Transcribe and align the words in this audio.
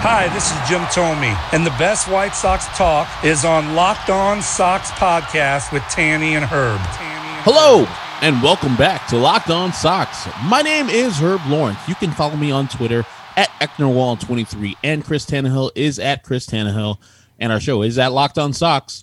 Hi, 0.00 0.28
this 0.32 0.52
is 0.52 0.68
Jim 0.68 0.82
Thome, 0.92 1.36
and 1.52 1.66
the 1.66 1.70
best 1.70 2.06
White 2.06 2.32
Sox 2.32 2.66
talk 2.78 3.08
is 3.24 3.44
on 3.44 3.74
Locked 3.74 4.10
On 4.10 4.40
Sox 4.40 4.92
podcast 4.92 5.72
with 5.72 5.82
Tanny 5.90 6.36
and 6.36 6.44
Herb. 6.44 6.78
Hello, 7.42 7.84
and 8.22 8.40
welcome 8.40 8.76
back 8.76 9.08
to 9.08 9.16
Locked 9.16 9.50
On 9.50 9.72
Sox. 9.72 10.28
My 10.44 10.62
name 10.62 10.88
is 10.88 11.18
Herb 11.18 11.40
Lawrence. 11.48 11.80
You 11.88 11.96
can 11.96 12.12
follow 12.12 12.36
me 12.36 12.52
on 12.52 12.68
Twitter 12.68 13.04
at 13.36 13.48
Ecknerwall23, 13.60 14.76
and 14.84 15.04
Chris 15.04 15.26
Tannehill 15.26 15.72
is 15.74 15.98
at 15.98 16.22
Chris 16.22 16.46
Tannehill, 16.46 16.98
and 17.40 17.50
our 17.50 17.58
show 17.58 17.82
is 17.82 17.98
at 17.98 18.12
Locked 18.12 18.38
On 18.38 18.52
Sox. 18.52 19.02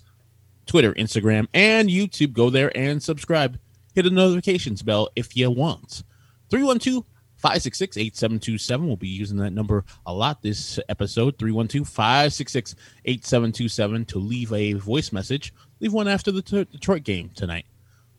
Twitter, 0.64 0.94
Instagram, 0.94 1.46
and 1.52 1.90
YouTube. 1.90 2.32
Go 2.32 2.48
there 2.48 2.74
and 2.74 3.02
subscribe. 3.02 3.58
Hit 3.94 4.04
the 4.04 4.10
notifications 4.10 4.80
bell 4.80 5.10
if 5.14 5.36
you 5.36 5.50
want. 5.50 6.04
312 6.48 7.04
566 7.46 7.96
8727. 7.96 8.86
We'll 8.88 8.96
be 8.96 9.06
using 9.06 9.36
that 9.38 9.52
number 9.52 9.84
a 10.04 10.12
lot 10.12 10.42
this 10.42 10.80
episode. 10.88 11.38
312 11.38 11.88
566 11.88 12.74
8727 13.04 14.04
to 14.06 14.18
leave 14.18 14.52
a 14.52 14.72
voice 14.72 15.12
message. 15.12 15.54
Leave 15.78 15.92
one 15.92 16.08
after 16.08 16.32
the 16.32 16.42
t- 16.42 16.64
Detroit 16.64 17.04
game 17.04 17.30
tonight. 17.36 17.66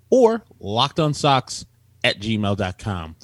Or 0.09 0.45
lockedonsocks 0.61 1.65
at 2.05 2.21
gmail.com. 2.21 3.15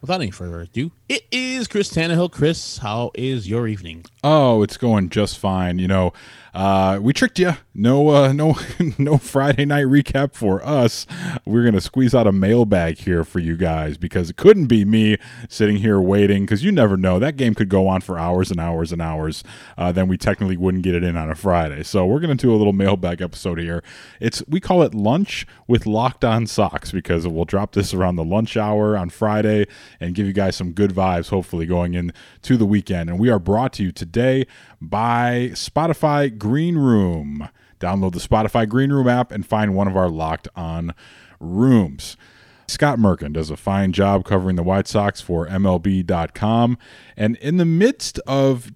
Without 0.00 0.20
any 0.20 0.30
further 0.30 0.60
ado, 0.60 0.92
it 1.08 1.24
is 1.32 1.66
Chris 1.66 1.92
Tannehill. 1.92 2.30
Chris, 2.30 2.78
how 2.78 3.10
is 3.14 3.48
your 3.48 3.66
evening? 3.66 4.04
Oh, 4.22 4.62
it's 4.62 4.76
going 4.76 5.08
just 5.08 5.38
fine. 5.38 5.80
You 5.80 5.88
know, 5.88 6.12
uh, 6.54 7.00
we 7.02 7.12
tricked 7.12 7.38
you. 7.40 7.54
No, 7.74 8.08
uh, 8.10 8.32
no, 8.34 8.56
no 8.96 9.18
Friday 9.18 9.64
night 9.64 9.86
recap 9.86 10.34
for 10.34 10.64
us. 10.64 11.06
We're 11.44 11.64
gonna 11.64 11.80
squeeze 11.80 12.14
out 12.14 12.28
a 12.28 12.32
mailbag 12.32 12.98
here 12.98 13.24
for 13.24 13.40
you 13.40 13.56
guys 13.56 13.98
because 13.98 14.30
it 14.30 14.36
couldn't 14.36 14.66
be 14.66 14.84
me 14.84 15.16
sitting 15.48 15.78
here 15.78 16.00
waiting 16.00 16.44
because 16.44 16.62
you 16.62 16.70
never 16.70 16.96
know 16.96 17.18
that 17.18 17.36
game 17.36 17.54
could 17.54 17.68
go 17.68 17.88
on 17.88 18.00
for 18.00 18.18
hours 18.20 18.52
and 18.52 18.60
hours 18.60 18.92
and 18.92 19.02
hours. 19.02 19.42
Uh, 19.76 19.90
then 19.90 20.06
we 20.06 20.16
technically 20.16 20.56
wouldn't 20.56 20.84
get 20.84 20.94
it 20.94 21.02
in 21.02 21.16
on 21.16 21.28
a 21.28 21.34
Friday. 21.34 21.82
So 21.82 22.06
we're 22.06 22.20
gonna 22.20 22.36
do 22.36 22.54
a 22.54 22.56
little 22.56 22.72
mailbag 22.72 23.20
episode 23.20 23.58
here. 23.58 23.82
It's 24.20 24.44
we 24.46 24.60
call 24.60 24.82
it 24.82 24.94
lunch 24.94 25.44
with 25.66 25.86
locked 25.86 26.24
on 26.24 26.46
socks 26.46 26.92
because 26.92 27.26
we'll 27.26 27.44
drop 27.44 27.72
this 27.72 27.92
around 27.92 28.14
the 28.14 28.24
lunch 28.24 28.56
hour 28.56 28.96
on 28.96 29.10
Friday 29.10 29.66
and 30.00 30.14
give 30.14 30.26
you 30.26 30.32
guys 30.32 30.56
some 30.56 30.72
good 30.72 30.92
vibes. 30.92 31.30
Hopefully 31.30 31.66
going 31.66 31.94
into 31.94 32.56
the 32.56 32.66
weekend. 32.66 33.10
And 33.10 33.18
we 33.18 33.30
are 33.30 33.38
brought 33.38 33.72
to 33.74 33.82
you 33.82 33.92
today 33.92 34.46
by 34.80 35.50
Spotify 35.52 36.36
Green 36.36 36.76
Room. 36.76 37.48
Download 37.80 38.12
the 38.12 38.18
Spotify 38.18 38.68
Green 38.68 38.90
Room 38.90 39.08
app 39.08 39.30
and 39.30 39.46
find 39.46 39.74
one 39.74 39.88
of 39.88 39.96
our 39.96 40.08
locked 40.08 40.48
on 40.56 40.94
rooms. 41.40 42.16
Scott 42.66 42.98
Merkin 42.98 43.32
does 43.32 43.50
a 43.50 43.56
fine 43.56 43.92
job 43.92 44.24
covering 44.24 44.56
the 44.56 44.62
White 44.62 44.86
Sox 44.86 45.20
for 45.20 45.46
MLB.com. 45.46 46.76
And 47.16 47.36
in 47.36 47.56
the 47.56 47.64
midst 47.64 48.18
of 48.26 48.70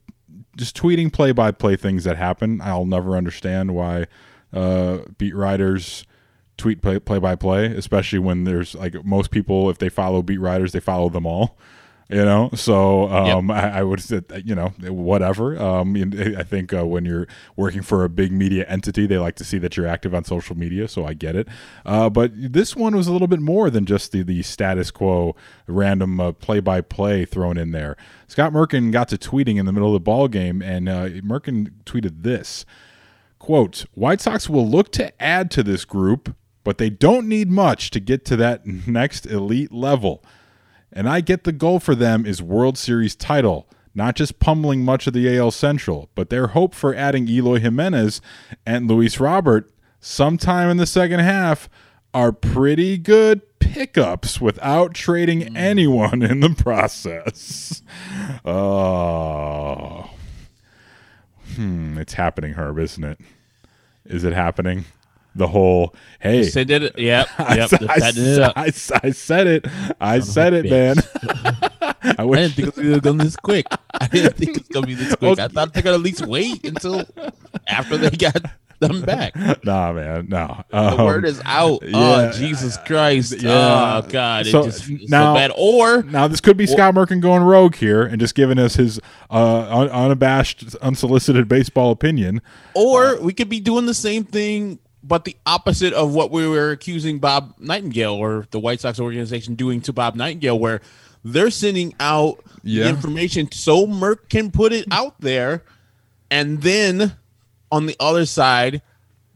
just 0.57 0.77
tweeting 0.77 1.13
play 1.13 1.33
by 1.33 1.51
play 1.51 1.77
things 1.77 2.05
that 2.05 2.17
happen, 2.17 2.61
I'll 2.63 2.87
never 2.87 3.17
understand 3.17 3.75
why 3.75 4.07
uh, 4.53 4.99
beat 5.19 5.35
writers 5.35 6.07
tweet 6.57 6.83
play 6.83 6.99
play 6.99 7.19
by 7.19 7.35
play, 7.37 7.67
especially 7.67 8.19
when 8.19 8.45
there's 8.45 8.75
like 8.75 9.05
most 9.05 9.31
people, 9.31 9.71
if 9.71 9.79
they 9.79 9.89
follow 9.89 10.23
beat 10.23 10.41
writers, 10.41 10.73
they 10.73 10.81
follow 10.81 11.09
them 11.09 11.27
all 11.27 11.59
you 12.13 12.25
know? 12.25 12.51
So 12.55 13.09
um, 13.09 13.49
Yep. 13.49 13.57
I, 13.57 13.79
I 13.79 13.83
would 13.83 14.01
say 14.01 14.21
you 14.45 14.55
know 14.55 14.69
whatever. 14.81 15.61
Um, 15.61 15.97
i 16.39 16.43
think 16.43 16.73
uh, 16.73 16.87
when 16.87 17.05
you're 17.05 17.27
working 17.57 17.83
for 17.83 18.05
a 18.05 18.09
big 18.09 18.33
media 18.33 18.67
entity 18.69 19.07
they 19.07 19.19
like 19.19 19.37
to 19.37 19.45
see 19.45 19.59
that 19.59 19.77
you're 19.77 19.87
active 19.87 20.15
on 20.15 20.25
social 20.25 20.57
media 20.57 20.89
so 20.89 21.07
i 21.07 21.15
get 21.15 21.35
it. 21.35 21.49
Uh, 21.87 22.11
but 22.11 22.31
this 22.35 22.77
one 22.77 22.95
was 22.95 23.07
a 23.07 23.13
little 23.13 23.29
bit 23.29 23.41
more 23.41 23.71
than 23.71 23.87
just 23.87 24.13
the, 24.13 24.23
the 24.23 24.43
status 24.43 24.91
quo 24.91 25.35
random 25.67 26.21
uh, 26.21 26.33
play-by-play 26.33 27.25
thrown 27.25 27.57
in 27.57 27.71
there. 27.73 27.97
Scott 28.29 28.53
merkin 28.53 28.93
got 28.93 29.09
to 29.09 29.17
tweeting 29.17 29.57
in 29.59 29.67
the 29.67 29.73
middle 29.73 29.89
of 29.89 29.95
the 29.95 30.01
ball 30.01 30.29
game 30.29 30.61
and 30.61 30.89
uh, 30.89 31.09
merkin 31.09 31.71
tweeted 31.85 32.23
this 32.23 32.67
quote 33.39 33.87
white 33.95 34.21
sox 34.21 34.49
will 34.49 34.69
look 34.69 34.93
to 34.93 35.23
add 35.23 35.51
to 35.51 35.63
this 35.63 35.85
group 35.85 36.35
but 36.65 36.79
they 36.79 36.91
don't 36.91 37.29
need 37.29 37.51
much 37.51 37.91
to 37.91 38.01
get 38.01 38.25
to 38.27 38.37
that 38.37 38.67
next 38.87 39.27
elite 39.27 39.73
level 39.73 40.25
and 40.93 41.09
I 41.09 41.21
get 41.21 41.45
the 41.45 41.53
goal 41.53 41.81
for 41.81 41.95
them 41.95 42.27
is 42.27 42.43
World 42.43 42.77
Series 42.77 43.17
title, 43.17 43.67
not 43.95 44.15
just 44.15 44.39
pummeling 44.39 44.85
much 44.85 45.07
of 45.07 45.15
the 45.15 45.37
AL 45.39 45.53
Central, 45.53 46.11
but 46.15 46.29
their 46.29 46.49
hope 46.49 46.75
for 46.75 46.95
adding 46.95 47.29
Eloy 47.29 47.61
Jimenez 47.61 48.21
and 48.67 48.89
Luis 48.89 49.19
Robert 49.19 49.71
sometime 50.01 50.69
in 50.69 50.77
the 50.77 50.87
second 50.87 51.21
half 51.21 51.71
are 52.13 52.33
pretty 52.33 52.99
good 52.99 53.41
pickups 53.59 54.39
without 54.39 54.93
trading 54.93 55.57
anyone 55.57 56.23
in 56.23 56.41
the 56.41 56.51
process. 56.59 57.83
Oh. 58.45 60.11
Hmm, 61.55 61.97
it's 61.97 62.15
happening, 62.15 62.53
Herb, 62.53 62.79
isn't 62.79 63.05
it? 63.05 63.19
Is 64.05 64.25
it 64.25 64.35
happening? 64.35 64.85
The 65.35 65.47
whole 65.47 65.95
hey, 66.21 66.43
Send 66.45 66.71
it. 66.71 66.99
Yep. 66.99 67.29
I, 67.39 67.57
Yep. 67.57 67.73
I, 67.89 67.99
setting 67.99 68.25
it. 68.27 68.53
I, 68.57 68.65
I 69.03 69.11
said 69.13 69.47
it. 69.47 69.67
I 70.01 70.21
said 70.21 70.53
it, 70.55 70.71
man. 70.71 70.97
I 72.03 72.15
I 72.19 72.27
didn't 72.27 72.53
think 72.55 72.69
it 72.69 72.77
was 72.77 72.85
gonna 72.87 73.01
go 73.01 73.13
this 73.25 73.37
quick. 73.37 73.67
I 73.99 74.07
didn't 74.09 74.37
think 74.37 74.51
it 74.57 74.59
was 74.59 74.69
gonna 74.69 74.87
be 74.87 74.95
this 74.95 75.15
quick. 75.15 75.39
I 75.39 75.49
thought 75.49 75.73
they're 75.73 75.83
gonna 75.83 75.97
at 75.97 76.03
least 76.03 76.27
wait 76.27 76.67
until 76.67 77.05
after 77.69 77.97
they 77.97 78.11
got 78.11 78.37
them 78.81 79.01
back. 79.03 79.35
nah, 79.65 79.93
man. 79.93 80.27
No. 80.29 80.65
The 80.71 80.77
Um, 80.77 81.05
word 81.05 81.25
is 81.25 81.41
out. 81.45 81.83
yeah. 81.85 81.91
oh 81.95 82.33
Jesus 82.33 82.77
Christ! 82.85 83.41
Yeah. 83.41 84.03
Oh 84.05 84.09
God! 84.09 84.47
It 84.47 84.51
So, 84.51 84.65
just 84.65 84.89
now- 85.09 85.33
so 85.33 85.35
bad. 85.39 85.53
Or 85.57 86.03
now 86.03 86.27
this 86.29 86.41
could 86.41 86.57
be 86.57 86.67
Scott 86.67 86.95
Merkin 86.95 87.21
going 87.23 87.43
rogue 87.45 87.77
here 87.77 88.03
and 88.03 88.19
just 88.21 88.35
giving 88.35 88.59
us 88.59 88.75
his 88.75 88.99
uh, 89.31 89.69
un- 89.71 89.89
unabashed, 89.89 90.75
unsolicited 90.83 91.49
baseball 91.49 91.93
opinion. 91.93 92.43
or 92.75 93.21
we 93.21 93.33
could 93.33 93.49
be 93.49 93.61
doing 93.61 93.87
the 93.87 93.95
same 93.95 94.25
thing, 94.25 94.81
but 95.05 95.25
the 95.25 95.37
opposite 95.47 95.93
of 95.93 96.15
what 96.15 96.31
we 96.31 96.47
were 96.47 96.71
accusing 96.71 97.19
Bob 97.19 97.55
Nightingale 97.59 98.15
or 98.15 98.47
the 98.51 98.61
White 98.61 98.81
Sox 98.81 99.01
organization 99.01 99.55
doing 99.55 99.81
to 99.83 99.93
Bob 99.93 100.15
Nightingale, 100.15 100.59
where 100.59 100.81
they're 101.25 101.51
sending 101.51 101.95
out 102.01 102.39
Yeah. 102.63 102.85
the 102.85 102.91
information 102.91 103.51
so 103.53 103.87
Merck 103.87 104.29
can 104.29 104.51
put 104.51 104.73
it 104.73 104.87
out 104.91 105.21
there, 105.21 105.63
and 106.31 106.63
then 106.63 107.13
on 107.71 107.87
the 107.87 107.97
other 108.01 108.27
side 108.27 108.83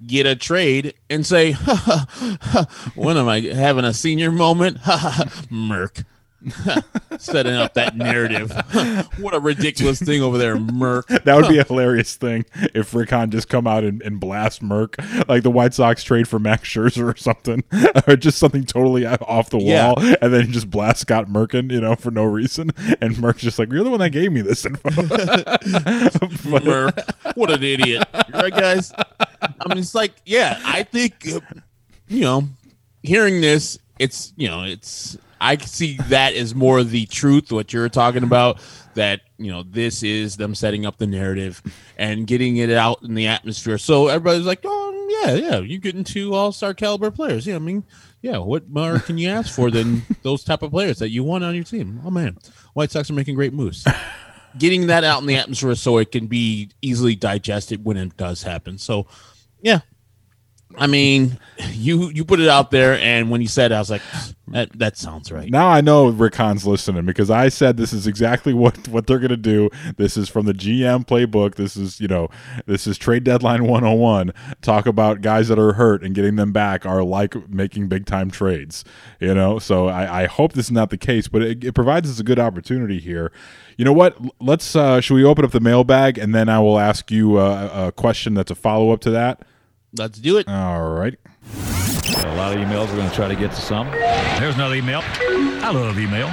get 0.06 0.26
a 0.26 0.36
trade 0.36 0.94
and 1.08 1.24
say, 1.24 1.52
"When 2.94 3.16
am 3.16 3.28
I 3.28 3.40
having 3.40 3.84
a 3.84 3.94
senior 3.94 4.30
moment?" 4.30 4.78
Merck. 5.50 6.04
Setting 7.18 7.54
up 7.54 7.74
that 7.74 7.96
narrative. 7.96 8.52
what 9.18 9.34
a 9.34 9.40
ridiculous 9.40 10.00
thing 10.00 10.22
over 10.22 10.38
there, 10.38 10.56
Merck. 10.56 11.04
That 11.26 11.34
would 11.36 11.48
be 11.48 11.58
a 11.58 11.64
hilarious 11.64 12.14
thing 12.14 12.44
if 12.74 12.94
Rick 12.94 13.10
Hahn 13.10 13.30
just 13.30 13.48
come 13.48 13.66
out 13.66 13.82
and, 13.84 14.00
and 14.02 14.20
blast 14.20 14.62
Merck 14.62 15.28
like 15.28 15.42
the 15.42 15.50
White 15.50 15.74
Sox 15.74 16.04
trade 16.04 16.28
for 16.28 16.38
Max 16.38 16.68
Scherzer 16.68 17.12
or 17.12 17.16
something, 17.16 17.64
or 18.06 18.16
just 18.16 18.38
something 18.38 18.64
totally 18.64 19.04
off 19.06 19.50
the 19.50 19.58
Yeah. 19.58 19.86
wall, 19.88 19.98
and 19.98 20.32
then 20.32 20.52
just 20.52 20.70
blast 20.70 21.00
Scott 21.00 21.26
Merkin, 21.26 21.72
you 21.72 21.80
know, 21.80 21.96
for 21.96 22.10
no 22.10 22.24
reason, 22.24 22.70
and 23.00 23.16
Merck's 23.16 23.42
just 23.42 23.58
like, 23.58 23.72
"You're 23.72 23.82
the 23.82 23.90
one 23.90 23.98
that 24.00 24.10
gave 24.10 24.30
me 24.30 24.40
this 24.42 24.64
info." 24.64 24.90
Merck. 26.50 27.36
What 27.36 27.50
an 27.50 27.62
idiot. 27.62 28.06
Right, 28.32 28.52
guys? 28.52 28.92
I 29.40 29.68
mean, 29.68 29.78
it's 29.78 29.94
like, 29.94 30.12
yeah, 30.24 30.60
I 30.64 30.82
think, 30.84 31.26
you 32.08 32.20
know, 32.20 32.48
hearing 33.02 33.40
this, 33.40 33.78
it's, 33.98 34.32
you 34.36 34.48
know, 34.48 34.62
it's, 34.64 35.16
I 35.40 35.56
see 35.58 35.98
that 36.08 36.34
as 36.34 36.54
more 36.54 36.82
the 36.82 37.06
truth, 37.06 37.52
what 37.52 37.72
you're 37.72 37.88
talking 37.88 38.22
about, 38.22 38.60
that, 38.94 39.20
you 39.36 39.50
know, 39.50 39.62
this 39.62 40.02
is 40.02 40.36
them 40.36 40.54
setting 40.54 40.86
up 40.86 40.96
the 40.96 41.06
narrative 41.06 41.62
and 41.98 42.26
getting 42.26 42.56
it 42.56 42.70
out 42.70 43.02
in 43.02 43.14
the 43.14 43.26
atmosphere. 43.26 43.78
So 43.78 44.08
everybody's 44.08 44.46
like, 44.46 44.60
oh, 44.64 45.22
yeah, 45.24 45.34
yeah, 45.34 45.58
you 45.58 45.78
getting 45.78 46.04
two 46.04 46.34
all 46.34 46.52
star 46.52 46.74
caliber 46.74 47.10
players. 47.10 47.46
Yeah, 47.46 47.56
I 47.56 47.60
mean, 47.60 47.84
yeah, 48.22 48.38
what 48.38 48.68
more 48.68 48.98
can 48.98 49.18
you 49.18 49.28
ask 49.28 49.54
for 49.54 49.70
than 49.70 50.02
those 50.22 50.42
type 50.44 50.62
of 50.62 50.70
players 50.70 50.98
that 50.98 51.10
you 51.10 51.22
want 51.22 51.44
on 51.44 51.54
your 51.54 51.64
team? 51.64 52.00
Oh, 52.04 52.10
man. 52.10 52.38
White 52.74 52.90
Sox 52.90 53.10
are 53.10 53.14
making 53.14 53.34
great 53.34 53.52
moves 53.52 53.86
getting 54.58 54.86
that 54.86 55.04
out 55.04 55.20
in 55.20 55.26
the 55.26 55.36
atmosphere 55.36 55.74
so 55.74 55.98
it 55.98 56.10
can 56.12 56.26
be 56.26 56.70
easily 56.82 57.14
digested 57.14 57.84
when 57.84 57.96
it 57.96 58.16
does 58.16 58.42
happen. 58.42 58.78
So, 58.78 59.06
yeah, 59.60 59.80
I 60.78 60.86
mean, 60.86 61.38
you 61.70 62.10
you 62.10 62.24
put 62.24 62.40
it 62.40 62.48
out 62.48 62.70
there, 62.70 62.98
and 62.98 63.30
when 63.30 63.40
you 63.40 63.48
said, 63.48 63.72
it, 63.72 63.76
I 63.76 63.78
was 63.78 63.90
like, 63.90 64.02
that 64.48 64.76
that 64.78 64.96
sounds 64.96 65.32
right. 65.32 65.50
Now 65.50 65.68
I 65.68 65.80
know 65.80 66.08
Rick 66.08 66.34
Hahn's 66.34 66.66
listening 66.66 67.06
because 67.06 67.30
I 67.30 67.48
said 67.48 67.76
this 67.76 67.92
is 67.92 68.06
exactly 68.06 68.52
what 68.54 68.88
what 68.88 69.06
they're 69.06 69.18
gonna 69.18 69.36
do. 69.36 69.70
This 69.96 70.16
is 70.16 70.28
from 70.28 70.44
the 70.46 70.52
GM 70.52 71.06
playbook. 71.06 71.54
This 71.54 71.76
is 71.76 72.00
you 72.00 72.08
know 72.08 72.28
this 72.66 72.86
is 72.86 72.98
trade 72.98 73.24
deadline 73.24 73.64
101. 73.64 74.32
Talk 74.60 74.86
about 74.86 75.20
guys 75.20 75.48
that 75.48 75.58
are 75.58 75.74
hurt 75.74 76.02
and 76.02 76.14
getting 76.14 76.36
them 76.36 76.52
back 76.52 76.84
are 76.84 77.02
like 77.02 77.48
making 77.48 77.88
big 77.88 78.04
time 78.04 78.30
trades. 78.30 78.84
You 79.20 79.34
know, 79.34 79.58
so 79.58 79.86
I, 79.86 80.24
I 80.24 80.26
hope 80.26 80.52
this 80.52 80.66
is 80.66 80.72
not 80.72 80.90
the 80.90 80.98
case, 80.98 81.28
but 81.28 81.42
it, 81.42 81.64
it 81.64 81.74
provides 81.74 82.10
us 82.10 82.20
a 82.20 82.24
good 82.24 82.38
opportunity 82.38 82.98
here. 82.98 83.32
You 83.78 83.84
know 83.84 83.92
what? 83.92 84.18
Let's 84.40 84.76
uh, 84.76 85.00
should 85.00 85.14
we 85.14 85.24
open 85.24 85.44
up 85.44 85.52
the 85.52 85.60
mailbag 85.60 86.18
and 86.18 86.34
then 86.34 86.48
I 86.48 86.58
will 86.58 86.78
ask 86.78 87.10
you 87.10 87.38
a, 87.38 87.88
a 87.88 87.92
question 87.92 88.34
that's 88.34 88.50
a 88.50 88.54
follow 88.56 88.90
up 88.90 89.00
to 89.02 89.10
that. 89.10 89.42
Let's 89.98 90.18
do 90.18 90.38
it. 90.38 90.48
All 90.48 90.90
right. 90.90 91.18
A 92.18 92.36
lot 92.36 92.54
of 92.54 92.58
emails. 92.58 92.88
We're 92.88 92.96
going 92.96 93.08
to 93.10 93.14
try 93.14 93.28
to 93.28 93.36
get 93.36 93.50
to 93.50 93.60
some. 93.60 93.90
There's 93.90 94.54
another 94.54 94.74
email. 94.74 95.00
I 95.02 95.70
love 95.72 95.98
email. 95.98 96.28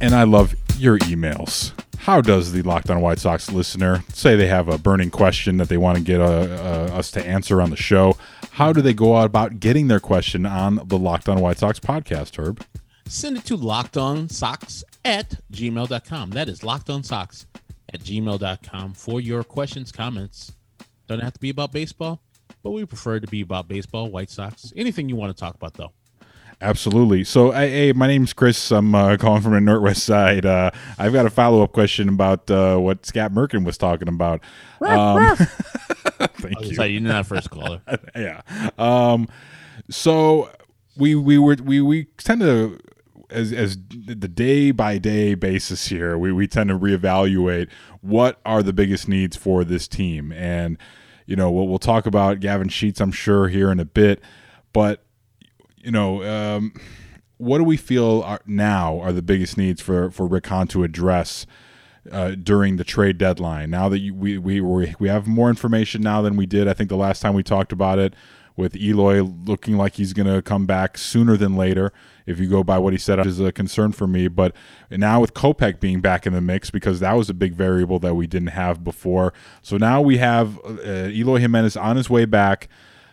And 0.00 0.14
I 0.14 0.24
love 0.24 0.54
your 0.78 0.98
emails. 1.00 1.72
How 1.98 2.20
does 2.20 2.52
the 2.52 2.62
Locked 2.62 2.90
On 2.90 3.00
White 3.00 3.18
Sox 3.18 3.50
listener 3.52 4.02
say 4.12 4.34
they 4.34 4.46
have 4.46 4.68
a 4.68 4.78
burning 4.78 5.10
question 5.10 5.58
that 5.58 5.68
they 5.68 5.76
want 5.76 5.98
to 5.98 6.02
get 6.02 6.20
uh, 6.20 6.24
uh, 6.24 6.96
us 6.96 7.10
to 7.12 7.24
answer 7.26 7.60
on 7.60 7.70
the 7.70 7.76
show? 7.76 8.16
How 8.52 8.72
do 8.72 8.80
they 8.80 8.94
go 8.94 9.16
about 9.18 9.60
getting 9.60 9.88
their 9.88 10.00
question 10.00 10.46
on 10.46 10.80
the 10.86 10.98
Locked 10.98 11.28
On 11.28 11.40
White 11.40 11.58
Sox 11.58 11.78
podcast, 11.78 12.36
Herb? 12.36 12.64
Send 13.06 13.36
it 13.36 13.44
to 13.46 13.56
lockedonsocks 13.56 14.82
at 15.04 15.40
gmail.com. 15.52 16.30
That 16.30 16.48
is 16.48 16.60
lockedonsocks 16.60 17.44
at 17.92 18.00
gmail.com 18.00 18.94
for 18.94 19.20
your 19.20 19.44
questions, 19.44 19.92
comments. 19.92 20.52
Doesn't 21.10 21.24
have 21.24 21.32
to 21.32 21.40
be 21.40 21.50
about 21.50 21.72
baseball, 21.72 22.22
but 22.62 22.70
we 22.70 22.84
prefer 22.84 23.16
it 23.16 23.22
to 23.22 23.26
be 23.26 23.40
about 23.40 23.66
baseball, 23.66 24.12
White 24.12 24.30
Sox, 24.30 24.72
anything 24.76 25.08
you 25.08 25.16
want 25.16 25.36
to 25.36 25.40
talk 25.40 25.56
about, 25.56 25.74
though. 25.74 25.90
Absolutely. 26.60 27.24
So, 27.24 27.50
hey, 27.50 27.68
hey, 27.68 27.92
my 27.92 28.06
name's 28.06 28.32
Chris. 28.32 28.70
I'm 28.70 28.94
uh, 28.94 29.16
calling 29.16 29.42
from 29.42 29.54
the 29.54 29.60
Northwest 29.60 30.04
Side. 30.04 30.46
Uh, 30.46 30.70
I've 31.00 31.12
got 31.12 31.26
a 31.26 31.30
follow 31.30 31.64
up 31.64 31.72
question 31.72 32.08
about 32.08 32.48
uh, 32.48 32.76
what 32.76 33.04
Scott 33.04 33.32
Merkin 33.32 33.64
was 33.64 33.76
talking 33.76 34.06
about. 34.06 34.40
Um, 34.80 35.34
thank 35.36 36.60
you. 36.60 36.76
Sorry, 36.76 36.90
you're 36.90 37.00
not 37.00 37.26
first 37.26 37.50
caller. 37.50 37.82
yeah. 38.14 38.42
Um, 38.78 39.26
so 39.90 40.48
we 40.96 41.16
we 41.16 41.38
were 41.38 41.56
we 41.60 41.80
we 41.80 42.04
tend 42.18 42.40
to 42.42 42.78
as 43.30 43.52
as 43.52 43.76
the 43.90 44.14
day 44.14 44.70
by 44.70 44.98
day 44.98 45.34
basis 45.34 45.88
here, 45.88 46.16
we 46.16 46.30
we 46.30 46.46
tend 46.46 46.68
to 46.70 46.78
reevaluate 46.78 47.68
what 48.00 48.40
are 48.46 48.62
the 48.62 48.72
biggest 48.72 49.08
needs 49.08 49.36
for 49.36 49.64
this 49.64 49.88
team, 49.88 50.30
and 50.30 50.78
you 51.30 51.36
know 51.36 51.50
we'll, 51.50 51.68
we'll 51.68 51.78
talk 51.78 52.06
about 52.06 52.40
Gavin 52.40 52.68
Sheets, 52.68 53.00
I'm 53.00 53.12
sure, 53.12 53.48
here 53.48 53.70
in 53.70 53.80
a 53.80 53.84
bit, 53.86 54.20
but 54.72 55.04
you 55.76 55.90
know. 55.90 56.22
Um, 56.24 56.74
what 57.38 57.56
do 57.56 57.64
we 57.64 57.78
feel 57.78 58.20
are 58.26 58.42
now 58.44 59.00
are 59.00 59.14
the 59.14 59.22
biggest 59.22 59.56
needs 59.56 59.80
for 59.80 60.10
for 60.10 60.26
Rick 60.26 60.46
Hahn 60.48 60.66
to 60.68 60.84
address 60.84 61.46
uh, 62.12 62.32
during 62.32 62.76
the 62.76 62.84
trade 62.84 63.16
deadline? 63.16 63.70
Now 63.70 63.88
that 63.88 64.00
you, 64.00 64.14
we 64.14 64.36
we 64.36 64.60
we 64.60 65.08
have 65.08 65.26
more 65.26 65.48
information 65.48 66.02
now 66.02 66.20
than 66.20 66.36
we 66.36 66.44
did, 66.44 66.68
I 66.68 66.74
think 66.74 66.90
the 66.90 66.96
last 66.96 67.20
time 67.20 67.32
we 67.32 67.42
talked 67.42 67.72
about 67.72 67.98
it, 67.98 68.12
with 68.56 68.76
Eloy 68.76 69.22
looking 69.22 69.76
like 69.76 69.94
he's 69.94 70.12
going 70.12 70.32
to 70.32 70.42
come 70.42 70.66
back 70.66 70.98
sooner 70.98 71.36
than 71.36 71.56
later. 71.56 71.92
If 72.26 72.38
you 72.38 72.48
go 72.48 72.62
by 72.62 72.78
what 72.78 72.92
he 72.92 72.98
said, 72.98 73.24
is 73.26 73.40
a 73.40 73.52
concern 73.52 73.92
for 73.92 74.06
me. 74.06 74.28
But 74.28 74.54
now 74.90 75.20
with 75.20 75.34
Kopech 75.34 75.80
being 75.80 76.00
back 76.00 76.26
in 76.26 76.32
the 76.32 76.40
mix, 76.40 76.70
because 76.70 77.00
that 77.00 77.14
was 77.14 77.30
a 77.30 77.34
big 77.34 77.54
variable 77.54 77.98
that 78.00 78.14
we 78.14 78.26
didn't 78.26 78.48
have 78.48 78.84
before. 78.84 79.32
So 79.62 79.76
now 79.76 80.00
we 80.00 80.18
have 80.18 80.58
uh, 80.64 81.08
Eloy 81.08 81.38
Jimenez 81.38 81.76
on 81.76 81.96
his 81.96 82.10
way 82.10 82.24
back. 82.24 82.68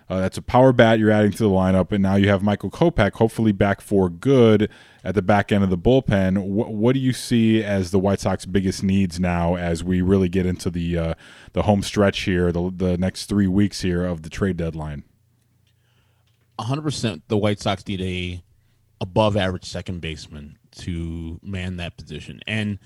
Uh, 0.09 0.21
that's 0.21 0.37
a 0.37 0.41
power 0.41 0.71
bat 0.71 0.99
you're 0.99 1.11
adding 1.11 1.31
to 1.31 1.43
the 1.43 1.49
lineup, 1.49 1.91
and 1.91 2.01
now 2.01 2.15
you 2.15 2.29
have 2.29 2.41
Michael 2.41 2.71
Kopech 2.71 3.13
hopefully 3.13 3.51
back 3.51 3.81
for 3.81 4.09
good 4.09 4.69
at 5.03 5.15
the 5.15 5.21
back 5.21 5.51
end 5.51 5.65
of 5.65 5.69
the 5.69 5.77
bullpen. 5.77 6.43
What, 6.43 6.93
do 6.93 6.99
you 6.99 7.11
see 7.11 7.61
as 7.61 7.91
the 7.91 7.99
White 7.99 8.21
Sox 8.21 8.45
biggest 8.45 8.83
needs 8.83 9.19
now 9.19 9.55
as 9.55 9.83
we 9.83 10.01
really 10.01 10.29
get 10.29 10.45
into 10.45 10.69
the 10.69 10.97
uh, 10.97 11.13
the 11.51 11.63
home 11.63 11.83
stretch 11.83 12.21
here, 12.21 12.53
the 12.53 12.71
the 12.73 12.97
next 12.97 13.25
three 13.25 13.47
weeks 13.47 13.81
here 13.81 14.05
of 14.05 14.21
the 14.21 14.29
trade 14.29 14.55
deadline? 14.55 15.03
100% 16.57 17.21
the 17.27 17.37
White 17.37 17.59
Sox 17.59 17.85
need 17.87 18.01
a 18.01 18.41
above 18.99 19.37
average 19.37 19.65
second 19.65 20.01
baseman 20.01 20.57
to 20.71 21.39
man 21.43 21.77
that 21.77 21.97
position. 21.97 22.39
And 22.47 22.79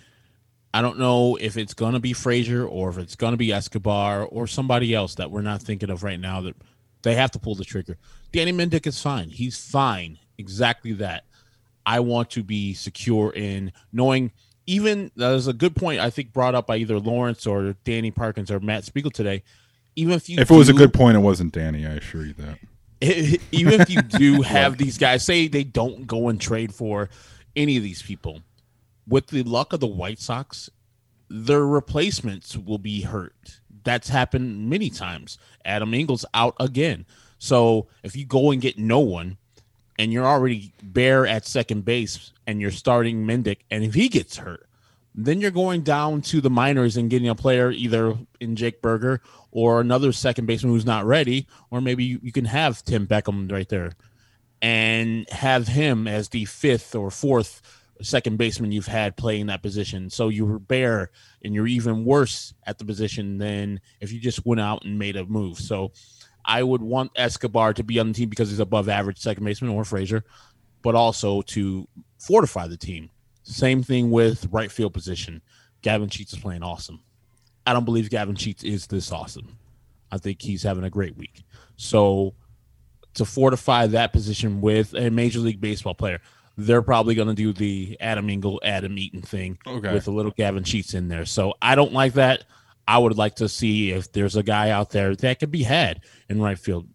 I 0.74 0.81
don't 0.81 1.00
know 1.00 1.38
if 1.38 1.58
it's 1.58 1.74
going 1.74 1.94
to 1.94 2.00
be 2.00 2.13
Frazier 2.13 2.66
or 2.66 2.90
if 2.90 2.98
it's 2.98 3.16
going 3.16 3.31
to 3.31 3.38
be 3.38 3.52
Escobar 3.52 4.24
or 4.24 4.48
somebody 4.48 4.94
else 4.94 5.16
that 5.16 5.31
we're 5.31 5.42
not 5.42 5.62
thinking 5.62 5.90
of 5.90 6.04
right 6.04 6.19
now 6.19 6.42
that 6.42 6.56
they 7.02 7.16
have 7.16 7.31
to 7.31 7.40
pull 7.40 7.56
the 7.56 7.66
trigger. 7.66 7.98
Danny 8.31 8.54
Mendick 8.54 8.88
is 8.88 9.02
fine. 9.02 9.30
He's 9.30 9.58
fine. 9.58 10.18
Exactly 10.38 10.94
that. 10.94 11.25
I 11.86 12.00
want 12.00 12.30
to 12.31 12.44
be 12.44 12.74
secure 12.74 13.31
in 13.34 13.74
knowing 13.92 14.31
even 14.68 15.12
there's 15.16 15.48
a 15.48 15.54
good 15.54 15.75
point 15.75 16.00
I 16.00 16.10
think 16.10 16.31
brought 16.31 16.56
up 16.56 16.68
by 16.68 16.78
either 16.78 17.00
Lawrence 17.00 17.46
or 17.48 17.75
Danny 17.84 18.12
Parkins 18.12 18.52
or 18.52 18.60
Matt 18.60 18.86
Spiegel 18.86 19.12
today. 19.12 19.44
Even 19.96 20.14
if 20.14 20.30
you 20.30 20.38
if 20.40 20.50
it 20.50 20.56
was 20.56 20.69
a 20.69 20.74
good 20.74 20.94
point, 20.94 21.18
it 21.18 21.22
wasn't 21.22 21.52
Danny. 21.52 21.86
I 21.86 21.92
assure 21.92 22.25
you 22.25 22.34
that. 22.34 22.60
even 23.51 23.81
if 23.81 23.89
you 23.89 24.01
do 24.01 24.42
have 24.44 24.77
these 24.77 24.98
guys, 24.98 25.25
say 25.25 25.48
they 25.48 25.63
don't 25.63 26.06
go 26.06 26.30
and 26.30 26.39
trade 26.39 26.74
for 26.74 27.09
any 27.56 27.77
of 27.77 27.83
these 27.83 28.01
people, 28.01 28.42
with 29.07 29.27
the 29.27 29.44
luck 29.44 29.74
of 29.74 29.80
the 29.80 29.88
White 29.88 30.19
Sox, 30.19 30.69
their 31.30 31.65
replacements 31.65 32.56
will 32.56 32.77
be 32.77 33.01
hurt. 33.01 33.59
That's 33.83 34.09
happened 34.09 34.69
many 34.69 34.89
times. 34.89 35.39
Adam 35.65 35.94
Engels 35.94 36.25
out 36.33 36.56
again. 36.59 37.06
So 37.39 37.88
if 38.03 38.15
you 38.15 38.25
go 38.25 38.51
and 38.51 38.62
get 38.62 38.77
no 38.77 39.00
one, 39.00 39.38
and 39.97 40.13
you're 40.13 40.25
already 40.25 40.74
bare 40.83 41.25
at 41.25 41.45
second 41.45 41.86
base, 41.86 42.31
and 42.45 42.62
you're 42.62 42.71
starting 42.71 43.25
Mendick, 43.25 43.59
and 43.71 43.83
if 43.83 43.94
he 43.94 44.09
gets 44.09 44.38
hurt, 44.38 44.68
then 45.15 45.42
you're 45.42 45.51
going 45.51 45.81
down 45.81 46.21
to 46.21 46.39
the 46.39 46.50
minors 46.50 46.97
and 46.97 47.09
getting 47.09 47.30
a 47.30 47.36
player 47.36 47.71
either 47.71 48.18
in 48.39 48.56
Jake 48.56 48.81
Burger 48.81 49.21
or 49.51 49.81
another 49.81 50.12
second 50.12 50.45
baseman 50.45 50.74
who's 50.74 50.86
not 50.86 51.06
ready, 51.06 51.48
or 51.69 51.81
maybe 51.81 52.03
you, 52.03 52.19
you, 52.24 52.31
can 52.31 52.45
have 52.45 52.83
Tim 52.83 53.06
Beckham 53.06 53.51
right 53.51 53.68
there 53.68 53.92
and 54.62 55.30
have 55.30 55.68
him 55.68 56.07
as 56.07 56.30
the 56.30 56.45
fifth 56.45 56.95
or 56.95 57.12
fourth 57.12 57.62
second 58.01 58.38
baseman 58.38 58.71
you've 58.71 58.88
had 58.88 59.18
playing 59.18 59.48
that 59.48 59.62
position. 59.62 60.09
So 60.09 60.30
you're 60.30 60.59
bare 60.59 61.12
and 61.44 61.53
you're 61.53 61.68
even 61.68 62.06
worse 62.06 62.53
at 62.65 62.77
the 62.77 62.86
position 62.86 63.38
than 63.38 63.80
if 64.00 64.12
you 64.12 64.19
just 64.19 64.45
went 64.45 64.62
out 64.62 64.86
and 64.86 64.98
made 64.98 65.15
a 65.15 65.25
move. 65.25 65.57
So 65.57 65.92
I 66.45 66.63
would 66.63 66.81
want 66.81 67.12
Escobar 67.15 67.74
to 67.74 67.83
be 67.83 68.00
on 68.00 68.07
the 68.07 68.13
team 68.13 68.30
because 68.30 68.50
he's 68.50 68.59
above 68.59 68.89
average 68.89 69.19
second 69.19 69.44
baseman 69.44 69.71
or 69.71 69.83
Frazier, 69.86 70.24
but 70.81 70.95
also 70.95 71.42
to 71.44 71.88
fortify 72.19 72.68
the 72.68 72.77
team. 72.77 73.09
Same 73.44 73.83
thing 73.83 74.12
with 74.12 74.47
right 74.51 74.71
field 74.71 74.94
position. 74.94 75.42
Gavin 75.81 76.09
Sheets 76.09 76.33
is 76.33 76.39
playing 76.39 76.63
awesome. 76.63 77.01
I 77.66 77.74
don't 77.74 77.85
believe 77.85 78.09
Gavin 78.09 78.35
Sheets 78.35 78.64
is 78.64 78.88
this 78.88 79.12
awesome. 79.12 79.57
I 80.12 80.18
think 80.18 80.42
he's 80.42 80.64
having 80.64 80.83
a 80.83 80.90
great 80.90 81.18
week. 81.18 81.44
So 81.76 82.33
to 83.14 83.26
fortify 83.26 83.88
that 83.88 84.14
position 84.14 84.62
with 84.62 84.94
a 84.94 85.09
Major 85.09 85.40
League 85.40 85.62
Baseball 85.62 85.94
player, 85.94 86.19
they're 86.57 86.81
probably 86.81 87.16
going 87.16 87.28
to 87.28 87.33
do 87.33 87.54
the 87.54 87.97
Adam 88.00 88.30
Engel, 88.30 88.59
Adam 88.64 88.97
Eaton 88.97 89.21
thing 89.21 89.57
okay. 89.66 89.94
with 89.94 90.07
a 90.07 90.12
little 90.12 90.31
Gavin 90.31 90.64
Sheets 90.64 90.94
in 90.94 91.07
there. 91.07 91.26
So 91.26 91.54
I 91.62 91.76
don't 91.76 91.94
like 91.94 92.14
that. 92.14 92.44
I 92.88 92.97
would 92.97 93.18
like 93.18 93.35
to 93.35 93.47
see 93.47 93.92
if 93.92 94.12
there's 94.12 94.35
a 94.35 94.44
guy 94.44 94.69
out 94.69 94.90
there 94.90 95.16
that 95.16 95.40
could 95.40 95.52
be 95.52 95.64
had 95.64 96.02
in 96.30 96.42
right 96.42 96.59
field. 96.59 96.88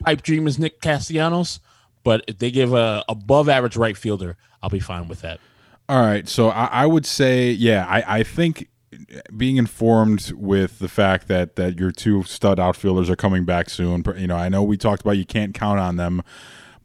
Pipe 0.00 0.22
dream 0.22 0.46
is 0.46 0.58
Nick 0.58 0.80
Castellanos, 0.80 1.60
but 2.02 2.24
if 2.26 2.38
they 2.38 2.50
give 2.50 2.74
a 2.74 3.04
above 3.08 3.48
average 3.48 3.76
right 3.76 3.96
fielder, 3.96 4.36
I'll 4.62 4.70
be 4.70 4.80
fine 4.80 5.08
with 5.08 5.20
that. 5.20 5.40
All 5.88 6.00
right. 6.00 6.28
So 6.28 6.48
I, 6.48 6.66
I 6.66 6.86
would 6.86 7.06
say, 7.06 7.50
yeah, 7.50 7.86
I, 7.86 8.18
I 8.18 8.22
think 8.22 8.68
being 9.36 9.56
informed 9.56 10.32
with 10.32 10.78
the 10.78 10.88
fact 10.88 11.28
that 11.28 11.56
that 11.56 11.78
your 11.78 11.90
two 11.90 12.22
stud 12.24 12.58
outfielders 12.58 13.10
are 13.10 13.16
coming 13.16 13.44
back 13.44 13.70
soon. 13.70 14.04
You 14.16 14.26
know, 14.26 14.36
I 14.36 14.48
know 14.48 14.62
we 14.62 14.76
talked 14.76 15.02
about 15.02 15.12
you 15.12 15.26
can't 15.26 15.54
count 15.54 15.80
on 15.80 15.96
them, 15.96 16.22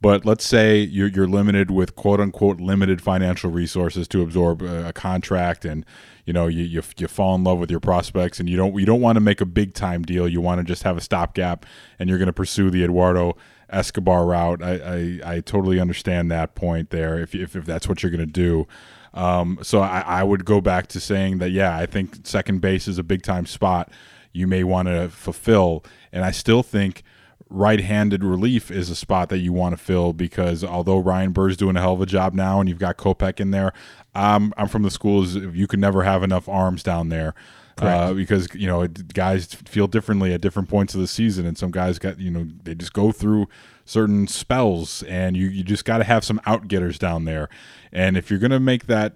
but 0.02 0.26
let's 0.26 0.46
say 0.46 0.80
you're 0.80 1.08
you're 1.08 1.28
limited 1.28 1.72
with 1.72 1.96
quote 1.96 2.20
unquote 2.20 2.60
limited 2.60 3.02
financial 3.02 3.52
resources 3.52 4.08
to 4.10 4.22
absorb 4.22 4.62
a, 4.62 4.94
contract, 4.94 5.66
and 5.66 5.86
you 6.26 6.34
know 6.34 6.48
you, 6.48 6.64
you 6.64 6.82
you 6.98 7.08
fall 7.08 7.36
in 7.36 7.44
love 7.44 7.60
with 7.60 7.70
your 7.70 7.80
prospects, 7.80 8.40
and 8.40 8.50
you 8.50 8.58
don't 8.58 8.78
you 8.80 8.86
don't 8.86 9.02
want 9.02 9.18
to 9.18 9.22
make 9.22 9.42
a 9.42 9.46
big 9.46 9.74
time 9.74 10.04
deal. 10.04 10.28
You 10.28 10.42
want 10.42 10.60
to 10.60 10.64
just 10.64 10.84
have 10.84 10.98
a 10.98 11.02
stopgap, 11.02 11.66
and 11.98 12.10
you're 12.10 12.20
going 12.20 12.28
to 12.28 12.34
pursue 12.34 12.70
the 12.70 12.84
Eduardo. 12.84 13.36
Escobar 13.72 14.26
route. 14.26 14.64
I, 14.64 15.20
I, 15.24 15.36
I 15.36 15.40
totally 15.42 15.80
understand 15.80 16.32
that 16.32 16.56
point 16.56 16.90
there. 16.90 17.20
If, 17.20 17.36
if, 17.36 17.56
if 17.56 17.66
that's 17.66 17.88
what 17.88 18.02
you're 18.02 18.12
going 18.12 18.20
to 18.20 18.26
do, 18.26 18.68
um, 19.14 19.60
so 19.62 19.82
I, 19.82 20.02
I 20.02 20.24
would 20.24 20.46
go 20.46 20.62
back 20.62 20.88
to 20.88 21.00
saying 21.00 21.40
that, 21.40 21.52
yeah, 21.52 21.76
I 21.76 21.86
think 21.86 22.28
second 22.28 22.62
base 22.62 22.88
is 22.88 22.98
a 22.98 23.04
big 23.04 23.24
time 23.24 23.46
spot 23.46 23.92
you 24.32 24.48
may 24.48 24.64
want 24.64 24.88
to 24.88 25.10
fulfill. 25.10 25.84
And 26.12 26.24
I 26.24 26.32
still 26.32 26.64
think 26.64 27.04
right-handed 27.50 28.24
relief 28.24 28.70
is 28.70 28.90
a 28.90 28.96
spot 28.96 29.30
that 29.30 29.40
you 29.40 29.52
want 29.52 29.76
to 29.76 29.84
fill 29.84 30.14
because 30.14 30.64
although 30.64 31.00
Ryan 31.00 31.32
Burr's 31.32 31.58
doing 31.58 31.76
a 31.76 31.82
hell 31.82 31.94
of 31.94 32.02
a 32.02 32.06
job 32.06 32.34
now, 32.34 32.60
and 32.60 32.70
you've 32.70 32.80
got 32.80 32.98
Kopech 32.98 33.40
in 33.40 33.52
there, 33.52 33.74
um, 34.14 34.54
I'm 34.58 34.68
from 34.68 34.84
the 34.84 34.92
schools 34.92 35.36
you 35.36 35.68
can 35.68 35.80
never 35.80 36.04
have 36.04 36.24
enough 36.24 36.48
arms 36.48 36.84
down 36.84 37.10
there. 37.10 37.34
Uh, 37.82 38.14
because 38.14 38.54
you 38.54 38.68
know 38.68 38.86
guys 38.88 39.54
feel 39.54 39.88
differently 39.88 40.34
at 40.34 40.42
different 40.42 40.68
points 40.68 40.94
of 40.94 41.00
the 41.00 41.08
season, 41.08 41.46
and 41.46 41.58
some 41.58 41.72
guys 41.72 41.98
got 41.98 42.20
you 42.20 42.30
know 42.30 42.46
they 42.64 42.76
just 42.76 42.92
go 42.92 43.14
through 43.14 43.48
certain 43.90 44.28
spells, 44.28 45.02
and 45.04 45.36
you 45.36 45.48
you 45.48 45.64
just 45.64 45.84
got 45.84 45.98
to 45.98 46.04
have 46.04 46.24
some 46.24 46.40
outgetters 46.46 47.00
down 47.00 47.26
there. 47.26 47.50
And 47.92 48.16
if 48.16 48.30
you're 48.30 48.40
gonna 48.40 48.60
make 48.60 48.86
that 48.86 49.16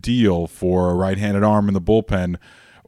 deal 0.00 0.46
for 0.46 0.90
a 0.90 0.94
right-handed 0.94 1.44
arm 1.44 1.68
in 1.68 1.74
the 1.74 1.80
bullpen 1.80 2.36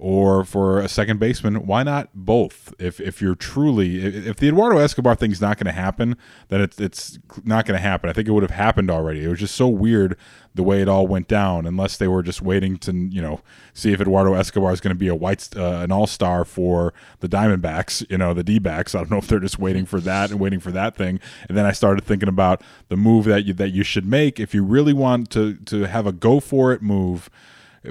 or 0.01 0.45
for 0.45 0.79
a 0.79 0.89
second 0.89 1.19
baseman, 1.19 1.67
why 1.67 1.83
not 1.83 2.09
both? 2.15 2.73
If 2.79 3.01
if 3.01 3.21
you're 3.21 3.35
truly 3.35 4.05
if, 4.05 4.37
the 4.37 4.47
Eduardo 4.47 4.79
Escobar 4.79 5.17
thing's 5.17 5.41
not 5.41 5.59
going 5.59 5.67
to 5.67 5.73
happen, 5.73 6.17
then 6.49 6.61
it's 6.61 6.81
it's 6.81 7.19
not 7.45 7.67
going 7.67 7.77
to 7.77 7.83
happen. 7.83 8.09
I 8.09 8.13
think 8.13 8.29
it 8.29 8.31
would 8.31 8.45
have 8.45 8.53
happened 8.53 8.93
already. 8.93 9.25
It 9.25 9.29
was 9.29 9.41
just 9.41 9.57
so 9.57 9.67
weird 9.67 10.17
the 10.55 10.63
way 10.63 10.81
it 10.81 10.89
all 10.89 11.09
went 11.09 11.27
down. 11.27 11.67
Unless 11.67 11.97
they 11.97 12.07
were 12.07 12.23
just 12.23 12.41
waiting 12.41 12.79
to 12.79 12.93
you 12.93 13.21
know 13.21 13.41
see 13.75 13.93
if 13.93 14.01
Eduardo 14.01 14.35
Escobar 14.35 14.73
is 14.73 14.81
going 14.81 14.95
to 14.95 14.99
be 14.99 15.09
a 15.09 15.17
white 15.17 15.49
uh, 15.57 15.81
an 15.83 15.91
all 15.91 16.07
star 16.07 16.45
for 16.45 16.95
the 17.19 17.29
Diamondbacks, 17.29 18.09
you 18.09 18.19
know 18.19 18.33
the 18.33 18.45
D 18.45 18.61
backs. 18.61 18.95
I 18.95 18.99
don't 18.99 19.11
know 19.11 19.19
if 19.19 19.27
they're 19.27 19.41
just 19.41 19.59
waiting 19.59 19.85
for 19.85 19.99
that 20.01 20.31
and 20.31 20.39
waiting 20.39 20.61
for 20.61 20.71
that 20.71 20.95
thing. 20.95 21.19
And 21.49 21.59
then 21.59 21.67
I 21.67 21.73
started 21.73 22.05
thinking 22.05 22.29
about 22.29 22.63
the 22.87 22.97
move 22.97 23.25
that 23.25 23.47
you 23.47 23.53
that 23.55 23.71
you 23.71 23.83
should 23.83 24.07
make 24.07 24.39
if 24.39 24.55
you 24.55 24.63
really 24.63 24.93
want 24.93 25.29
to 25.31 25.55
to 25.57 25.89
have 25.89 26.07
a 26.07 26.13
go 26.13 26.39
for 26.39 26.73
it 26.73 26.83
move, 26.83 27.29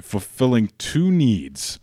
fulfilling 0.00 0.70
two 0.78 1.10
needs 1.10 1.78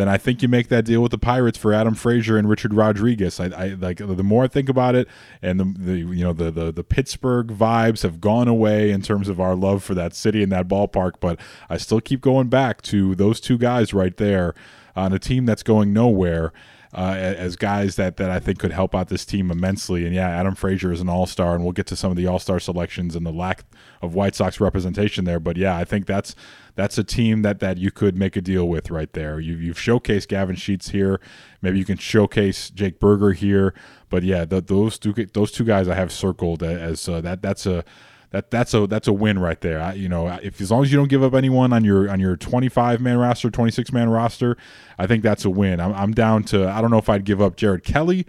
then 0.00 0.08
I 0.08 0.18
think 0.18 0.42
you 0.42 0.48
make 0.48 0.68
that 0.68 0.84
deal 0.84 1.02
with 1.02 1.12
the 1.12 1.18
Pirates 1.18 1.58
for 1.58 1.72
Adam 1.72 1.94
Frazier 1.94 2.36
and 2.36 2.48
Richard 2.48 2.72
Rodriguez. 2.72 3.38
I, 3.38 3.46
I 3.46 3.68
like 3.68 3.98
the 3.98 4.24
more 4.24 4.44
I 4.44 4.48
think 4.48 4.68
about 4.68 4.94
it, 4.94 5.06
and 5.42 5.60
the, 5.60 5.74
the 5.78 5.98
you 5.98 6.24
know 6.24 6.32
the, 6.32 6.50
the 6.50 6.72
the 6.72 6.84
Pittsburgh 6.84 7.48
vibes 7.48 8.02
have 8.02 8.20
gone 8.20 8.48
away 8.48 8.90
in 8.90 9.02
terms 9.02 9.28
of 9.28 9.40
our 9.40 9.54
love 9.54 9.84
for 9.84 9.94
that 9.94 10.14
city 10.14 10.42
and 10.42 10.50
that 10.52 10.68
ballpark, 10.68 11.14
but 11.20 11.38
I 11.68 11.76
still 11.76 12.00
keep 12.00 12.20
going 12.20 12.48
back 12.48 12.82
to 12.82 13.14
those 13.14 13.40
two 13.40 13.58
guys 13.58 13.92
right 13.92 14.16
there 14.16 14.54
on 14.96 15.12
a 15.12 15.18
team 15.18 15.46
that's 15.46 15.62
going 15.62 15.92
nowhere. 15.92 16.52
Uh, 16.92 17.14
as 17.16 17.54
guys 17.54 17.94
that, 17.94 18.16
that 18.16 18.32
I 18.32 18.40
think 18.40 18.58
could 18.58 18.72
help 18.72 18.96
out 18.96 19.08
this 19.08 19.24
team 19.24 19.52
immensely. 19.52 20.04
And 20.04 20.12
yeah, 20.12 20.28
Adam 20.28 20.56
Frazier 20.56 20.90
is 20.90 21.00
an 21.00 21.08
all 21.08 21.26
star, 21.26 21.54
and 21.54 21.62
we'll 21.62 21.72
get 21.72 21.86
to 21.86 21.94
some 21.94 22.10
of 22.10 22.16
the 22.16 22.26
all 22.26 22.40
star 22.40 22.58
selections 22.58 23.14
and 23.14 23.24
the 23.24 23.30
lack 23.30 23.62
of 24.02 24.12
White 24.12 24.34
Sox 24.34 24.58
representation 24.58 25.24
there. 25.24 25.38
But 25.38 25.56
yeah, 25.56 25.76
I 25.76 25.84
think 25.84 26.06
that's 26.06 26.34
that's 26.74 26.98
a 26.98 27.04
team 27.04 27.42
that 27.42 27.60
that 27.60 27.78
you 27.78 27.92
could 27.92 28.16
make 28.16 28.34
a 28.34 28.40
deal 28.40 28.68
with 28.68 28.90
right 28.90 29.12
there. 29.12 29.38
You, 29.38 29.54
you've 29.54 29.76
showcased 29.76 30.26
Gavin 30.26 30.56
Sheets 30.56 30.88
here. 30.88 31.20
Maybe 31.62 31.78
you 31.78 31.84
can 31.84 31.98
showcase 31.98 32.70
Jake 32.70 32.98
Burger 32.98 33.32
here. 33.32 33.72
But 34.08 34.24
yeah, 34.24 34.44
the, 34.44 34.60
those 34.60 34.98
two 34.98 35.12
those 35.12 35.52
two 35.52 35.64
guys 35.64 35.88
I 35.88 35.94
have 35.94 36.10
circled 36.10 36.62
as 36.62 37.08
uh, 37.08 37.20
that. 37.20 37.40
That's 37.40 37.66
a 37.66 37.84
that 38.30 38.50
that's 38.50 38.72
a 38.74 38.86
that's 38.86 39.08
a 39.08 39.12
win 39.12 39.38
right 39.38 39.60
there. 39.60 39.80
I, 39.80 39.94
you 39.94 40.08
know, 40.08 40.28
if 40.42 40.60
as 40.60 40.70
long 40.70 40.82
as 40.82 40.92
you 40.92 40.98
don't 40.98 41.08
give 41.08 41.22
up 41.22 41.34
anyone 41.34 41.72
on 41.72 41.84
your 41.84 42.08
on 42.08 42.20
your 42.20 42.36
25 42.36 43.00
man 43.00 43.18
roster, 43.18 43.50
26 43.50 43.92
man 43.92 44.08
roster, 44.08 44.56
I 44.98 45.06
think 45.06 45.22
that's 45.22 45.44
a 45.44 45.50
win. 45.50 45.80
I'm, 45.80 45.92
I'm 45.94 46.12
down 46.12 46.44
to 46.44 46.68
I 46.68 46.80
don't 46.80 46.90
know 46.90 46.98
if 46.98 47.08
I'd 47.08 47.24
give 47.24 47.40
up 47.40 47.56
Jared 47.56 47.82
Kelley. 47.84 48.26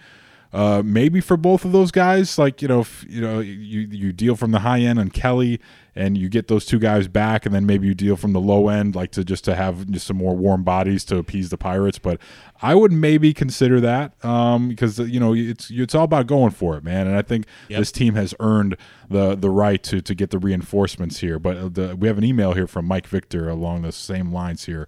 Uh, 0.53 0.81
maybe 0.83 1.21
for 1.21 1.37
both 1.37 1.63
of 1.63 1.71
those 1.71 1.91
guys, 1.91 2.37
like 2.37 2.61
you 2.61 2.67
know, 2.67 2.81
if, 2.81 3.05
you 3.07 3.21
know, 3.21 3.39
you 3.39 3.81
you 3.89 4.11
deal 4.11 4.35
from 4.35 4.51
the 4.51 4.59
high 4.59 4.81
end 4.81 4.99
on 4.99 5.09
Kelley, 5.09 5.61
and 5.95 6.17
you 6.17 6.27
get 6.27 6.49
those 6.49 6.65
two 6.65 6.77
guys 6.77 7.07
back, 7.07 7.45
and 7.45 7.55
then 7.55 7.65
maybe 7.65 7.87
you 7.87 7.93
deal 7.93 8.17
from 8.17 8.33
the 8.33 8.39
low 8.41 8.67
end, 8.67 8.93
like 8.93 9.11
to 9.11 9.23
just 9.23 9.45
to 9.45 9.55
have 9.55 9.89
just 9.89 10.07
some 10.07 10.17
more 10.17 10.35
warm 10.35 10.63
bodies 10.63 11.05
to 11.05 11.17
appease 11.17 11.49
the 11.51 11.57
Pirates. 11.57 11.99
But 11.99 12.19
I 12.61 12.75
would 12.75 12.91
maybe 12.91 13.33
consider 13.33 13.79
that 13.79 14.13
um, 14.25 14.67
because 14.67 14.99
you 14.99 15.21
know 15.21 15.33
it's 15.33 15.71
it's 15.71 15.95
all 15.95 16.03
about 16.03 16.27
going 16.27 16.51
for 16.51 16.75
it, 16.75 16.83
man. 16.83 17.07
And 17.07 17.15
I 17.15 17.21
think 17.21 17.45
Yep. 17.69 17.79
this 17.79 17.91
team 17.93 18.15
has 18.15 18.35
earned 18.41 18.75
the 19.09 19.35
the 19.35 19.49
right 19.49 19.81
to 19.83 20.01
to 20.01 20.13
get 20.13 20.31
the 20.31 20.39
reinforcements 20.39 21.19
here. 21.19 21.39
But 21.39 21.57
uh, 21.57 21.69
the, 21.69 21.95
we 21.95 22.09
have 22.09 22.17
an 22.17 22.25
email 22.25 22.51
here 22.53 22.67
from 22.67 22.85
Mike 22.85 23.07
Victor 23.07 23.47
along 23.47 23.83
the 23.83 23.93
same 23.93 24.33
lines 24.33 24.65
here. 24.65 24.85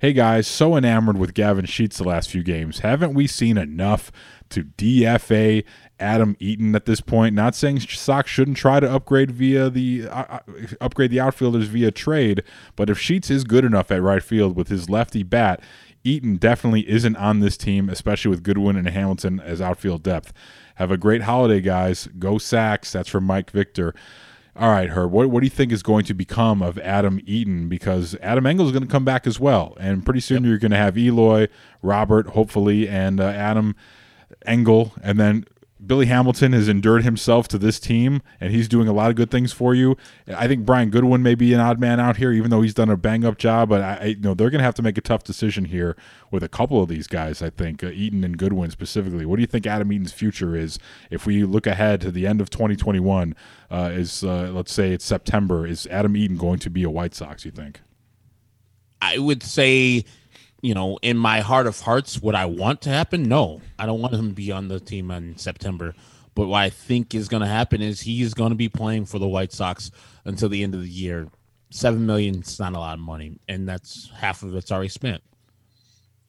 Hey 0.00 0.12
guys, 0.12 0.46
so 0.46 0.76
enamored 0.76 1.18
with 1.18 1.34
Gavin 1.34 1.64
Sheets 1.64 1.98
the 1.98 2.04
last 2.04 2.30
few 2.30 2.44
games. 2.44 2.78
Haven't 2.80 3.14
we 3.14 3.26
seen 3.26 3.58
enough 3.58 4.12
to 4.50 4.62
DFA 4.62 5.64
Adam 5.98 6.36
Eaton 6.38 6.76
at 6.76 6.86
this 6.86 7.00
point? 7.00 7.34
Not 7.34 7.56
saying 7.56 7.80
Sox 7.80 8.30
shouldn't 8.30 8.58
try 8.58 8.78
to 8.78 8.88
upgrade 8.88 9.32
via 9.32 9.68
the 9.68 10.06
uh, 10.06 10.36
uh, 10.36 10.38
upgrade 10.80 11.10
the 11.10 11.18
outfielders 11.18 11.66
via 11.66 11.90
trade, 11.90 12.44
but 12.76 12.88
if 12.88 12.96
Sheets 12.96 13.28
is 13.28 13.42
good 13.42 13.64
enough 13.64 13.90
at 13.90 14.00
right 14.00 14.22
field 14.22 14.54
with 14.54 14.68
his 14.68 14.88
lefty 14.88 15.24
bat, 15.24 15.60
Eaton 16.04 16.36
definitely 16.36 16.88
isn't 16.88 17.16
on 17.16 17.40
this 17.40 17.56
team, 17.56 17.88
especially 17.88 18.28
with 18.28 18.44
Goodwin 18.44 18.76
and 18.76 18.88
Hamilton 18.88 19.40
as 19.40 19.60
outfield 19.60 20.04
depth. 20.04 20.32
Have 20.76 20.92
a 20.92 20.96
great 20.96 21.22
holiday, 21.22 21.60
guys. 21.60 22.08
Go 22.20 22.38
Sacks. 22.38 22.92
That's 22.92 23.08
from 23.08 23.24
Mike 23.24 23.50
Victor. 23.50 23.96
All 24.58 24.70
right, 24.70 24.90
Herb. 24.90 25.12
What, 25.12 25.30
what 25.30 25.38
do 25.38 25.46
you 25.46 25.50
think 25.50 25.70
is 25.70 25.84
going 25.84 26.04
to 26.06 26.14
become 26.14 26.62
of 26.62 26.78
Adam 26.80 27.20
Eaton? 27.24 27.68
Because 27.68 28.16
Adam 28.20 28.44
Engel 28.44 28.66
is 28.66 28.72
going 28.72 28.82
to 28.82 28.90
come 28.90 29.04
back 29.04 29.24
as 29.24 29.38
well, 29.38 29.76
and 29.78 30.04
pretty 30.04 30.18
soon 30.18 30.42
you're 30.42 30.58
going 30.58 30.72
to 30.72 30.76
have 30.76 30.98
Eloy, 30.98 31.46
Robert, 31.80 32.30
hopefully, 32.30 32.88
and 32.88 33.20
uh, 33.20 33.24
Adam 33.24 33.76
Engel, 34.46 34.94
and 35.00 35.20
then 35.20 35.44
Billy 35.84 36.06
Hamilton 36.06 36.52
has 36.52 36.68
endured 36.68 37.04
himself 37.04 37.46
to 37.48 37.58
this 37.58 37.78
team, 37.78 38.20
and 38.40 38.52
he's 38.52 38.68
doing 38.68 38.88
a 38.88 38.92
lot 38.92 39.10
of 39.10 39.16
good 39.16 39.30
things 39.30 39.52
for 39.52 39.74
you. 39.74 39.96
I 40.26 40.48
think 40.48 40.66
Brian 40.66 40.90
Goodwin 40.90 41.22
may 41.22 41.34
be 41.34 41.54
an 41.54 41.60
odd 41.60 41.78
man 41.78 42.00
out 42.00 42.16
here, 42.16 42.32
even 42.32 42.50
though 42.50 42.62
he's 42.62 42.74
done 42.74 42.90
a 42.90 42.96
bang 42.96 43.24
up 43.24 43.38
job. 43.38 43.68
But 43.68 43.82
I, 43.82 43.94
I 43.94 44.04
you 44.06 44.20
know 44.20 44.34
they're 44.34 44.50
going 44.50 44.58
to 44.58 44.64
have 44.64 44.74
to 44.74 44.82
make 44.82 44.98
a 44.98 45.02
tough 45.02 45.22
decision 45.22 45.66
here 45.66 45.96
with 46.30 46.42
a 46.42 46.48
couple 46.48 46.82
of 46.82 46.88
these 46.88 47.06
guys. 47.06 47.42
I 47.42 47.50
think 47.50 47.84
uh, 47.84 47.88
Eaton 47.88 48.24
and 48.24 48.36
Goodwin 48.36 48.70
specifically. 48.70 49.24
What 49.24 49.36
do 49.36 49.42
you 49.42 49.46
think 49.46 49.66
Adam 49.66 49.92
Eaton's 49.92 50.12
future 50.12 50.56
is 50.56 50.78
if 51.10 51.26
we 51.26 51.44
look 51.44 51.66
ahead 51.66 52.00
to 52.02 52.10
the 52.10 52.26
end 52.26 52.40
of 52.40 52.50
2021? 52.50 53.36
Uh, 53.70 53.90
is 53.92 54.24
uh, 54.24 54.50
let's 54.52 54.72
say 54.72 54.92
it's 54.92 55.04
September. 55.04 55.66
Is 55.66 55.86
Adam 55.88 56.16
Eaton 56.16 56.36
going 56.36 56.58
to 56.60 56.70
be 56.70 56.82
a 56.82 56.90
White 56.90 57.14
Sox? 57.14 57.44
You 57.44 57.50
think? 57.50 57.80
I 59.00 59.18
would 59.18 59.42
say, 59.42 60.04
you 60.60 60.74
know, 60.74 60.98
in 61.02 61.16
my 61.16 61.40
heart 61.40 61.66
of 61.66 61.80
hearts, 61.80 62.20
would 62.20 62.34
I 62.34 62.46
want 62.46 62.82
to 62.82 62.90
happen? 62.90 63.24
No, 63.24 63.60
I 63.78 63.86
don't 63.86 64.00
want 64.00 64.14
him 64.14 64.28
to 64.28 64.34
be 64.34 64.50
on 64.50 64.68
the 64.68 64.80
team 64.80 65.10
in 65.10 65.36
September. 65.38 65.94
But 66.34 66.46
what 66.46 66.62
I 66.62 66.70
think 66.70 67.14
is 67.14 67.28
going 67.28 67.42
to 67.42 67.48
happen 67.48 67.82
is 67.82 68.00
he 68.00 68.22
is 68.22 68.34
going 68.34 68.50
to 68.50 68.56
be 68.56 68.68
playing 68.68 69.06
for 69.06 69.18
the 69.18 69.28
White 69.28 69.52
Sox 69.52 69.90
until 70.24 70.48
the 70.48 70.62
end 70.62 70.74
of 70.74 70.82
the 70.82 70.88
year. 70.88 71.28
Seven 71.70 72.06
million 72.06 72.40
is 72.40 72.58
not 72.58 72.74
a 72.74 72.78
lot 72.78 72.94
of 72.94 73.00
money, 73.00 73.38
and 73.48 73.68
that's 73.68 74.10
half 74.14 74.42
of 74.42 74.54
it's 74.54 74.72
already 74.72 74.88
spent. 74.88 75.22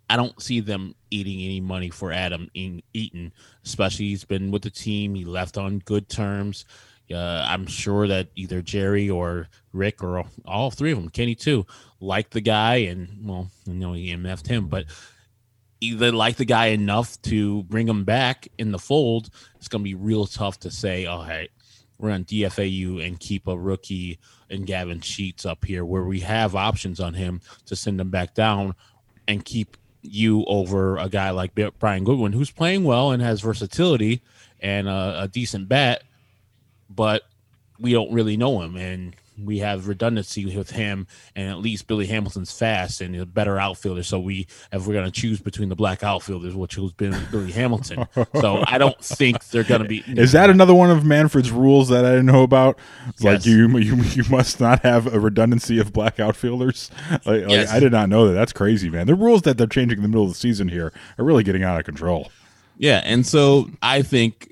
I 0.09 0.17
don't 0.17 0.41
see 0.41 0.59
them 0.59 0.95
eating 1.11 1.39
any 1.41 1.61
money 1.61 1.91
for 1.91 2.11
Adam 2.11 2.49
Eaton, 2.55 3.31
especially 3.63 4.07
he's 4.07 4.25
been 4.25 4.49
with 4.49 4.63
the 4.63 4.71
team. 4.71 5.13
He 5.13 5.23
left 5.23 5.57
on 5.57 5.79
good 5.79 6.09
terms. 6.09 6.65
Uh, 7.11 7.45
I'm 7.47 7.65
sure 7.65 8.07
that 8.07 8.29
either 8.35 8.61
Jerry 8.61 9.09
or 9.09 9.47
Rick 9.73 10.03
or 10.03 10.25
all 10.45 10.71
three 10.71 10.91
of 10.91 10.99
them, 10.99 11.09
Kenny 11.09 11.35
too, 11.35 11.65
like 11.99 12.29
the 12.29 12.41
guy, 12.41 12.75
and 12.75 13.09
well, 13.23 13.49
you 13.65 13.73
know 13.73 13.93
he 13.93 14.13
MF'd 14.13 14.47
him, 14.47 14.67
but 14.67 14.85
either 15.81 16.11
like 16.11 16.35
the 16.35 16.45
guy 16.45 16.67
enough 16.67 17.21
to 17.23 17.63
bring 17.63 17.87
him 17.87 18.03
back 18.03 18.47
in 18.57 18.71
the 18.71 18.79
fold. 18.79 19.29
It's 19.55 19.67
going 19.67 19.83
to 19.83 19.89
be 19.89 19.95
real 19.95 20.25
tough 20.25 20.59
to 20.61 20.71
say, 20.71 21.05
oh 21.05 21.21
hey, 21.21 21.49
we're 21.97 22.11
on 22.11 22.25
DFAU 22.25 23.05
and 23.05 23.19
keep 23.19 23.47
a 23.47 23.57
rookie 23.57 24.19
and 24.49 24.65
Gavin 24.65 25.01
Sheets 25.01 25.45
up 25.45 25.65
here 25.65 25.85
where 25.85 26.03
we 26.03 26.21
have 26.21 26.55
options 26.55 26.99
on 26.99 27.13
him 27.13 27.41
to 27.65 27.75
send 27.75 27.99
him 27.99 28.09
back 28.09 28.33
down 28.33 28.73
and 29.27 29.45
keep 29.45 29.77
you 30.01 30.45
over 30.45 30.97
a 30.97 31.09
guy 31.09 31.29
like 31.31 31.51
Brian 31.77 32.03
Goodwin 32.03 32.31
who's 32.31 32.51
playing 32.51 32.85
well 32.85 33.11
and 33.11 33.21
has 33.21 33.41
versatility 33.41 34.21
and 34.61 34.87
a, 34.87 35.23
a 35.23 35.27
decent 35.27 35.67
bat, 35.67 36.03
but 36.89 37.23
we 37.79 37.93
don't 37.93 38.11
really 38.11 38.37
know 38.37 38.61
him 38.61 38.75
and 38.75 39.15
we 39.43 39.59
have 39.59 39.87
redundancy 39.87 40.55
with 40.55 40.69
him 40.69 41.07
and 41.35 41.49
at 41.49 41.59
least 41.59 41.87
Billy 41.87 42.05
Hamilton's 42.05 42.51
fast 42.51 43.01
and 43.01 43.15
a 43.15 43.25
better 43.25 43.57
outfielder. 43.57 44.03
So 44.03 44.19
we 44.19 44.47
if 44.71 44.85
we're 44.85 44.93
gonna 44.93 45.11
choose 45.11 45.39
between 45.39 45.69
the 45.69 45.75
black 45.75 46.03
outfielders, 46.03 46.55
which 46.55 46.75
has 46.75 46.91
been 46.93 47.15
Billy 47.31 47.51
Hamilton. 47.51 48.05
So 48.39 48.63
I 48.67 48.77
don't 48.77 48.99
think 49.01 49.45
they're 49.47 49.63
gonna 49.63 49.85
be 49.87 49.99
Is 50.07 50.33
that 50.33 50.49
another 50.49 50.73
one 50.73 50.91
of 50.91 51.05
Manfred's 51.05 51.51
rules 51.51 51.89
that 51.89 52.05
I 52.05 52.09
didn't 52.11 52.25
know 52.25 52.43
about? 52.43 52.79
Yes. 53.19 53.23
Like 53.23 53.45
you, 53.45 53.77
you, 53.77 53.95
you 53.95 54.23
must 54.29 54.59
not 54.59 54.81
have 54.81 55.13
a 55.13 55.19
redundancy 55.19 55.79
of 55.79 55.93
black 55.93 56.19
outfielders. 56.19 56.91
Like, 57.09 57.43
like, 57.43 57.49
Yes. 57.49 57.71
I 57.71 57.79
did 57.79 57.91
not 57.91 58.07
know 58.09 58.27
that. 58.27 58.33
That's 58.33 58.53
crazy, 58.53 58.89
man. 58.89 59.07
The 59.07 59.15
rules 59.15 59.41
that 59.43 59.57
they're 59.57 59.67
changing 59.67 59.97
in 59.97 60.03
the 60.03 60.07
middle 60.07 60.23
of 60.23 60.29
the 60.29 60.35
season 60.35 60.67
here 60.69 60.93
are 61.17 61.25
really 61.25 61.43
getting 61.43 61.63
out 61.63 61.79
of 61.79 61.85
control. 61.85 62.31
Yeah, 62.77 63.01
and 63.03 63.25
so 63.25 63.69
I 63.81 64.01
think 64.03 64.48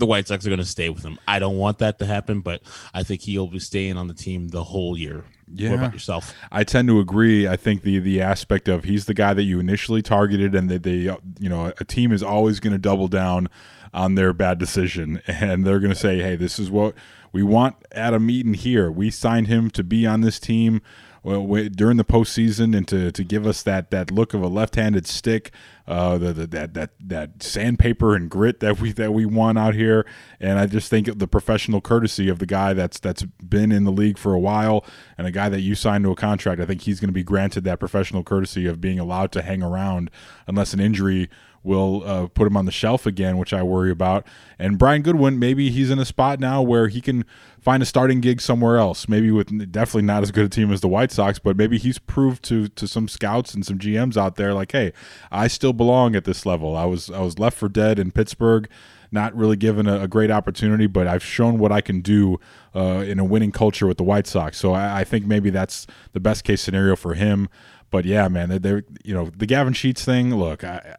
the 0.00 0.06
White 0.06 0.26
Sox 0.26 0.44
are 0.44 0.48
going 0.48 0.58
to 0.58 0.64
stay 0.64 0.88
with 0.88 1.04
him. 1.04 1.18
I 1.28 1.38
don't 1.38 1.58
want 1.58 1.78
that 1.78 1.98
to 2.00 2.06
happen, 2.06 2.40
but 2.40 2.62
I 2.92 3.04
think 3.04 3.20
he'll 3.22 3.46
be 3.46 3.60
staying 3.60 3.96
on 3.96 4.08
the 4.08 4.14
team 4.14 4.48
the 4.48 4.64
whole 4.64 4.98
year. 4.98 5.24
Yeah. 5.52 5.70
What 5.70 5.78
about 5.78 5.92
yourself? 5.92 6.34
I 6.50 6.64
tend 6.64 6.88
to 6.88 6.98
agree. 7.00 7.46
I 7.46 7.56
think 7.56 7.82
the 7.82 7.98
the 7.98 8.20
aspect 8.20 8.68
of 8.68 8.84
he's 8.84 9.06
the 9.06 9.14
guy 9.14 9.34
that 9.34 9.42
you 9.42 9.60
initially 9.60 10.02
targeted, 10.02 10.54
and 10.54 10.68
that 10.70 10.82
they, 10.82 11.08
uh, 11.08 11.16
you 11.38 11.48
know, 11.48 11.72
a 11.78 11.84
team 11.84 12.12
is 12.12 12.22
always 12.22 12.60
going 12.60 12.72
to 12.72 12.78
double 12.78 13.08
down 13.08 13.48
on 13.92 14.14
their 14.14 14.32
bad 14.32 14.58
decision, 14.58 15.20
and 15.26 15.64
they're 15.64 15.80
going 15.80 15.92
to 15.92 15.98
say, 15.98 16.20
"Hey, 16.20 16.36
this 16.36 16.58
is 16.58 16.70
what 16.70 16.94
we 17.32 17.42
want 17.42 17.76
Adam 17.92 18.30
Eaton 18.30 18.54
here. 18.54 18.90
We 18.90 19.10
signed 19.10 19.48
him 19.48 19.70
to 19.70 19.84
be 19.84 20.06
on 20.06 20.20
this 20.20 20.38
team. 20.40 20.82
Well, 21.22 21.68
during 21.68 21.96
the 21.98 22.04
postseason 22.04 22.76
and 22.76 22.88
to, 22.88 23.12
to 23.12 23.24
give 23.24 23.46
us 23.46 23.62
that, 23.62 23.90
that 23.90 24.10
look 24.10 24.32
of 24.32 24.42
a 24.42 24.48
left-handed 24.48 25.06
stick, 25.06 25.50
uh, 25.86 26.16
the, 26.18 26.32
the, 26.32 26.46
that 26.46 26.74
that 26.74 26.90
that 27.00 27.42
sandpaper 27.42 28.14
and 28.14 28.30
grit 28.30 28.60
that 28.60 28.80
we 28.80 28.92
that 28.92 29.12
we 29.12 29.26
want 29.26 29.58
out 29.58 29.74
here, 29.74 30.06
and 30.38 30.58
I 30.58 30.66
just 30.66 30.88
think 30.88 31.18
the 31.18 31.26
professional 31.26 31.80
courtesy 31.80 32.28
of 32.28 32.38
the 32.38 32.46
guy 32.46 32.74
that's 32.74 33.00
that's 33.00 33.24
been 33.24 33.72
in 33.72 33.84
the 33.84 33.90
league 33.90 34.16
for 34.16 34.32
a 34.32 34.38
while 34.38 34.84
and 35.18 35.26
a 35.26 35.32
guy 35.32 35.48
that 35.48 35.60
you 35.60 35.74
signed 35.74 36.04
to 36.04 36.12
a 36.12 36.16
contract. 36.16 36.60
I 36.60 36.64
think 36.64 36.82
he's 36.82 37.00
going 37.00 37.08
to 37.08 37.12
be 37.12 37.24
granted 37.24 37.64
that 37.64 37.80
professional 37.80 38.22
courtesy 38.22 38.66
of 38.66 38.80
being 38.80 39.00
allowed 39.00 39.32
to 39.32 39.42
hang 39.42 39.64
around 39.64 40.12
unless 40.46 40.72
an 40.72 40.80
injury 40.80 41.28
will 41.62 42.02
uh, 42.04 42.26
put 42.28 42.46
him 42.46 42.56
on 42.56 42.64
the 42.64 42.72
shelf 42.72 43.06
again, 43.06 43.36
which 43.36 43.52
I 43.52 43.62
worry 43.62 43.90
about. 43.90 44.26
And 44.58 44.78
Brian 44.78 45.02
Goodwin, 45.02 45.38
maybe 45.38 45.70
he's 45.70 45.90
in 45.90 45.98
a 45.98 46.04
spot 46.04 46.40
now 46.40 46.62
where 46.62 46.88
he 46.88 47.00
can 47.00 47.24
find 47.60 47.82
a 47.82 47.86
starting 47.86 48.20
gig 48.20 48.40
somewhere 48.40 48.78
else. 48.78 49.08
Maybe 49.08 49.30
with 49.30 49.70
definitely 49.70 50.02
not 50.02 50.22
as 50.22 50.30
good 50.30 50.46
a 50.46 50.48
team 50.48 50.72
as 50.72 50.80
the 50.80 50.88
White 50.88 51.12
Sox, 51.12 51.38
but 51.38 51.56
maybe 51.56 51.78
he's 51.78 51.98
proved 51.98 52.42
to 52.44 52.68
to 52.68 52.88
some 52.88 53.08
scouts 53.08 53.54
and 53.54 53.64
some 53.64 53.78
GMs 53.78 54.16
out 54.16 54.36
there 54.36 54.54
like, 54.54 54.72
hey, 54.72 54.92
I 55.30 55.48
still 55.48 55.72
belong 55.72 56.16
at 56.16 56.24
this 56.24 56.46
level. 56.46 56.76
I 56.76 56.86
was 56.86 57.10
I 57.10 57.20
was 57.20 57.38
left 57.38 57.58
for 57.58 57.68
dead 57.68 57.98
in 57.98 58.10
Pittsburgh. 58.10 58.68
Not 59.12 59.34
really 59.34 59.56
given 59.56 59.88
a, 59.88 60.02
a 60.02 60.08
great 60.08 60.30
opportunity, 60.30 60.86
but 60.86 61.08
I've 61.08 61.24
shown 61.24 61.58
what 61.58 61.72
I 61.72 61.80
can 61.80 62.00
do 62.00 62.38
uh, 62.76 63.04
in 63.04 63.18
a 63.18 63.24
winning 63.24 63.50
culture 63.50 63.88
with 63.88 63.96
the 63.96 64.04
White 64.04 64.28
Sox. 64.28 64.56
So 64.56 64.72
I, 64.72 65.00
I 65.00 65.04
think 65.04 65.26
maybe 65.26 65.50
that's 65.50 65.88
the 66.12 66.20
best 66.20 66.44
case 66.44 66.60
scenario 66.60 66.94
for 66.94 67.14
him. 67.14 67.48
But 67.90 68.04
yeah, 68.04 68.28
man, 68.28 68.50
they're, 68.50 68.60
they're 68.60 68.84
you 69.04 69.12
know 69.12 69.30
the 69.36 69.46
Gavin 69.46 69.72
Sheets 69.72 70.04
thing. 70.04 70.36
Look, 70.36 70.62
I 70.62 70.94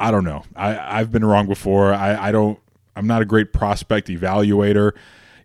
I 0.00 0.10
don't 0.10 0.24
know. 0.24 0.42
I 0.56 0.98
I've 0.98 1.12
been 1.12 1.24
wrong 1.24 1.46
before. 1.46 1.92
I 1.92 2.28
I 2.28 2.32
don't. 2.32 2.58
I'm 2.96 3.06
not 3.06 3.22
a 3.22 3.24
great 3.24 3.52
prospect 3.52 4.08
evaluator. 4.08 4.92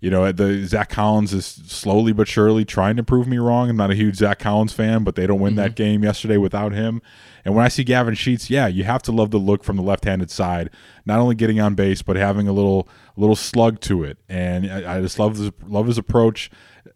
You 0.02 0.10
know, 0.12 0.32
the 0.32 0.66
Zack 0.66 0.90
Collins 0.90 1.34
is 1.34 1.46
slowly 1.46 2.14
but 2.14 2.28
surely 2.28 2.64
trying 2.64 2.96
to 2.98 3.04
prove 3.04 3.28
me 3.28 3.38
wrong. 3.38 3.70
I'm 3.70 3.78
not 3.78 3.92
a 3.92 3.96
huge 3.96 4.18
Zack 4.18 4.40
Collins 4.40 4.72
fan, 4.74 5.04
but 5.04 5.16
they 5.16 5.26
don't 5.26 5.40
win 5.40 5.56
that 5.56 5.72
mm-hmm. 5.72 5.84
game 5.84 6.04
yesterday 6.04 6.38
without 6.38 6.74
him. 6.74 7.02
And 7.44 7.56
when 7.56 7.66
I 7.66 7.70
see 7.70 7.84
Gavin 7.84 8.14
Sheets, 8.14 8.50
yeah, 8.50 8.68
you 8.68 8.84
have 8.84 9.02
to 9.04 9.12
love 9.12 9.32
the 9.32 9.38
look 9.38 9.64
from 9.64 9.78
the 9.78 9.84
left-handed 9.84 10.30
side. 10.30 10.70
Not 11.06 11.20
only 11.20 11.36
getting 11.36 11.60
on 11.60 11.76
base, 11.76 12.02
but 12.02 12.16
having 12.18 12.48
a 12.48 12.54
little 12.54 12.88
a 13.16 13.20
little 13.20 13.36
slug 13.36 13.80
to 13.82 14.04
it. 14.04 14.18
And 14.30 14.72
I, 14.72 14.98
I 14.98 15.02
just 15.02 15.20
love 15.20 15.38
his 15.38 15.52
love 15.68 15.88
his 15.88 15.98
approach 15.98 16.50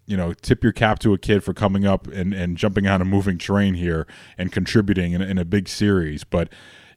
you 0.05 0.17
know, 0.17 0.33
tip 0.33 0.63
your 0.63 0.73
cap 0.73 0.97
to 0.97 1.13
a 1.13 1.19
kid 1.19 1.43
for 1.43 1.53
coming 1.53 1.85
up 1.85 2.07
and, 2.07 2.33
and 2.33 2.57
jumping 2.57 2.87
on 2.87 2.99
a 2.99 3.05
moving 3.05 3.37
train 3.37 3.75
here 3.75 4.07
and 4.39 4.51
contributing 4.51 5.13
in, 5.13 5.21
in 5.21 5.37
a 5.37 5.45
big 5.45 5.69
series. 5.69 6.23
But 6.23 6.49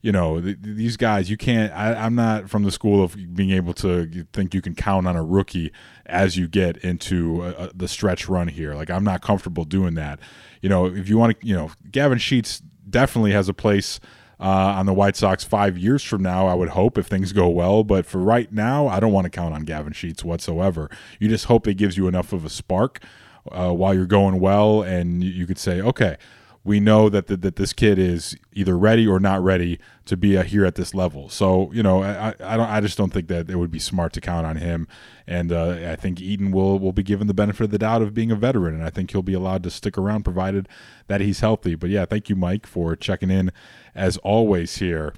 you 0.02 0.12
know 0.12 0.40
th- 0.40 0.58
these 0.60 0.96
guys 0.96 1.30
you 1.30 1.36
can't 1.36 1.72
I, 1.72 1.94
i'm 1.94 2.14
not 2.14 2.50
from 2.50 2.64
the 2.64 2.70
school 2.70 3.02
of 3.02 3.16
being 3.34 3.50
able 3.50 3.72
to 3.74 4.26
think 4.32 4.52
you 4.52 4.60
can 4.60 4.74
count 4.74 5.06
on 5.06 5.16
a 5.16 5.24
rookie 5.24 5.72
as 6.04 6.36
you 6.36 6.48
get 6.48 6.76
into 6.78 7.70
the 7.74 7.88
stretch 7.88 8.28
run 8.28 8.48
here 8.48 8.74
like 8.74 8.90
i'm 8.90 9.04
not 9.04 9.22
comfortable 9.22 9.64
doing 9.64 9.94
that 9.94 10.18
you 10.60 10.68
know 10.68 10.86
if 10.86 11.08
you 11.08 11.16
want 11.16 11.40
to 11.40 11.46
you 11.46 11.54
know 11.54 11.70
gavin 11.90 12.18
sheets 12.18 12.62
definitely 12.90 13.32
has 13.32 13.48
a 13.48 13.54
place 13.54 14.00
uh, 14.42 14.74
on 14.76 14.86
the 14.86 14.92
White 14.92 15.14
Sox 15.14 15.44
five 15.44 15.78
years 15.78 16.02
from 16.02 16.20
now, 16.20 16.48
I 16.48 16.54
would 16.54 16.70
hope 16.70 16.98
if 16.98 17.06
things 17.06 17.32
go 17.32 17.48
well. 17.48 17.84
But 17.84 18.04
for 18.04 18.18
right 18.18 18.52
now, 18.52 18.88
I 18.88 18.98
don't 18.98 19.12
want 19.12 19.24
to 19.24 19.30
count 19.30 19.54
on 19.54 19.62
Gavin 19.62 19.92
Sheets 19.92 20.24
whatsoever. 20.24 20.90
You 21.20 21.28
just 21.28 21.44
hope 21.44 21.68
it 21.68 21.74
gives 21.74 21.96
you 21.96 22.08
enough 22.08 22.32
of 22.32 22.44
a 22.44 22.50
spark 22.50 23.04
uh, 23.52 23.70
while 23.70 23.94
you're 23.94 24.04
going 24.04 24.40
well, 24.40 24.82
and 24.82 25.22
you 25.22 25.46
could 25.46 25.58
say, 25.58 25.80
okay, 25.80 26.16
we 26.64 26.78
know 26.78 27.08
that 27.08 27.26
the, 27.26 27.36
that 27.36 27.56
this 27.56 27.72
kid 27.72 27.98
is 27.98 28.36
either 28.52 28.78
ready 28.78 29.06
or 29.06 29.18
not 29.18 29.42
ready 29.42 29.80
to 30.04 30.16
be 30.16 30.36
a, 30.36 30.44
here 30.44 30.64
at 30.64 30.76
this 30.76 30.94
level. 30.94 31.28
So 31.28 31.70
you 31.72 31.82
know, 31.82 32.02
I, 32.02 32.34
I 32.40 32.56
don't, 32.56 32.68
I 32.68 32.80
just 32.80 32.96
don't 32.96 33.12
think 33.12 33.28
that 33.28 33.50
it 33.50 33.56
would 33.56 33.70
be 33.70 33.78
smart 33.78 34.12
to 34.14 34.20
count 34.20 34.46
on 34.46 34.56
him. 34.56 34.86
And 35.26 35.52
uh, 35.52 35.78
I 35.90 35.96
think 35.96 36.20
Eaton 36.20 36.52
will 36.52 36.78
will 36.78 36.92
be 36.92 37.02
given 37.02 37.26
the 37.26 37.34
benefit 37.34 37.64
of 37.64 37.70
the 37.70 37.78
doubt 37.78 38.02
of 38.02 38.14
being 38.14 38.30
a 38.30 38.36
veteran, 38.36 38.74
and 38.74 38.84
I 38.84 38.90
think 38.90 39.10
he'll 39.10 39.22
be 39.22 39.34
allowed 39.34 39.62
to 39.64 39.70
stick 39.70 39.98
around 39.98 40.22
provided 40.22 40.68
that 41.08 41.20
he's 41.20 41.40
healthy. 41.40 41.74
But 41.74 41.90
yeah, 41.90 42.04
thank 42.04 42.28
you, 42.28 42.36
Mike, 42.36 42.66
for 42.66 42.94
checking 42.96 43.30
in 43.30 43.50
as 43.94 44.16
always 44.18 44.76
here. 44.76 45.14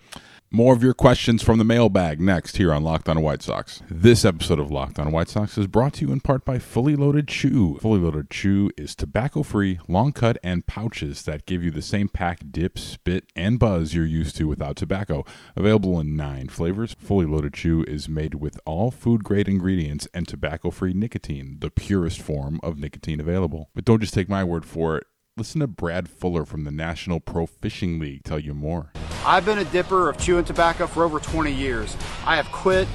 More 0.54 0.73
of 0.73 0.84
your 0.84 0.94
questions 0.94 1.42
from 1.42 1.58
the 1.58 1.64
mailbag 1.64 2.20
next 2.20 2.58
here 2.58 2.73
on 2.73 2.84
Locked 2.84 3.08
On 3.08 3.20
White 3.20 3.42
Sox. 3.42 3.82
This 3.90 4.25
episode 4.25 4.61
of 4.61 4.70
Locked 4.70 5.00
On 5.00 5.11
White 5.11 5.28
Sox 5.28 5.58
is 5.58 5.66
brought 5.66 5.94
to 5.94 6.06
you 6.06 6.12
in 6.12 6.20
part 6.20 6.44
by 6.44 6.61
Fully 6.61 6.94
Loaded 6.94 7.26
Chew. 7.26 7.76
Fully 7.80 7.99
Loaded 7.99 8.30
Chew 8.30 8.70
is 8.76 8.94
tobacco 8.94 9.42
free, 9.42 9.80
long 9.88 10.12
cut, 10.12 10.38
and 10.44 10.64
pouches 10.64 11.25
that 11.25 11.46
give 11.46 11.64
you 11.64 11.73
the 11.73 11.82
same 11.82 12.08
pack, 12.08 12.38
dip, 12.52 12.78
spit, 12.78 13.25
and 13.34 13.58
buzz 13.58 13.94
you're 13.94 14.06
used 14.06 14.37
to 14.37 14.46
without 14.46 14.76
tobacco. 14.76 15.25
Available 15.56 15.99
in 15.99 16.14
nine 16.14 16.46
flavors, 16.46 16.94
Fully 17.00 17.26
Loaded 17.26 17.54
Chew 17.54 17.82
is 17.88 18.08
made 18.08 18.37
with 18.37 18.61
all 18.64 18.92
food 18.92 19.25
grade 19.25 19.49
ingredients 19.49 20.06
and 20.14 20.28
tobacco 20.28 20.70
free 20.70 20.92
nicotine, 20.92 21.56
the 21.58 21.70
purest 21.70 22.23
form 22.23 22.61
of 22.62 22.78
nicotine 22.78 23.18
available. 23.18 23.70
But 23.75 23.87
don't 23.87 24.00
just 24.00 24.14
take 24.14 24.28
my 24.28 24.44
word 24.44 24.64
for 24.64 24.99
it. 24.99 25.06
Listen 25.37 25.62
to 25.62 25.66
Brad 25.66 26.08
Fuller 26.08 26.44
from 26.44 26.62
the 26.62 26.70
National 26.70 27.18
Pro 27.18 27.44
Fishing 27.44 27.99
League 27.99 28.23
tell 28.23 28.38
you 28.38 28.54
more. 28.54 28.92
I've 29.26 29.47
been 29.47 29.57
a 29.57 29.64
dipper 29.64 30.11
of 30.11 30.19
chewing 30.19 30.45
tobacco 30.45 30.87
for 30.87 31.02
over 31.02 31.19
20 31.19 31.50
years. 31.50 31.97
I 32.26 32.37
have 32.37 32.52
quit, 32.52 32.87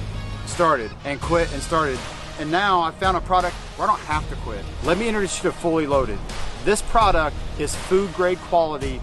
started, 0.46 0.92
and 1.04 1.20
quit 1.20 1.52
and 1.52 1.60
started. 1.60 1.98
And 2.38 2.52
now 2.52 2.80
I 2.80 2.92
found 2.92 3.16
a 3.16 3.20
product 3.20 3.56
where 3.76 3.88
I 3.88 3.90
don't 3.90 4.04
have 4.06 4.28
to 4.30 4.36
quit. 4.36 4.64
Let 4.84 4.96
me 4.96 5.08
introduce 5.08 5.42
you 5.42 5.50
to 5.50 5.56
Fully 5.56 5.88
Loaded. 5.88 6.20
This 6.64 6.82
product 6.82 7.34
is 7.58 7.74
food 7.74 8.14
grade 8.14 8.38
quality, 8.42 9.02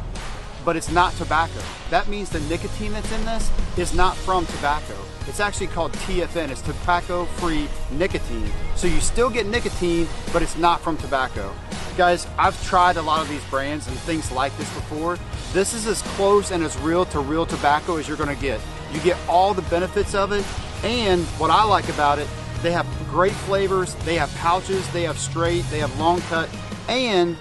but 0.63 0.77
it's 0.77 0.89
not 0.89 1.11
tobacco. 1.15 1.59
That 1.89 2.07
means 2.07 2.29
the 2.29 2.39
nicotine 2.41 2.93
that's 2.93 3.11
in 3.11 3.25
this 3.25 3.51
is 3.77 3.93
not 3.93 4.15
from 4.15 4.45
tobacco. 4.45 4.95
It's 5.27 5.39
actually 5.39 5.67
called 5.67 5.91
TFN. 5.93 6.49
It's 6.49 6.61
tobacco 6.61 7.25
free 7.25 7.67
nicotine. 7.91 8.49
So 8.75 8.87
you 8.87 8.99
still 8.99 9.29
get 9.29 9.45
nicotine, 9.45 10.07
but 10.31 10.41
it's 10.41 10.57
not 10.57 10.81
from 10.81 10.97
tobacco. 10.97 11.53
Guys, 11.97 12.27
I've 12.37 12.61
tried 12.65 12.97
a 12.97 13.01
lot 13.01 13.21
of 13.21 13.29
these 13.29 13.43
brands 13.45 13.87
and 13.87 13.97
things 13.97 14.31
like 14.31 14.55
this 14.57 14.73
before. 14.73 15.17
This 15.51 15.73
is 15.73 15.87
as 15.87 16.01
close 16.01 16.51
and 16.51 16.63
as 16.63 16.77
real 16.79 17.05
to 17.05 17.19
real 17.19 17.45
tobacco 17.45 17.97
as 17.97 18.07
you're 18.07 18.17
gonna 18.17 18.35
get. 18.35 18.61
You 18.93 18.99
get 19.01 19.17
all 19.27 19.53
the 19.53 19.63
benefits 19.63 20.13
of 20.15 20.31
it, 20.31 20.45
and 20.83 21.23
what 21.39 21.49
I 21.49 21.63
like 21.63 21.89
about 21.89 22.19
it, 22.19 22.27
they 22.61 22.71
have 22.71 22.87
great 23.09 23.33
flavors, 23.33 23.95
they 24.05 24.15
have 24.15 24.33
pouches, 24.35 24.87
they 24.93 25.03
have 25.03 25.17
straight, 25.17 25.65
they 25.71 25.79
have 25.79 25.99
long 25.99 26.21
cut, 26.21 26.49
and 26.87 27.35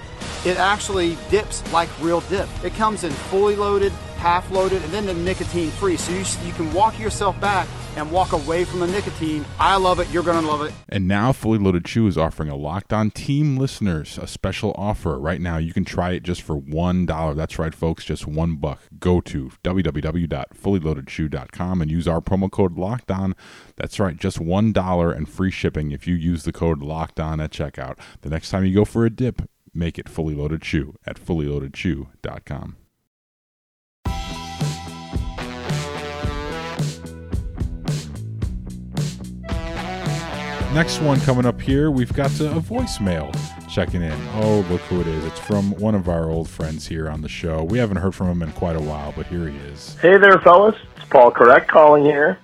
it 0.44 0.56
actually 0.56 1.16
dips 1.30 1.62
like 1.72 1.88
real 2.00 2.20
dip. 2.22 2.48
It 2.64 2.74
comes 2.74 3.04
in 3.04 3.12
fully 3.12 3.56
loaded, 3.56 3.92
half 4.16 4.50
loaded, 4.50 4.82
and 4.82 4.92
then 4.92 5.06
the 5.06 5.14
nicotine 5.14 5.70
free. 5.70 5.96
So 5.96 6.12
you, 6.12 6.24
you 6.46 6.52
can 6.52 6.72
walk 6.72 6.98
yourself 6.98 7.40
back 7.40 7.68
and 7.96 8.10
walk 8.10 8.32
away 8.32 8.64
from 8.64 8.80
the 8.80 8.86
nicotine. 8.86 9.44
I 9.58 9.76
love 9.76 10.00
it. 10.00 10.08
You're 10.10 10.22
going 10.22 10.42
to 10.42 10.46
love 10.46 10.62
it. 10.62 10.72
And 10.88 11.08
now 11.08 11.32
Fully 11.32 11.58
Loaded 11.58 11.84
Chew 11.84 12.06
is 12.06 12.16
offering 12.18 12.50
a 12.50 12.56
Locked 12.56 12.92
On 12.92 13.10
Team 13.10 13.56
listeners 13.56 14.18
a 14.18 14.26
special 14.26 14.74
offer. 14.76 15.18
Right 15.18 15.40
now, 15.40 15.56
you 15.56 15.72
can 15.72 15.84
try 15.84 16.12
it 16.12 16.22
just 16.22 16.42
for 16.42 16.60
$1. 16.60 17.36
That's 17.36 17.58
right, 17.58 17.74
folks, 17.74 18.04
just 18.04 18.26
one 18.26 18.56
buck. 18.56 18.82
Go 18.98 19.20
to 19.22 19.50
www.fullyloadedchew.com 19.64 21.82
and 21.82 21.90
use 21.90 22.06
our 22.06 22.20
promo 22.20 22.50
code 22.50 22.78
Locked 22.78 23.10
On. 23.10 23.34
That's 23.76 23.98
right, 23.98 24.16
just 24.16 24.38
$1 24.38 25.16
and 25.16 25.28
free 25.28 25.50
shipping 25.50 25.90
if 25.90 26.06
you 26.06 26.14
use 26.14 26.44
the 26.44 26.52
code 26.52 26.82
Locked 26.82 27.18
On 27.18 27.40
at 27.40 27.50
checkout. 27.50 27.98
The 28.20 28.30
next 28.30 28.50
time 28.50 28.64
you 28.64 28.74
go 28.74 28.84
for 28.84 29.06
a 29.06 29.10
dip, 29.10 29.48
make 29.72 29.98
it 29.98 30.08
Fully 30.08 30.34
Loaded 30.34 30.62
Chew 30.62 30.96
at 31.06 31.16
fullyloadedchew.com. 31.16 32.76
Next 40.76 41.00
one 41.00 41.18
coming 41.20 41.46
up 41.46 41.58
here, 41.58 41.90
we've 41.90 42.12
got 42.12 42.30
a 42.38 42.60
voicemail 42.60 43.34
checking 43.66 44.02
in. 44.02 44.12
Oh, 44.34 44.60
look 44.68 44.82
who 44.82 45.00
it 45.00 45.06
is. 45.06 45.24
It's 45.24 45.40
from 45.40 45.70
one 45.78 45.94
of 45.94 46.06
our 46.06 46.28
old 46.28 46.50
friends 46.50 46.86
here 46.86 47.08
on 47.08 47.22
the 47.22 47.30
show. 47.30 47.64
We 47.64 47.78
haven't 47.78 47.96
heard 47.96 48.14
from 48.14 48.28
him 48.28 48.42
in 48.42 48.52
quite 48.52 48.76
a 48.76 48.80
while, 48.82 49.14
but 49.16 49.24
here 49.24 49.48
he 49.48 49.56
is. 49.56 49.96
Hey 50.02 50.18
there, 50.18 50.38
fellas. 50.44 50.74
It's 50.98 51.08
Paul 51.08 51.30
Correct 51.30 51.70
calling 51.70 52.04
here. 52.04 52.38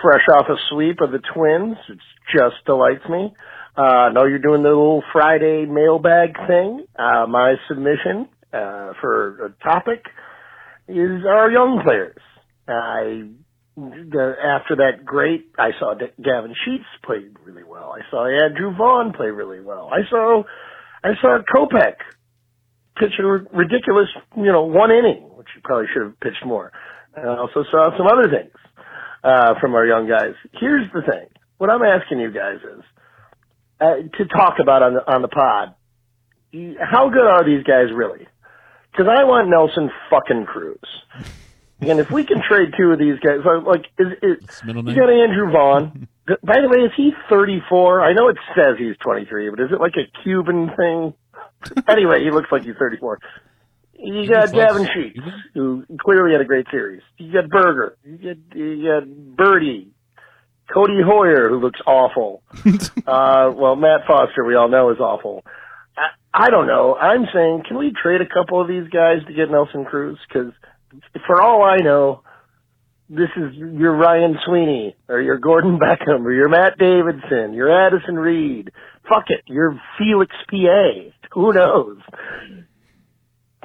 Fresh 0.00 0.22
off 0.32 0.46
a 0.48 0.56
sweep 0.70 1.02
of 1.02 1.12
the 1.12 1.20
Twins. 1.34 1.76
It 1.90 1.98
just 2.34 2.64
delights 2.64 3.06
me. 3.10 3.34
Uh, 3.76 3.82
I 3.82 4.12
know 4.12 4.24
you're 4.24 4.38
doing 4.38 4.62
the 4.62 4.70
little 4.70 5.02
Friday 5.12 5.66
mailbag 5.66 6.38
thing. 6.46 6.86
Uh, 6.98 7.26
my 7.28 7.56
submission 7.68 8.26
uh, 8.54 8.94
for 9.02 9.44
a 9.44 9.62
topic 9.62 10.06
is 10.88 11.26
our 11.28 11.50
young 11.50 11.82
players. 11.84 12.22
I 12.66 13.28
the, 13.76 14.34
after 14.42 14.76
that 14.76 15.04
great, 15.04 15.50
I 15.58 15.70
saw 15.78 15.94
D- 15.94 16.06
Gavin 16.22 16.54
Sheets 16.64 16.84
play 17.04 17.24
really 17.44 17.64
well. 17.64 17.94
I 17.94 18.08
saw 18.10 18.26
Andrew 18.26 18.74
Vaughn 18.76 19.12
play 19.12 19.28
really 19.28 19.60
well. 19.60 19.90
I 19.92 20.08
saw, 20.08 20.44
I 21.02 21.10
saw 21.20 21.38
Kopech 21.54 21.96
pitch 22.96 23.12
a 23.18 23.22
ridiculous, 23.24 24.08
you 24.36 24.52
know, 24.52 24.62
one 24.64 24.90
inning, 24.90 25.28
which 25.36 25.48
he 25.54 25.60
probably 25.62 25.86
should 25.92 26.02
have 26.02 26.20
pitched 26.20 26.44
more. 26.46 26.72
I 27.16 27.26
also 27.26 27.64
saw 27.70 27.96
some 27.96 28.06
other 28.06 28.28
things 28.28 28.54
uh, 29.22 29.54
from 29.60 29.74
our 29.74 29.86
young 29.86 30.08
guys. 30.08 30.34
Here's 30.52 30.90
the 30.92 31.02
thing: 31.02 31.28
what 31.58 31.70
I'm 31.70 31.82
asking 31.82 32.20
you 32.20 32.30
guys 32.30 32.58
is 32.58 32.84
uh, 33.80 33.94
to 34.18 34.24
talk 34.26 34.54
about 34.60 34.82
on 34.82 34.94
the 34.94 35.12
on 35.12 35.22
the 35.22 35.28
pod. 35.28 35.74
How 36.80 37.08
good 37.10 37.26
are 37.26 37.44
these 37.44 37.64
guys 37.64 37.86
really? 37.92 38.26
Because 38.92 39.06
I 39.10 39.24
want 39.24 39.48
Nelson 39.48 39.90
fucking 40.08 40.46
Cruz. 40.46 40.78
And 41.88 42.00
if 42.00 42.10
we 42.10 42.24
can 42.24 42.42
trade 42.46 42.74
two 42.76 42.90
of 42.90 42.98
these 42.98 43.18
guys, 43.20 43.40
like, 43.66 43.86
is, 43.98 44.08
is 44.22 44.62
you 44.64 44.94
got 44.94 45.10
Andrew 45.10 45.50
Vaughn. 45.50 46.08
By 46.42 46.60
the 46.60 46.68
way, 46.68 46.78
is 46.78 46.92
he 46.96 47.12
34? 47.28 48.00
I 48.00 48.14
know 48.14 48.28
it 48.28 48.36
says 48.56 48.76
he's 48.78 48.96
23, 49.02 49.50
but 49.50 49.60
is 49.60 49.70
it 49.72 49.80
like 49.80 49.94
a 49.96 50.22
Cuban 50.22 50.70
thing? 50.76 51.14
anyway, 51.88 52.24
he 52.24 52.30
looks 52.30 52.50
like 52.50 52.62
he's 52.62 52.76
34. 52.78 53.20
You 53.96 54.28
got 54.28 54.52
Gavin 54.52 54.88
Sheets, 54.92 55.20
who 55.54 55.84
clearly 56.00 56.32
had 56.32 56.40
a 56.40 56.44
great 56.44 56.66
series. 56.70 57.02
You 57.16 57.32
got 57.32 57.48
Burger. 57.48 57.96
You 58.04 58.18
got, 58.18 58.56
you 58.56 58.84
got 58.84 59.36
Birdie. 59.36 59.90
Codi 60.70 61.02
Heuer, 61.02 61.50
who 61.50 61.60
looks 61.60 61.80
awful. 61.86 62.42
uh, 63.06 63.52
well, 63.54 63.76
Matt 63.76 64.06
Foster, 64.06 64.44
we 64.44 64.54
all 64.54 64.68
know, 64.68 64.90
is 64.90 64.98
awful. 64.98 65.44
I, 65.96 66.46
I 66.46 66.50
don't 66.50 66.66
know. 66.66 66.96
I'm 66.96 67.26
saying, 67.32 67.64
can 67.68 67.78
we 67.78 67.92
trade 67.92 68.20
a 68.20 68.26
couple 68.26 68.60
of 68.60 68.68
these 68.68 68.88
guys 68.88 69.18
to 69.26 69.32
get 69.32 69.50
Nelson 69.50 69.84
Cruz? 69.84 70.18
Because 70.26 70.52
for 71.26 71.40
all 71.40 71.62
I 71.62 71.78
know, 71.78 72.22
this 73.08 73.30
is 73.36 73.54
your 73.54 73.94
Ryan 73.94 74.36
Sweeney 74.46 74.96
or 75.08 75.20
your 75.20 75.38
Gordon 75.38 75.78
Beckham 75.82 76.24
or 76.24 76.32
your 76.32 76.48
Matt 76.48 76.78
Davidson, 76.78 77.54
your 77.54 77.70
Addison 77.70 78.16
Reed. 78.16 78.70
Fuck 79.08 79.24
it, 79.28 79.42
your 79.46 79.80
Felix 79.98 80.34
Pie. 80.50 81.12
Who 81.32 81.52
knows? 81.52 81.98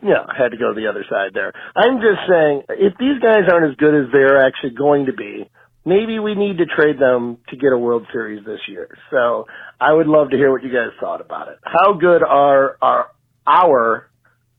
Yeah, 0.04 0.24
I 0.28 0.42
had 0.42 0.52
to 0.52 0.58
go 0.58 0.74
to 0.74 0.80
the 0.80 0.88
other 0.88 1.06
side 1.10 1.32
there. 1.34 1.54
I'm 1.76 1.98
just 1.98 2.28
saying, 2.28 2.64
if 2.70 2.98
these 2.98 3.20
guys 3.22 3.50
aren't 3.52 3.72
as 3.72 3.78
good 3.78 3.94
as 3.94 4.12
they're 4.12 4.46
actually 4.46 4.72
going 4.72 5.08
to 5.08 5.14
be, 5.14 5.50
maybe 5.86 6.20
we 6.20 6.36
need 6.36 6.60
to 6.60 6.66
trade 6.66 7.00
them 7.00 7.38
to 7.50 7.58
get 7.58 7.74
a 7.74 7.78
World 7.78 8.08
Series 8.12 8.46
this 8.46 8.60
year. 8.68 8.90
So 9.12 9.46
I 9.80 9.92
would 9.92 10.08
love 10.08 10.30
to 10.32 10.38
hear 10.38 10.52
what 10.52 10.64
you 10.64 10.72
guys 10.72 10.96
thought 11.00 11.22
about 11.22 11.50
it. 11.50 11.60
How 11.64 11.94
good 11.94 12.24
are 12.24 12.78
are 12.82 13.08
our 13.46 14.10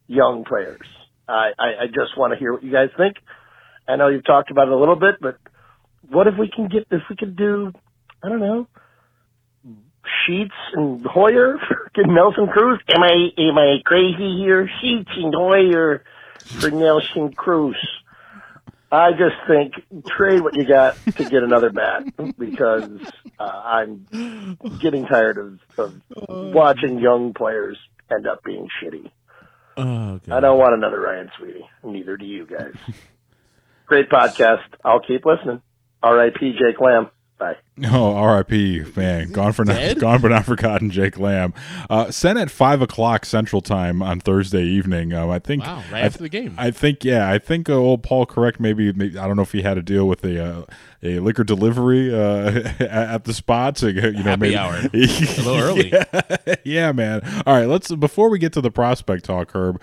young 0.07 0.45
players? 0.45 0.87
I, 1.31 1.83
I, 1.83 1.87
just 1.87 2.17
want 2.17 2.33
to 2.33 2.39
hear 2.39 2.53
what 2.53 2.63
you 2.63 2.73
guys 2.73 2.89
think. 2.97 3.17
I 3.87 3.97
know 3.97 4.09
you've 4.09 4.25
talked 4.25 4.51
about 4.51 4.69
it 4.69 4.73
a 4.73 4.77
little 4.77 4.97
bit, 4.97 5.17
but 5.21 5.39
what 6.09 6.27
if 6.27 6.35
we 6.39 6.51
can 6.55 6.69
get 6.69 6.87
if 6.91 7.03
we 7.09 7.17
could 7.17 7.37
do 7.37 7.73
I 8.23 8.29
don't 8.29 8.41
know 8.41 8.67
Sheets 10.27 10.55
and 10.75 11.05
Heuer 11.05 11.59
for 11.95 12.05
Nelson 12.05 12.47
Cruz? 12.49 12.81
Am 12.89 13.03
I 13.03 13.29
am 13.39 13.59
I 13.59 13.77
crazy 13.85 14.39
here? 14.39 14.69
Sheets 14.81 15.11
and 15.17 15.33
Heuer 15.33 16.01
for 16.61 16.71
Nelson 16.71 17.33
Cruz. 17.33 17.77
I 18.93 19.13
just 19.13 19.37
think 19.47 19.75
trade 20.07 20.41
what 20.41 20.57
you 20.57 20.67
got 20.67 20.97
to 21.17 21.25
get 21.25 21.45
another 21.45 21.71
bat 21.71 22.05
because 22.37 22.91
uh, 23.39 23.45
I'm 23.45 24.59
getting 24.81 25.07
tired 25.07 25.39
of, 25.39 25.61
of 25.79 26.01
watching 26.19 26.99
young 26.99 27.33
players 27.33 27.79
end 28.11 28.27
up 28.27 28.43
being 28.43 28.69
shitty. 28.83 29.11
Oh, 29.77 30.21
I 30.31 30.41
don't 30.41 30.59
want 30.59 30.75
another 30.75 31.01
Ryan 31.01 31.31
Sweeney. 31.39 31.69
Neither 31.85 32.17
do 32.17 32.27
you 32.27 32.47
guys. 32.47 32.75
Great 33.87 34.09
podcast. 34.11 34.63
I'll 34.85 35.01
keep 35.01 35.25
listening. 35.25 35.63
R.I.P. 36.03 36.53
Jake 36.53 36.81
Lamb. 36.81 37.11
Bye. 37.81 37.89
Oh, 38.01 38.15
R.I.P. 38.15 38.85
Man, 38.97 39.33
gone 39.33 39.53
for 39.53 39.65
not, 39.65 39.99
gone 39.99 40.21
but 40.21 40.29
not 40.29 40.45
forgotten. 40.45 40.91
Jake 40.91 41.19
Lamb, 41.19 41.53
uh, 41.89 42.11
sent 42.11 42.39
at 42.39 42.51
five 42.51 42.81
o'clock 42.83 43.25
Central 43.25 43.61
Time 43.61 44.03
on 44.03 44.21
Thursday 44.21 44.65
evening. 44.65 45.13
Um, 45.13 45.31
I 45.31 45.39
think. 45.39 45.65
Wow, 45.65 45.83
right 45.91 46.03
I 46.03 46.07
after 46.07 46.23
the 46.23 46.29
game. 46.29 46.55
I 46.57 46.71
think, 46.71 47.05
yeah, 47.05 47.31
I 47.31 47.39
think 47.39 47.69
uh, 47.69 47.75
old 47.75 48.03
Paul 48.03 48.27
correct. 48.27 48.61
Maybe, 48.61 48.93
maybe 48.93 49.19
I 49.19 49.27
don't 49.27 49.37
know 49.37 49.43
if 49.43 49.53
he 49.53 49.63
had 49.63 49.75
to 49.75 49.83
deal 49.83 50.07
with 50.07 50.25
a 50.25 50.45
uh, 50.45 50.65
a 51.03 51.19
liquor 51.21 51.45
delivery 51.45 52.15
uh, 52.15 52.73
at, 52.81 53.25
the 53.25 53.35
spot. 53.35 53.79
So, 53.79 53.89
you 53.89 54.01
know, 54.01 54.23
Happy 54.23 54.41
maybe 54.41 54.57
hour. 54.57 54.75
A 54.75 54.89
little 54.89 55.59
early. 55.59 55.91
yeah, 55.91 56.55
yeah, 56.65 56.93
man. 56.93 57.23
All 57.47 57.55
right, 57.55 57.67
let's 57.67 57.95
before 57.95 58.31
we 58.31 58.39
get 58.39 58.53
to 58.55 58.61
the 58.61 58.71
prospect 58.71 59.25
talk, 59.25 59.53
Herb. 59.53 59.81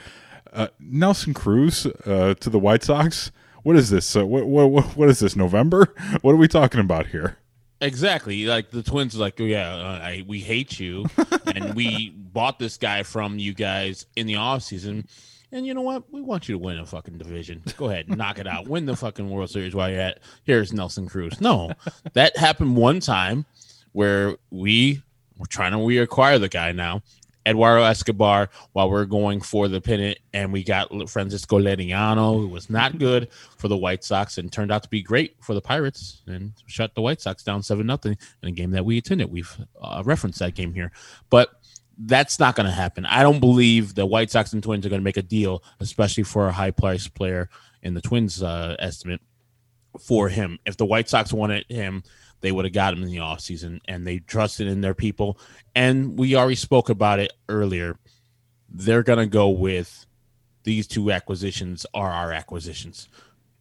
Uh, 0.53 0.67
Nelson 0.79 1.33
Cruz 1.33 1.85
uh, 2.05 2.33
to 2.39 2.49
the 2.49 2.59
White 2.59 2.83
Sox. 2.83 3.31
What 3.63 3.75
is 3.75 3.89
this? 3.89 4.15
Uh, 4.15 4.25
what 4.25 4.47
what 4.47 4.95
what 4.95 5.09
is 5.09 5.19
this? 5.19 5.35
November? 5.35 5.93
What 6.21 6.31
are 6.31 6.37
we 6.37 6.47
talking 6.47 6.79
about 6.79 7.07
here? 7.07 7.37
Exactly. 7.81 8.45
Like 8.45 8.71
the 8.71 8.83
Twins 8.83 9.15
are 9.15 9.19
like, 9.19 9.39
oh, 9.39 9.43
yeah, 9.43 9.75
uh, 9.75 9.99
I, 10.01 10.23
we 10.27 10.39
hate 10.39 10.79
you. 10.79 11.05
and 11.55 11.75
we 11.75 12.09
bought 12.09 12.59
this 12.59 12.77
guy 12.77 13.03
from 13.03 13.39
you 13.39 13.53
guys 13.53 14.05
in 14.15 14.27
the 14.27 14.33
offseason. 14.33 15.05
And 15.51 15.65
you 15.65 15.73
know 15.73 15.81
what? 15.81 16.11
We 16.11 16.21
want 16.21 16.49
you 16.49 16.53
to 16.53 16.59
win 16.59 16.77
a 16.77 16.85
fucking 16.85 17.17
division. 17.17 17.61
Go 17.77 17.89
ahead, 17.89 18.09
knock 18.17 18.39
it 18.39 18.47
out. 18.47 18.67
Win 18.67 18.85
the 18.85 18.95
fucking 18.95 19.29
World 19.29 19.49
Series 19.49 19.73
while 19.73 19.89
you're 19.89 20.01
at. 20.01 20.19
Here's 20.43 20.73
Nelson 20.73 21.07
Cruz. 21.07 21.39
No, 21.39 21.71
that 22.13 22.35
happened 22.35 22.75
one 22.75 22.99
time 22.99 23.45
where 23.93 24.37
we 24.51 25.01
were 25.37 25.45
trying 25.45 25.71
to 25.71 25.77
reacquire 25.77 26.39
the 26.39 26.49
guy 26.49 26.71
now. 26.71 27.01
Eduardo 27.47 27.83
Escobar 27.83 28.49
while 28.73 28.89
we're 28.89 29.05
going 29.05 29.41
for 29.41 29.67
the 29.67 29.79
pennant, 29.79 30.19
and 30.33 30.51
we 30.51 30.63
got 30.63 30.89
Francisco 31.09 31.59
Liriano, 31.59 32.39
who 32.39 32.47
was 32.47 32.69
not 32.69 32.99
good 32.99 33.29
for 33.57 33.67
the 33.67 33.77
White 33.77 34.03
Sox 34.03 34.37
and 34.37 34.51
turned 34.51 34.71
out 34.71 34.83
to 34.83 34.89
be 34.89 35.01
great 35.01 35.35
for 35.39 35.53
the 35.53 35.61
Pirates 35.61 36.21
and 36.27 36.51
shut 36.65 36.93
the 36.93 37.01
White 37.01 37.21
Sox 37.21 37.43
down 37.43 37.63
seven 37.63 37.87
nothing 37.87 38.17
in 38.43 38.49
a 38.49 38.51
game 38.51 38.71
that 38.71 38.85
we 38.85 38.97
attended. 38.97 39.31
We've 39.31 39.57
uh, 39.81 40.03
referenced 40.05 40.39
that 40.39 40.55
game 40.55 40.73
here, 40.73 40.91
but 41.29 41.49
that's 41.97 42.39
not 42.39 42.55
going 42.55 42.67
to 42.67 42.71
happen. 42.71 43.05
I 43.05 43.23
don't 43.23 43.39
believe 43.39 43.95
the 43.95 44.05
White 44.05 44.29
Sox 44.29 44.53
and 44.53 44.61
Twins 44.61 44.85
are 44.85 44.89
going 44.89 45.01
to 45.01 45.05
make 45.05 45.17
a 45.17 45.23
deal, 45.23 45.63
especially 45.79 46.23
for 46.23 46.47
a 46.47 46.51
high 46.51 46.71
price 46.71 47.07
player 47.07 47.49
in 47.81 47.93
the 47.93 48.01
Twins 48.01 48.43
uh, 48.43 48.75
estimate 48.77 49.21
for 49.99 50.29
him. 50.29 50.59
If 50.65 50.77
the 50.77 50.85
White 50.85 51.09
Sox 51.09 51.33
wanted 51.33 51.65
him, 51.69 52.03
they 52.41 52.51
would 52.51 52.65
have 52.65 52.73
got 52.73 52.93
him 52.93 53.03
in 53.03 53.09
the 53.09 53.17
offseason 53.17 53.79
and 53.87 54.05
they 54.05 54.19
trusted 54.19 54.67
in 54.67 54.81
their 54.81 54.93
people. 54.93 55.37
And 55.75 56.17
we 56.17 56.35
already 56.35 56.55
spoke 56.55 56.89
about 56.89 57.19
it 57.19 57.33
earlier. 57.49 57.97
They're 58.69 59.03
going 59.03 59.19
to 59.19 59.25
go 59.25 59.49
with 59.49 60.05
these 60.63 60.87
two 60.87 61.11
acquisitions 61.11 61.85
are 61.93 62.11
our 62.11 62.33
acquisitions. 62.33 63.07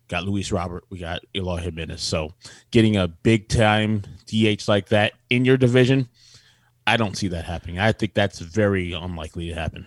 Got 0.08 0.24
Luis 0.24 0.52
Robert, 0.52 0.84
we 0.90 0.98
got 0.98 1.22
Eloy 1.34 1.58
Jimenez. 1.58 2.02
So 2.02 2.32
getting 2.70 2.96
a 2.96 3.08
big 3.08 3.48
time 3.48 4.02
DH 4.26 4.68
like 4.68 4.88
that 4.88 5.12
in 5.30 5.44
your 5.44 5.56
division, 5.56 6.08
I 6.86 6.96
don't 6.96 7.16
see 7.16 7.28
that 7.28 7.44
happening. 7.44 7.78
I 7.78 7.92
think 7.92 8.14
that's 8.14 8.38
very 8.38 8.92
unlikely 8.92 9.48
to 9.48 9.54
happen. 9.54 9.86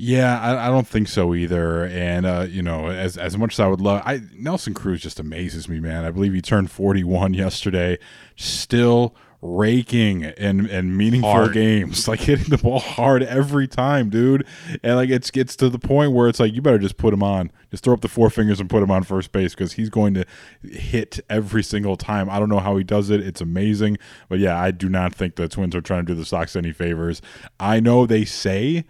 Yeah, 0.00 0.40
I, 0.40 0.66
I 0.66 0.68
don't 0.68 0.86
think 0.86 1.08
so 1.08 1.34
either. 1.34 1.84
And 1.86 2.24
uh, 2.24 2.46
you 2.48 2.62
know, 2.62 2.88
as 2.88 3.18
as 3.18 3.36
much 3.36 3.54
as 3.54 3.60
I 3.60 3.66
would 3.66 3.80
love, 3.80 4.00
I 4.06 4.22
Nelson 4.32 4.72
Cruz 4.72 5.02
just 5.02 5.18
amazes 5.18 5.68
me, 5.68 5.80
man. 5.80 6.04
I 6.04 6.10
believe 6.12 6.32
he 6.32 6.40
turned 6.40 6.70
forty 6.70 7.02
one 7.02 7.34
yesterday, 7.34 7.98
still 8.36 9.16
raking 9.42 10.24
and 10.24 10.66
and 10.68 10.96
meaningful 10.96 11.30
Hard. 11.30 11.52
games, 11.52 12.06
like 12.08 12.20
hitting 12.20 12.48
the 12.48 12.58
ball 12.58 12.78
hard 12.78 13.24
every 13.24 13.66
time, 13.66 14.08
dude. 14.08 14.46
And 14.84 14.94
like 14.94 15.10
it's 15.10 15.32
gets 15.32 15.56
to 15.56 15.68
the 15.68 15.80
point 15.80 16.12
where 16.12 16.28
it's 16.28 16.38
like 16.38 16.54
you 16.54 16.62
better 16.62 16.78
just 16.78 16.96
put 16.96 17.12
him 17.12 17.24
on, 17.24 17.50
just 17.72 17.82
throw 17.82 17.92
up 17.92 18.00
the 18.00 18.08
four 18.08 18.30
fingers 18.30 18.60
and 18.60 18.70
put 18.70 18.84
him 18.84 18.92
on 18.92 19.02
first 19.02 19.32
base 19.32 19.52
because 19.52 19.72
he's 19.72 19.90
going 19.90 20.14
to 20.14 20.24
hit 20.62 21.18
every 21.28 21.64
single 21.64 21.96
time. 21.96 22.30
I 22.30 22.38
don't 22.38 22.48
know 22.48 22.60
how 22.60 22.76
he 22.76 22.84
does 22.84 23.10
it. 23.10 23.20
It's 23.20 23.40
amazing, 23.40 23.98
but 24.28 24.38
yeah, 24.38 24.60
I 24.60 24.70
do 24.70 24.88
not 24.88 25.12
think 25.12 25.34
the 25.34 25.48
Twins 25.48 25.74
are 25.74 25.80
trying 25.80 26.06
to 26.06 26.12
do 26.12 26.18
the 26.18 26.24
Sox 26.24 26.54
any 26.54 26.72
favors. 26.72 27.20
I 27.58 27.80
know 27.80 28.06
they 28.06 28.24
say 28.24 28.84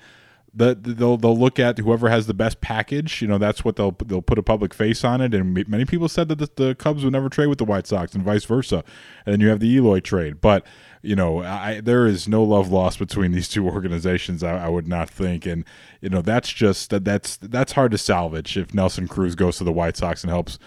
that 0.55 0.83
they'll 0.83 1.17
they'll 1.17 1.39
look 1.39 1.59
at 1.59 1.79
whoever 1.79 2.09
has 2.09 2.27
the 2.27 2.35
best 2.35 2.61
package. 2.61 3.21
You 3.23 3.29
know, 3.29 3.39
that's 3.39 3.65
what 3.65 3.77
they'll 3.77 3.97
they'll 4.05 4.23
put 4.23 4.39
a 4.39 4.43
public 4.43 4.75
face 4.75 5.05
on 5.05 5.21
it. 5.21 5.35
And 5.35 5.69
many 5.69 5.85
people 5.85 6.09
said 6.09 6.29
that 6.29 6.39
the, 6.39 6.51
the 6.57 6.75
Cubs 6.75 7.05
would 7.05 7.13
never 7.13 7.29
trade 7.29 7.47
with 7.47 7.59
the 7.59 7.65
White 7.65 7.87
Sox 7.87 8.15
and 8.15 8.25
vice 8.25 8.45
versa. 8.45 8.83
And 9.27 9.33
then 9.33 9.41
you 9.41 9.49
have 9.49 9.61
the 9.61 9.69
Eloy 9.69 10.01
trade, 10.01 10.41
but 10.41 10.67
you 11.03 11.15
know, 11.15 11.43
I, 11.43 11.81
there 11.81 12.07
is 12.07 12.27
no 12.27 12.43
love 12.43 12.71
lost 12.71 12.99
between 12.99 13.33
these 13.33 13.49
two 13.49 13.67
organizations. 13.69 14.43
I, 14.43 14.67
I 14.67 14.69
would 14.69 14.89
not 14.89 15.09
think, 15.11 15.47
and 15.47 15.65
you 16.01 16.09
know, 16.09 16.23
that's 16.23 16.53
just 16.53 16.91
that 16.91 17.05
that's 17.05 17.37
that's 17.37 17.73
hard 17.73 17.93
to 17.93 17.99
salvage 17.99 18.57
if 18.57 18.75
Nelson 18.75 19.09
Cruz 19.09 19.35
goes 19.35 19.59
to 19.59 19.65
the 19.65 19.73
White 19.73 19.97
Sox 19.97 20.23
and 20.23 20.31
helps 20.31 20.59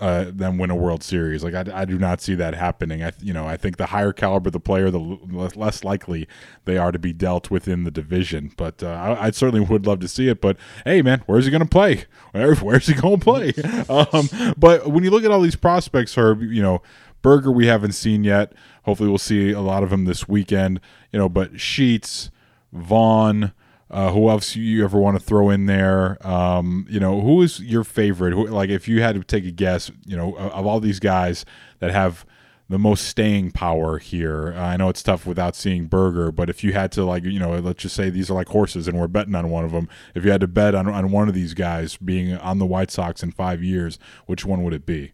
uh, 0.00 0.26
them 0.32 0.58
win 0.58 0.70
a 0.70 0.76
World 0.76 1.02
Series. 1.02 1.44
Like 1.44 1.54
I, 1.54 1.82
I 1.82 1.84
do 1.84 1.98
not 1.98 2.20
see 2.20 2.34
that 2.34 2.54
happening. 2.54 3.02
I 3.02 3.12
you 3.20 3.32
know 3.32 3.46
I 3.46 3.56
think 3.56 3.76
the 3.76 3.86
higher 3.86 4.12
caliber 4.12 4.50
the 4.50 4.60
player, 4.60 4.90
the 4.90 5.00
l- 5.00 5.50
less 5.54 5.84
likely 5.84 6.26
they 6.64 6.76
are 6.76 6.92
to 6.92 6.98
be 6.98 7.12
dealt 7.12 7.50
within 7.50 7.84
the 7.84 7.90
division. 7.90 8.52
But 8.56 8.82
uh, 8.82 8.88
I, 8.88 9.26
I 9.26 9.30
certainly 9.30 9.64
would 9.64 9.86
love 9.86 10.00
to 10.00 10.08
see 10.08 10.28
it. 10.28 10.40
But 10.40 10.56
hey, 10.84 11.02
man, 11.02 11.22
where's 11.26 11.44
he 11.44 11.50
going 11.50 11.62
to 11.62 11.68
play? 11.68 12.04
Where, 12.32 12.54
where's 12.56 12.86
he 12.86 12.94
going 12.94 13.20
to 13.20 13.24
play? 13.24 13.52
um, 13.88 14.54
but 14.56 14.88
when 14.88 15.04
you 15.04 15.10
look 15.10 15.24
at 15.24 15.30
all 15.30 15.40
these 15.40 15.56
prospects, 15.56 16.14
Herb, 16.14 16.42
you 16.42 16.62
know. 16.62 16.82
Burger, 17.20 17.52
we 17.52 17.68
haven't 17.68 17.92
seen 17.92 18.24
yet. 18.24 18.52
Hopefully, 18.82 19.08
we'll 19.08 19.16
see 19.16 19.52
a 19.52 19.60
lot 19.60 19.84
of 19.84 19.92
him 19.92 20.06
this 20.06 20.26
weekend. 20.26 20.80
You 21.12 21.20
know, 21.20 21.28
but 21.28 21.60
Sheets, 21.60 22.32
Vaughn, 22.72 23.52
uh, 23.92 24.10
who 24.10 24.28
else 24.30 24.56
you 24.56 24.82
ever 24.84 24.98
want 24.98 25.18
to 25.18 25.24
throw 25.24 25.50
in 25.50 25.66
there? 25.66 26.16
Um, 26.26 26.86
you 26.88 26.98
know, 26.98 27.20
who 27.20 27.42
is 27.42 27.60
your 27.60 27.84
favorite? 27.84 28.32
Who, 28.32 28.46
like, 28.46 28.70
if 28.70 28.88
you 28.88 29.02
had 29.02 29.14
to 29.14 29.22
take 29.22 29.44
a 29.44 29.50
guess, 29.50 29.90
you 30.06 30.16
know, 30.16 30.34
of, 30.34 30.52
of 30.52 30.66
all 30.66 30.80
these 30.80 30.98
guys 30.98 31.44
that 31.80 31.90
have 31.90 32.24
the 32.72 32.78
most 32.78 33.06
staying 33.06 33.50
power 33.50 33.98
here. 33.98 34.54
Uh, 34.56 34.60
I 34.60 34.76
know 34.78 34.88
it's 34.88 35.02
tough 35.02 35.26
without 35.26 35.54
seeing 35.54 35.86
Burger, 35.86 36.32
but 36.32 36.48
if 36.48 36.64
you 36.64 36.72
had 36.72 36.90
to, 36.92 37.04
like, 37.04 37.22
you 37.22 37.38
know, 37.38 37.58
let's 37.58 37.82
just 37.82 37.94
say 37.94 38.08
these 38.08 38.30
are 38.30 38.34
like 38.34 38.48
horses 38.48 38.88
and 38.88 38.98
we're 38.98 39.08
betting 39.08 39.34
on 39.34 39.50
one 39.50 39.66
of 39.66 39.72
them. 39.72 39.90
If 40.14 40.24
you 40.24 40.30
had 40.30 40.40
to 40.40 40.46
bet 40.46 40.74
on, 40.74 40.88
on 40.88 41.10
one 41.10 41.28
of 41.28 41.34
these 41.34 41.52
guys 41.52 41.98
being 41.98 42.34
on 42.38 42.58
the 42.58 42.64
White 42.64 42.90
Sox 42.90 43.22
in 43.22 43.30
five 43.30 43.62
years, 43.62 43.98
which 44.24 44.46
one 44.46 44.62
would 44.62 44.72
it 44.72 44.86
be? 44.86 45.12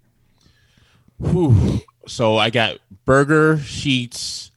Whew. 1.19 1.81
So 2.07 2.37
I 2.37 2.51
got 2.51 2.79
Burger 3.05 3.59
Sheets. 3.59 4.53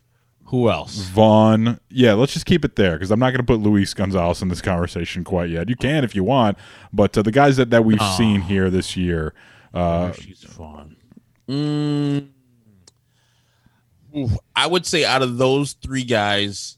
Who 0.51 0.69
else? 0.69 0.97
Vaughn. 0.97 1.79
Yeah, 1.89 2.13
let's 2.13 2.33
just 2.33 2.45
keep 2.45 2.63
it 2.63 2.75
there 2.75 2.93
because 2.93 3.09
I'm 3.09 3.19
not 3.19 3.31
going 3.31 3.39
to 3.39 3.43
put 3.45 3.59
Luis 3.61 3.93
Gonzalez 3.93 4.41
in 4.41 4.49
this 4.49 4.61
conversation 4.61 5.23
quite 5.23 5.49
yet. 5.49 5.69
You 5.69 5.75
can 5.75 6.03
if 6.03 6.13
you 6.15 6.23
want, 6.23 6.57
but 6.93 7.17
uh, 7.17 7.21
the 7.21 7.31
guys 7.31 7.57
that, 7.57 7.69
that 7.69 7.85
we've 7.85 7.97
Oh. 8.01 8.15
seen 8.17 8.41
here 8.41 8.69
this 8.69 8.95
year. 8.97 9.33
Uh, 9.73 10.11
Sheets 10.11 10.43
Vaughn. 10.43 10.97
Mm, 11.49 12.27
I 14.55 14.67
would 14.67 14.85
say 14.85 15.05
out 15.05 15.21
of 15.21 15.37
those 15.37 15.73
three 15.73 16.03
guys, 16.03 16.77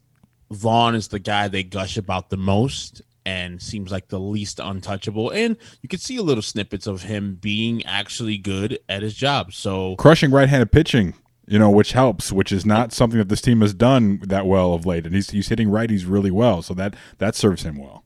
Vaughn 0.51 0.93
is 0.93 1.07
the 1.07 1.19
guy 1.19 1.47
they 1.47 1.63
gush 1.63 1.97
about 1.97 2.29
the 2.29 2.37
most 2.37 3.01
and 3.25 3.59
seems 3.61 3.91
like 3.91 4.09
the 4.09 4.19
least 4.19 4.59
untouchable. 4.59 5.31
And 5.31 5.57
you 5.81 5.89
can 5.89 5.97
see 5.99 6.17
a 6.17 6.21
little 6.21 6.43
snippets 6.43 6.85
of 6.85 7.03
him 7.03 7.39
being 7.41 7.83
actually 7.85 8.37
good 8.37 8.77
at 8.87 9.01
his 9.01 9.15
job. 9.15 9.53
So 9.53 9.95
crushing 9.95 10.29
right-handed 10.29 10.71
pitching, 10.71 11.15
you 11.45 11.59
know, 11.59 11.69
which 11.69 11.91
helps, 11.91 12.31
which 12.31 12.51
is 12.51 12.65
not 12.65 12.93
something 12.93 13.17
that 13.17 13.29
this 13.29 13.41
team 13.41 13.61
has 13.61 13.73
done 13.73 14.19
that 14.23 14.45
well 14.45 14.73
of 14.73 14.85
late. 14.85 15.05
And 15.05 15.13
he's 15.13 15.29
he's 15.31 15.49
hitting 15.49 15.69
righties 15.69 16.05
really 16.07 16.31
well, 16.31 16.61
so 16.61 16.73
that 16.75 16.95
that 17.17 17.35
serves 17.35 17.63
him 17.63 17.77
well. 17.77 18.03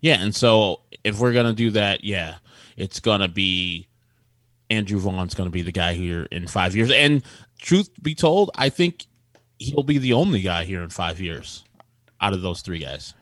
Yeah, 0.00 0.22
and 0.22 0.34
so 0.34 0.82
if 1.04 1.18
we're 1.18 1.32
gonna 1.32 1.52
do 1.52 1.70
that, 1.72 2.04
yeah, 2.04 2.36
it's 2.76 3.00
gonna 3.00 3.28
be 3.28 3.88
Andrew 4.70 4.98
Vaughn's 4.98 5.34
gonna 5.34 5.50
be 5.50 5.62
the 5.62 5.72
guy 5.72 5.94
here 5.94 6.28
in 6.30 6.46
five 6.46 6.76
years. 6.76 6.90
And 6.90 7.22
truth 7.58 7.90
be 8.00 8.14
told, 8.14 8.50
I 8.54 8.68
think 8.68 9.06
he'll 9.58 9.82
be 9.82 9.98
the 9.98 10.12
only 10.12 10.40
guy 10.40 10.64
here 10.64 10.82
in 10.82 10.90
five 10.90 11.20
years 11.20 11.64
out 12.20 12.32
of 12.32 12.42
those 12.42 12.62
three 12.62 12.78
guys. 12.78 13.14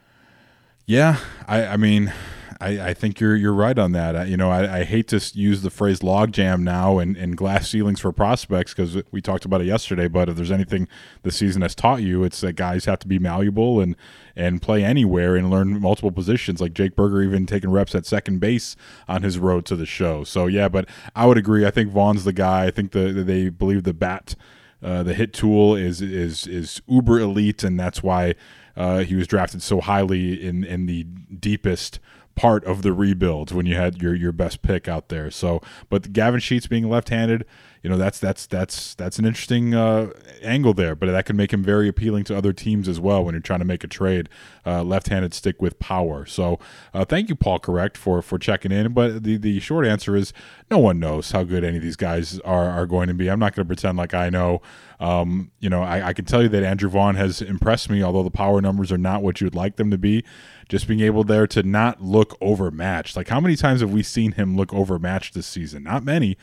Yeah, 0.84 1.18
I, 1.48 1.66
I 1.66 1.76
mean, 1.76 2.12
I, 2.60 2.88
I 2.88 2.94
think 2.94 3.20
you're 3.20 3.36
you're 3.36 3.52
right 3.52 3.78
on 3.78 3.92
that. 3.92 4.16
I, 4.16 4.24
you 4.24 4.36
know, 4.36 4.50
I, 4.50 4.78
I 4.78 4.84
hate 4.84 5.08
to 5.08 5.20
use 5.34 5.62
the 5.62 5.70
phrase 5.70 6.00
logjam 6.00 6.62
now 6.62 6.98
and, 6.98 7.16
and 7.16 7.36
glass 7.36 7.70
ceilings 7.70 8.00
for 8.00 8.12
prospects 8.12 8.72
because 8.72 9.02
we 9.10 9.20
talked 9.20 9.44
about 9.44 9.60
it 9.60 9.66
yesterday. 9.66 10.08
But 10.08 10.28
if 10.28 10.36
there's 10.36 10.50
anything 10.50 10.88
the 11.22 11.30
season 11.30 11.62
has 11.62 11.74
taught 11.74 12.02
you, 12.02 12.24
it's 12.24 12.40
that 12.40 12.54
guys 12.54 12.84
have 12.86 12.98
to 13.00 13.08
be 13.08 13.18
malleable 13.18 13.80
and 13.80 13.96
and 14.34 14.62
play 14.62 14.84
anywhere 14.84 15.36
and 15.36 15.50
learn 15.50 15.80
multiple 15.80 16.12
positions. 16.12 16.60
Like 16.60 16.72
Jake 16.74 16.96
Burger, 16.96 17.22
even 17.22 17.46
taking 17.46 17.70
reps 17.70 17.94
at 17.94 18.06
second 18.06 18.38
base 18.38 18.76
on 19.08 19.22
his 19.22 19.38
road 19.38 19.66
to 19.66 19.76
the 19.76 19.86
show. 19.86 20.24
So 20.24 20.46
yeah, 20.46 20.68
but 20.68 20.88
I 21.14 21.26
would 21.26 21.38
agree. 21.38 21.66
I 21.66 21.70
think 21.70 21.90
Vaughn's 21.90 22.24
the 22.24 22.32
guy. 22.32 22.66
I 22.66 22.70
think 22.70 22.92
the 22.92 23.12
they 23.12 23.48
believe 23.48 23.84
the 23.84 23.94
bat. 23.94 24.34
Uh, 24.82 25.02
the 25.02 25.14
hit 25.14 25.32
tool 25.32 25.74
is 25.74 26.02
is 26.02 26.46
is 26.46 26.82
uber 26.86 27.18
elite, 27.18 27.64
and 27.64 27.80
that's 27.80 28.02
why 28.02 28.34
uh, 28.76 28.98
he 28.98 29.14
was 29.14 29.26
drafted 29.26 29.62
so 29.62 29.80
highly 29.80 30.46
in 30.46 30.64
in 30.64 30.86
the 30.86 31.04
deepest 31.04 31.98
part 32.36 32.64
of 32.64 32.82
the 32.82 32.92
rebuild 32.92 33.50
when 33.50 33.66
you 33.66 33.74
had 33.74 34.00
your 34.00 34.14
your 34.14 34.30
best 34.30 34.62
pick 34.62 34.86
out 34.86 35.08
there. 35.08 35.30
So, 35.30 35.60
but 35.88 36.12
Gavin 36.12 36.38
Sheets 36.38 36.66
being 36.66 36.88
left-handed, 36.88 37.44
you 37.82 37.90
know, 37.90 37.96
that's 37.96 38.18
that's 38.18 38.46
that's 38.46 38.94
that's 38.94 39.18
an 39.18 39.24
interesting 39.24 39.74
uh, 39.74 40.10
angle 40.42 40.74
there. 40.74 40.94
But 40.94 41.06
that 41.06 41.24
can 41.24 41.36
make 41.36 41.52
him 41.52 41.64
very 41.64 41.88
appealing 41.88 42.24
to 42.24 42.36
other 42.36 42.52
teams 42.52 42.88
as 42.88 43.00
well 43.00 43.24
when 43.24 43.34
you're 43.34 43.40
trying 43.40 43.60
to 43.60 43.64
make 43.64 43.82
a 43.82 43.88
trade. 43.88 44.28
Uh, 44.64 44.82
left-handed 44.82 45.32
stick 45.32 45.62
with 45.62 45.78
power. 45.78 46.26
So, 46.26 46.58
uh, 46.92 47.04
thank 47.04 47.28
you, 47.28 47.34
Paul. 47.34 47.58
Correct 47.58 47.96
for 47.96 48.20
for 48.22 48.38
checking 48.38 48.70
in. 48.70 48.92
But 48.92 49.24
the 49.24 49.38
the 49.38 49.58
short 49.58 49.86
answer 49.86 50.14
is 50.14 50.32
no 50.70 50.78
one 50.78 51.00
knows 51.00 51.30
how 51.30 51.42
good 51.42 51.64
any 51.64 51.78
of 51.78 51.82
these 51.82 51.96
guys 51.96 52.38
are 52.40 52.68
are 52.68 52.86
going 52.86 53.08
to 53.08 53.14
be. 53.14 53.30
I'm 53.30 53.40
not 53.40 53.54
going 53.54 53.64
to 53.64 53.68
pretend 53.68 53.96
like 53.96 54.14
I 54.14 54.28
know. 54.28 54.60
Um, 54.98 55.50
you 55.60 55.68
know, 55.68 55.82
I, 55.82 56.08
I 56.08 56.12
can 56.14 56.24
tell 56.24 56.42
you 56.42 56.48
that 56.48 56.64
Andrew 56.64 56.88
Vaughn 56.88 57.16
has 57.16 57.42
impressed 57.42 57.90
me, 57.90 58.02
although 58.02 58.22
the 58.22 58.30
power 58.30 58.62
numbers 58.62 58.90
are 58.90 58.98
not 58.98 59.22
what 59.22 59.40
you 59.40 59.46
would 59.46 59.54
like 59.54 59.76
them 59.76 59.90
to 59.90 59.98
be 59.98 60.24
just 60.68 60.88
being 60.88 61.00
able 61.00 61.24
there 61.24 61.46
to 61.46 61.62
not 61.62 62.02
look 62.02 62.36
overmatched. 62.40 63.16
Like 63.16 63.28
how 63.28 63.40
many 63.40 63.56
times 63.56 63.80
have 63.80 63.92
we 63.92 64.02
seen 64.02 64.32
him 64.32 64.56
look 64.56 64.72
overmatched 64.74 65.34
this 65.34 65.46
season? 65.46 65.82
Not 65.82 66.04
many, 66.04 66.36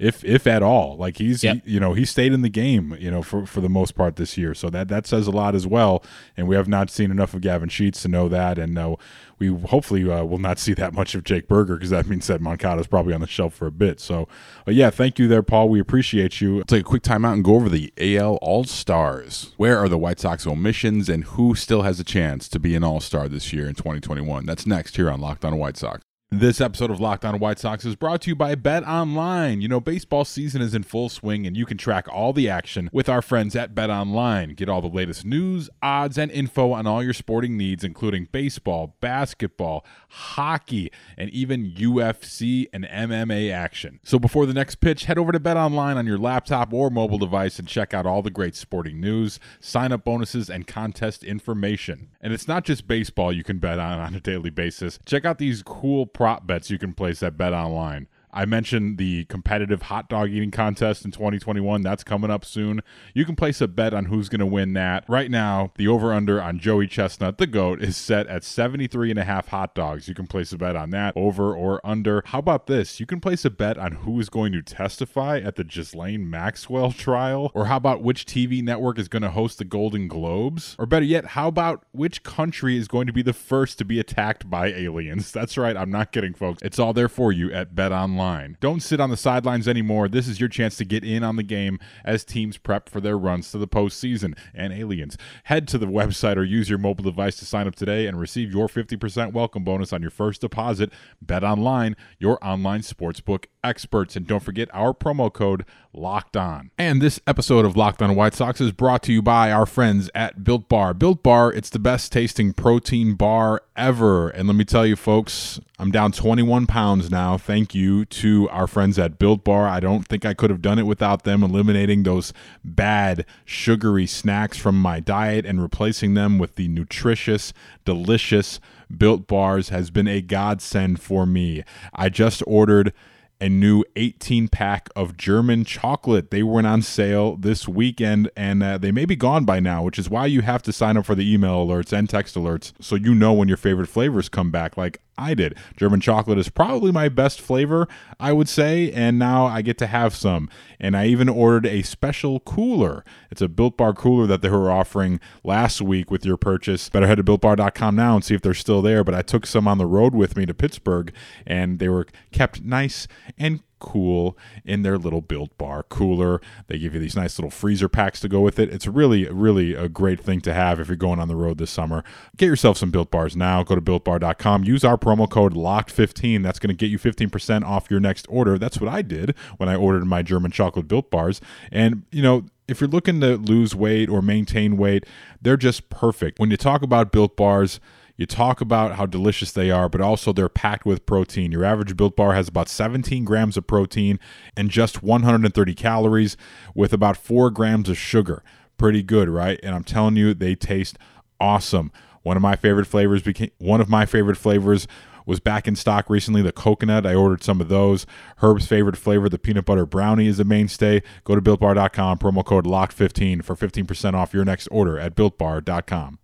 if 0.00 0.24
if 0.24 0.46
at 0.46 0.62
all. 0.62 0.96
Like 0.96 1.18
he's 1.18 1.44
yep. 1.44 1.62
he, 1.64 1.72
you 1.72 1.80
know 1.80 1.92
he 1.92 2.04
stayed 2.04 2.32
in 2.32 2.42
the 2.42 2.48
game 2.48 2.96
you 2.98 3.10
know 3.10 3.22
for 3.22 3.46
for 3.46 3.60
the 3.60 3.68
most 3.68 3.94
part 3.94 4.16
this 4.16 4.36
year, 4.36 4.54
so 4.54 4.70
that 4.70 4.88
that 4.88 5.06
says 5.06 5.26
a 5.26 5.30
lot 5.30 5.54
as 5.54 5.66
well. 5.66 6.02
And 6.36 6.48
we 6.48 6.56
have 6.56 6.66
not 6.66 6.90
seen 6.90 7.10
enough 7.10 7.34
of 7.34 7.42
Gavin 7.42 7.68
Sheets 7.68 8.02
to 8.02 8.08
know 8.08 8.28
that, 8.28 8.58
and 8.58 8.76
uh, 8.78 8.96
we 9.38 9.48
hopefully 9.48 10.10
uh, 10.10 10.24
will 10.24 10.38
not 10.38 10.58
see 10.58 10.74
that 10.74 10.94
much 10.94 11.14
of 11.14 11.24
Jake 11.24 11.48
Burger 11.48 11.74
because 11.76 11.90
that 11.90 12.06
means 12.06 12.26
that 12.28 12.40
Moncada 12.40 12.80
is 12.80 12.86
probably 12.86 13.12
on 13.14 13.20
the 13.20 13.26
shelf 13.26 13.54
for 13.54 13.66
a 13.66 13.72
bit. 13.72 14.00
So, 14.00 14.28
uh, 14.66 14.70
yeah, 14.70 14.90
thank 14.90 15.18
you 15.18 15.28
there, 15.28 15.42
Paul. 15.42 15.68
We 15.68 15.80
appreciate 15.80 16.40
you. 16.40 16.62
take 16.64 16.82
a 16.82 16.84
quick 16.84 17.02
timeout 17.02 17.34
and 17.34 17.44
go 17.44 17.54
over 17.54 17.68
the 17.68 17.92
AL 17.98 18.36
All 18.36 18.64
Stars. 18.64 19.52
Where 19.56 19.78
are 19.78 19.88
the 19.88 19.98
White 19.98 20.20
Sox 20.20 20.46
omissions, 20.46 21.08
and 21.08 21.24
who 21.24 21.54
still 21.54 21.82
has 21.82 22.00
a 22.00 22.04
chance 22.04 22.48
to 22.48 22.58
be 22.58 22.74
an 22.74 22.84
All 22.84 23.00
Star 23.00 23.28
this 23.28 23.52
year 23.52 23.68
in 23.68 23.74
2021? 23.74 24.46
That's 24.46 24.66
next 24.66 24.96
here 24.96 25.10
on 25.10 25.20
Locked 25.20 25.44
On 25.44 25.56
White 25.58 25.76
Sox. 25.76 26.02
This 26.32 26.60
episode 26.60 26.92
of 26.92 27.00
Locked 27.00 27.24
On 27.24 27.40
White 27.40 27.58
Sox 27.58 27.84
is 27.84 27.96
brought 27.96 28.20
to 28.20 28.30
you 28.30 28.36
by 28.36 28.54
Bet 28.54 28.86
Online. 28.86 29.60
You 29.60 29.66
know, 29.66 29.80
baseball 29.80 30.24
season 30.24 30.62
is 30.62 30.76
in 30.76 30.84
full 30.84 31.08
swing, 31.08 31.44
and 31.44 31.56
you 31.56 31.66
can 31.66 31.76
track 31.76 32.06
all 32.08 32.32
the 32.32 32.48
action 32.48 32.88
with 32.92 33.08
our 33.08 33.20
friends 33.20 33.56
at 33.56 33.74
Bet 33.74 33.90
Online. 33.90 34.54
Get 34.54 34.68
all 34.68 34.80
the 34.80 34.86
latest 34.86 35.24
news, 35.24 35.68
odds, 35.82 36.16
and 36.16 36.30
info 36.30 36.70
on 36.70 36.86
all 36.86 37.02
your 37.02 37.14
sporting 37.14 37.56
needs, 37.56 37.82
including 37.82 38.28
baseball, 38.30 38.94
basketball, 39.00 39.84
hockey, 40.08 40.92
and 41.18 41.30
even 41.30 41.72
UFC 41.72 42.68
and 42.72 42.84
MMA 42.84 43.52
action. 43.52 43.98
So 44.04 44.20
before 44.20 44.46
the 44.46 44.54
next 44.54 44.76
pitch, 44.76 45.06
head 45.06 45.18
over 45.18 45.32
to 45.32 45.40
Bet 45.40 45.56
Online 45.56 45.96
on 45.96 46.06
your 46.06 46.16
laptop 46.16 46.72
or 46.72 46.90
mobile 46.90 47.18
device 47.18 47.58
and 47.58 47.66
check 47.66 47.92
out 47.92 48.06
all 48.06 48.22
the 48.22 48.30
great 48.30 48.54
sporting 48.54 49.00
news, 49.00 49.40
sign 49.58 49.90
up 49.90 50.04
bonuses, 50.04 50.48
and 50.48 50.64
contest 50.64 51.24
information. 51.24 52.10
And 52.20 52.32
it's 52.32 52.46
not 52.46 52.64
just 52.64 52.86
baseball 52.86 53.32
you 53.32 53.42
can 53.42 53.58
bet 53.58 53.80
on 53.80 53.98
on 53.98 54.14
a 54.14 54.20
daily 54.20 54.50
basis. 54.50 55.00
Check 55.04 55.24
out 55.24 55.38
these 55.38 55.64
cool 55.64 56.06
prop 56.20 56.46
bets 56.46 56.68
you 56.68 56.76
can 56.76 56.92
place 56.92 57.22
at 57.22 57.38
Bet 57.38 57.54
Online. 57.54 58.06
I 58.32 58.44
mentioned 58.44 58.98
the 58.98 59.24
competitive 59.24 59.82
hot 59.82 60.08
dog 60.08 60.30
eating 60.30 60.50
contest 60.50 61.04
in 61.04 61.10
2021. 61.10 61.82
That's 61.82 62.04
coming 62.04 62.30
up 62.30 62.44
soon. 62.44 62.82
You 63.14 63.24
can 63.24 63.36
place 63.36 63.60
a 63.60 63.68
bet 63.68 63.92
on 63.92 64.06
who's 64.06 64.28
going 64.28 64.40
to 64.40 64.46
win 64.46 64.72
that. 64.74 65.04
Right 65.08 65.30
now, 65.30 65.72
the 65.76 65.88
over 65.88 66.12
under 66.12 66.40
on 66.40 66.58
Joey 66.58 66.86
Chestnut, 66.86 67.38
the 67.38 67.46
GOAT, 67.46 67.82
is 67.82 67.96
set 67.96 68.26
at 68.28 68.44
73 68.44 69.10
and 69.10 69.18
a 69.18 69.24
half 69.24 69.48
hot 69.48 69.74
dogs. 69.74 70.08
You 70.08 70.14
can 70.14 70.26
place 70.26 70.52
a 70.52 70.58
bet 70.58 70.76
on 70.76 70.90
that, 70.90 71.14
over 71.16 71.54
or 71.54 71.80
under. 71.84 72.22
How 72.26 72.38
about 72.38 72.66
this? 72.66 73.00
You 73.00 73.06
can 73.06 73.20
place 73.20 73.44
a 73.44 73.50
bet 73.50 73.78
on 73.78 73.92
who 73.92 74.18
is 74.20 74.28
going 74.28 74.52
to 74.52 74.62
testify 74.62 75.38
at 75.38 75.56
the 75.56 75.64
Ghislaine 75.64 76.28
Maxwell 76.28 76.92
trial. 76.92 77.50
Or 77.54 77.66
how 77.66 77.76
about 77.76 78.02
which 78.02 78.26
TV 78.26 78.62
network 78.62 78.98
is 78.98 79.08
going 79.08 79.22
to 79.22 79.30
host 79.30 79.58
the 79.58 79.64
Golden 79.64 80.08
Globes? 80.08 80.76
Or 80.78 80.86
better 80.86 81.04
yet, 81.04 81.26
how 81.26 81.48
about 81.48 81.84
which 81.92 82.22
country 82.22 82.76
is 82.76 82.88
going 82.88 83.06
to 83.06 83.12
be 83.12 83.22
the 83.22 83.32
first 83.32 83.78
to 83.78 83.84
be 83.84 83.98
attacked 83.98 84.48
by 84.48 84.68
aliens? 84.68 85.32
That's 85.40 85.58
right, 85.58 85.76
I'm 85.76 85.90
not 85.90 86.12
kidding, 86.12 86.34
folks. 86.34 86.62
It's 86.62 86.78
all 86.78 86.92
there 86.92 87.08
for 87.08 87.32
you 87.32 87.52
at 87.52 87.74
Bet 87.74 87.92
Online 87.92 88.19
Don't 88.60 88.80
sit 88.80 89.00
on 89.00 89.08
the 89.08 89.16
sidelines 89.16 89.66
anymore. 89.66 90.08
This 90.08 90.28
is 90.28 90.38
your 90.38 90.48
chance 90.48 90.76
to 90.76 90.84
get 90.84 91.04
in 91.04 91.24
on 91.24 91.36
the 91.36 91.42
game 91.42 91.78
as 92.04 92.24
teams 92.24 92.58
prep 92.58 92.88
for 92.88 93.00
their 93.00 93.16
runs 93.16 93.50
to 93.52 93.58
the 93.58 93.66
postseason 93.66 94.36
and 94.54 94.72
aliens. 94.72 95.16
Head 95.44 95.66
to 95.68 95.78
the 95.78 95.86
website 95.86 96.36
or 96.36 96.44
use 96.44 96.68
your 96.68 96.78
mobile 96.78 97.04
device 97.04 97.36
to 97.36 97.46
sign 97.46 97.66
up 97.66 97.74
today 97.74 98.06
and 98.06 98.20
receive 98.20 98.52
your 98.52 98.68
50% 98.68 99.32
welcome 99.32 99.64
bonus 99.64 99.92
on 99.92 100.02
your 100.02 100.10
first 100.10 100.42
deposit. 100.42 100.92
Bet 101.22 101.42
online, 101.42 101.96
your 102.18 102.38
online 102.44 102.80
sportsbook 102.80 103.46
experts. 103.64 104.16
And 104.16 104.26
don't 104.26 104.42
forget 104.42 104.68
our 104.72 104.92
promo 104.92 105.32
code 105.32 105.64
Locked 105.92 106.36
On. 106.36 106.70
And 106.78 107.02
this 107.02 107.20
episode 107.26 107.64
of 107.64 107.76
Locked 107.76 108.02
On 108.02 108.14
White 108.14 108.34
Sox 108.34 108.60
is 108.60 108.72
brought 108.72 109.02
to 109.04 109.12
you 109.12 109.22
by 109.22 109.50
our 109.50 109.66
friends 109.66 110.10
at 110.14 110.44
Built 110.44 110.68
Bar. 110.68 110.94
Built 110.94 111.22
Bar, 111.22 111.52
it's 111.52 111.70
the 111.70 111.78
best 111.78 112.12
tasting 112.12 112.52
protein 112.52 113.14
bar 113.14 113.62
ever. 113.76 114.28
And 114.28 114.46
let 114.46 114.56
me 114.56 114.64
tell 114.64 114.86
you, 114.86 114.94
folks, 114.94 115.58
I'm 115.78 115.90
down 115.90 116.12
21 116.12 116.66
pounds 116.66 117.10
now. 117.10 117.38
Thank 117.38 117.74
you 117.74 118.04
to 118.10 118.48
our 118.50 118.66
friends 118.66 118.98
at 118.98 119.18
Built 119.18 119.44
Bar. 119.44 119.66
I 119.68 119.80
don't 119.80 120.06
think 120.06 120.24
I 120.24 120.34
could 120.34 120.50
have 120.50 120.62
done 120.62 120.78
it 120.78 120.86
without 120.86 121.24
them 121.24 121.42
eliminating 121.42 122.02
those 122.02 122.32
bad, 122.64 123.24
sugary 123.44 124.06
snacks 124.06 124.58
from 124.58 124.80
my 124.80 125.00
diet 125.00 125.46
and 125.46 125.62
replacing 125.62 126.14
them 126.14 126.38
with 126.38 126.56
the 126.56 126.68
nutritious, 126.68 127.52
delicious 127.84 128.60
Built 128.94 129.26
Bars 129.26 129.68
has 129.68 129.90
been 129.90 130.08
a 130.08 130.20
godsend 130.20 131.00
for 131.00 131.26
me. 131.26 131.62
I 131.94 132.08
just 132.08 132.42
ordered 132.46 132.92
a 133.40 133.48
new 133.48 133.82
18 133.96 134.48
pack 134.48 134.88
of 134.94 135.16
German 135.16 135.64
chocolate. 135.64 136.30
They 136.30 136.42
went 136.42 136.66
on 136.66 136.82
sale 136.82 137.36
this 137.36 137.66
weekend 137.66 138.30
and 138.36 138.62
uh, 138.62 138.78
they 138.78 138.92
may 138.92 139.06
be 139.06 139.16
gone 139.16 139.44
by 139.44 139.60
now, 139.60 139.82
which 139.82 139.98
is 139.98 140.10
why 140.10 140.26
you 140.26 140.42
have 140.42 140.62
to 140.62 140.72
sign 140.72 140.96
up 140.96 141.06
for 141.06 141.14
the 141.14 141.32
email 141.32 141.66
alerts 141.66 141.92
and 141.92 142.08
text 142.08 142.34
alerts 142.36 142.72
so 142.80 142.96
you 142.96 143.14
know 143.14 143.32
when 143.32 143.48
your 143.48 143.56
favorite 143.56 143.88
flavors 143.88 144.28
come 144.28 144.50
back. 144.50 144.76
Like 144.76 145.00
I 145.20 145.34
did. 145.34 145.56
German 145.76 146.00
chocolate 146.00 146.38
is 146.38 146.48
probably 146.48 146.90
my 146.90 147.08
best 147.08 147.40
flavor, 147.40 147.86
I 148.18 148.32
would 148.32 148.48
say, 148.48 148.90
and 148.92 149.18
now 149.18 149.46
I 149.46 149.62
get 149.62 149.76
to 149.78 149.86
have 149.86 150.14
some. 150.14 150.48
And 150.80 150.96
I 150.96 151.06
even 151.06 151.28
ordered 151.28 151.66
a 151.66 151.82
special 151.82 152.40
cooler. 152.40 153.04
It's 153.30 153.42
a 153.42 153.48
Built 153.48 153.76
Bar 153.76 153.92
cooler 153.92 154.26
that 154.26 154.40
they 154.40 154.48
were 154.48 154.70
offering 154.70 155.20
last 155.44 155.82
week 155.82 156.10
with 156.10 156.24
your 156.24 156.36
purchase. 156.36 156.88
Better 156.88 157.06
head 157.06 157.18
to 157.18 157.24
builtbar.com 157.24 157.94
now 157.94 158.14
and 158.14 158.24
see 158.24 158.34
if 158.34 158.42
they're 158.42 158.54
still 158.54 158.82
there. 158.82 159.04
But 159.04 159.14
I 159.14 159.22
took 159.22 159.46
some 159.46 159.68
on 159.68 159.78
the 159.78 159.86
road 159.86 160.14
with 160.14 160.36
me 160.36 160.46
to 160.46 160.54
Pittsburgh, 160.54 161.12
and 161.46 161.78
they 161.78 161.88
were 161.88 162.06
kept 162.32 162.62
nice 162.62 163.06
and 163.38 163.60
cool 163.80 164.36
in 164.64 164.82
their 164.82 164.98
little 164.98 165.20
built 165.20 165.56
bar 165.58 165.82
cooler. 165.82 166.40
They 166.68 166.78
give 166.78 166.94
you 166.94 167.00
these 167.00 167.16
nice 167.16 167.38
little 167.38 167.50
freezer 167.50 167.88
packs 167.88 168.20
to 168.20 168.28
go 168.28 168.40
with 168.40 168.58
it. 168.58 168.72
It's 168.72 168.86
really, 168.86 169.24
really 169.28 169.74
a 169.74 169.88
great 169.88 170.20
thing 170.20 170.40
to 170.42 170.54
have 170.54 170.78
if 170.78 170.88
you're 170.88 170.96
going 170.96 171.18
on 171.18 171.28
the 171.28 171.36
road 171.36 171.58
this 171.58 171.70
summer. 171.70 172.04
Get 172.36 172.46
yourself 172.46 172.76
some 172.78 172.90
built 172.90 173.10
bars 173.10 173.36
now. 173.36 173.62
Go 173.62 173.74
to 173.74 173.80
builtbar.com. 173.80 174.64
Use 174.64 174.84
our 174.84 174.96
promo 174.96 175.28
code 175.28 175.54
LOCKED15. 175.54 176.42
That's 176.42 176.58
going 176.58 176.68
to 176.68 176.76
get 176.76 176.90
you 176.90 176.98
15% 176.98 177.64
off 177.64 177.90
your 177.90 178.00
next 178.00 178.26
order. 178.28 178.58
That's 178.58 178.80
what 178.80 178.92
I 178.92 179.02
did 179.02 179.34
when 179.56 179.68
I 179.68 179.74
ordered 179.74 180.04
my 180.04 180.22
German 180.22 180.50
chocolate 180.50 180.88
built 180.88 181.10
bars. 181.10 181.40
And, 181.72 182.04
you 182.12 182.22
know, 182.22 182.44
if 182.68 182.80
you're 182.80 182.88
looking 182.88 183.20
to 183.20 183.36
lose 183.36 183.74
weight 183.74 184.08
or 184.08 184.22
maintain 184.22 184.76
weight, 184.76 185.04
they're 185.42 185.56
just 185.56 185.90
perfect. 185.90 186.38
When 186.38 186.50
you 186.50 186.56
talk 186.56 186.82
about 186.82 187.10
built 187.10 187.36
bars, 187.36 187.80
you 188.20 188.26
talk 188.26 188.60
about 188.60 188.96
how 188.96 189.06
delicious 189.06 189.50
they 189.50 189.70
are, 189.70 189.88
but 189.88 190.02
also 190.02 190.30
they're 190.30 190.50
packed 190.50 190.84
with 190.84 191.06
protein. 191.06 191.52
Your 191.52 191.64
average 191.64 191.96
built 191.96 192.16
bar 192.16 192.34
has 192.34 192.48
about 192.48 192.68
17 192.68 193.24
grams 193.24 193.56
of 193.56 193.66
protein 193.66 194.20
and 194.54 194.68
just 194.68 195.02
130 195.02 195.74
calories 195.74 196.36
with 196.74 196.92
about 196.92 197.16
4 197.16 197.48
grams 197.50 197.88
of 197.88 197.96
sugar. 197.96 198.44
Pretty 198.76 199.02
good, 199.02 199.30
right? 199.30 199.58
And 199.62 199.74
I'm 199.74 199.84
telling 199.84 200.16
you, 200.16 200.34
they 200.34 200.54
taste 200.54 200.98
awesome. 201.40 201.92
One 202.20 202.36
of 202.36 202.42
my 202.42 202.56
favorite 202.56 202.84
flavors 202.84 203.22
became 203.22 203.52
one 203.56 203.80
of 203.80 203.88
my 203.88 204.04
favorite 204.04 204.36
flavors 204.36 204.86
was 205.24 205.40
back 205.40 205.66
in 205.66 205.74
stock 205.74 206.10
recently. 206.10 206.42
The 206.42 206.52
coconut, 206.52 207.06
I 207.06 207.14
ordered 207.14 207.42
some 207.42 207.58
of 207.58 207.68
those. 207.68 208.04
Herb's 208.38 208.66
favorite 208.66 208.98
flavor, 208.98 209.30
the 209.30 209.38
peanut 209.38 209.64
butter 209.64 209.86
brownie, 209.86 210.26
is 210.26 210.38
a 210.38 210.44
mainstay. 210.44 211.02
Go 211.24 211.36
to 211.36 211.40
builtbar.com, 211.40 212.18
promo 212.18 212.44
code 212.44 212.66
LOCK15 212.66 213.42
for 213.42 213.56
15% 213.56 214.12
off 214.12 214.34
your 214.34 214.44
next 214.44 214.66
order 214.66 214.98
at 214.98 215.14
builtbar.com. 215.14 216.18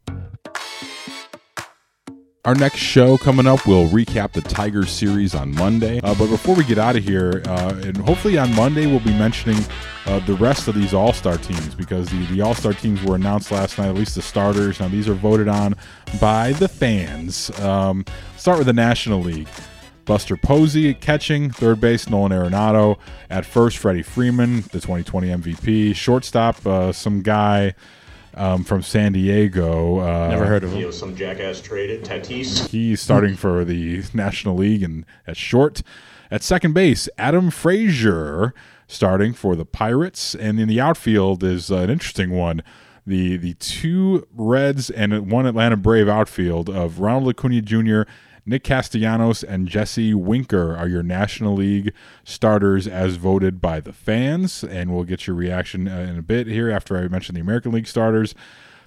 Our 2.47 2.55
next 2.55 2.79
show 2.79 3.19
coming 3.19 3.49
up, 3.49 3.67
we'll 3.67 3.89
recap 3.89 4.31
the 4.31 4.41
Tiger 4.41 4.87
series 4.87 5.35
on 5.35 5.53
Monday. 5.53 6.01
Uh, 6.05 6.15
but 6.15 6.29
before 6.29 6.55
we 6.55 6.63
get 6.63 6.79
out 6.79 6.95
of 6.95 7.03
here, 7.03 7.43
uh, 7.45 7.75
and 7.83 7.97
hopefully 7.97 8.39
on 8.39 8.55
Monday, 8.55 8.87
we'll 8.87 9.01
be 9.01 9.13
mentioning 9.19 9.59
uh, 10.07 10.21
the 10.21 10.35
rest 10.35 10.69
of 10.69 10.77
these 10.77 10.95
All 10.95 11.13
Star 11.13 11.39
teams 11.39 11.75
because 11.75 12.09
the, 12.09 12.25
the 12.27 12.43
All 12.43 12.55
Star 12.55 12.73
teams 12.73 13.03
were 13.03 13.17
announced 13.17 13.51
last 13.51 13.79
night, 13.79 13.89
at 13.89 13.97
least 13.97 14.15
the 14.15 14.23
starters. 14.23 14.79
Now, 14.79 14.87
these 14.87 15.09
are 15.09 15.15
voted 15.15 15.49
on 15.49 15.75
by 16.21 16.53
the 16.53 16.69
fans. 16.69 17.51
Um, 17.59 18.05
start 18.37 18.59
with 18.59 18.69
the 18.69 18.73
National 18.73 19.19
League. 19.19 19.49
Buster 20.05 20.37
Posey 20.37 20.91
at 20.91 21.01
catching, 21.01 21.51
third 21.51 21.81
base 21.81 22.09
Nolan 22.09 22.31
Arenado, 22.31 22.97
at 23.29 23.45
first 23.45 23.77
Freddie 23.77 24.05
Freeman, 24.05 24.61
the 24.71 24.79
2020 24.79 25.31
MVP, 25.31 25.97
shortstop 25.97 26.65
uh, 26.65 26.93
some 26.93 27.23
guy 27.23 27.75
um, 28.37 28.62
from 28.64 28.83
San 28.83 29.12
Diego. 29.12 29.99
Uh, 30.01 30.29
Never 30.29 30.46
heard 30.46 30.62
of 30.64 30.72
him. 30.72 30.79
You 30.79 30.85
know, 30.87 30.90
some 30.90 31.16
jackass 31.16 31.61
traded 31.61 32.05
Tatis. 32.05 32.68
He's 32.68 33.01
starting 33.01 33.35
for 33.35 33.64
the 33.64 34.05
National 34.14 34.57
League 34.57 34.83
and 34.83 35.05
at 35.27 35.37
short. 35.37 35.83
At 36.31 36.42
second 36.42 36.72
base, 36.75 37.09
Adam 37.18 37.51
Frazier 37.51 38.53
starting 38.88 39.33
for 39.33 39.57
the 39.57 39.64
Pirates, 39.64 40.35
and 40.35 40.61
in 40.61 40.68
the 40.68 40.81
outfield 40.81 41.42
is 41.42 41.70
uh, 41.70 41.77
an 41.79 41.90
interesting 41.90 42.31
one. 42.31 42.62
The 43.07 43.37
the 43.37 43.55
two 43.55 44.27
Reds 44.35 44.90
and 44.90 45.31
one 45.31 45.46
Atlanta 45.46 45.77
Brave 45.77 46.09
outfield 46.09 46.68
of 46.68 46.99
Ronald 46.99 47.29
Acuna 47.29 47.62
Jr. 47.62 48.03
Nick 48.49 48.63
Castellanos 48.63 49.43
and 49.43 49.67
Jesse 49.67 50.15
Winker 50.15 50.77
are 50.77 50.87
your 50.87 51.03
National 51.03 51.55
League 51.55 51.93
starters 52.23 52.87
as 52.87 53.17
voted 53.17 53.61
by 53.61 53.81
the 53.81 53.93
fans. 53.93 54.63
And 54.63 54.95
we'll 54.95 55.03
get 55.03 55.27
your 55.27 55.35
reaction 55.35 55.89
uh, 55.89 56.07
in 56.09 56.17
a 56.17 56.23
bit 56.23 56.47
here 56.47 56.71
after 56.71 56.97
I 56.97 57.09
mention 57.09 57.35
the 57.35 57.41
American 57.41 57.73
League 57.73 57.89
starters. 57.89 58.37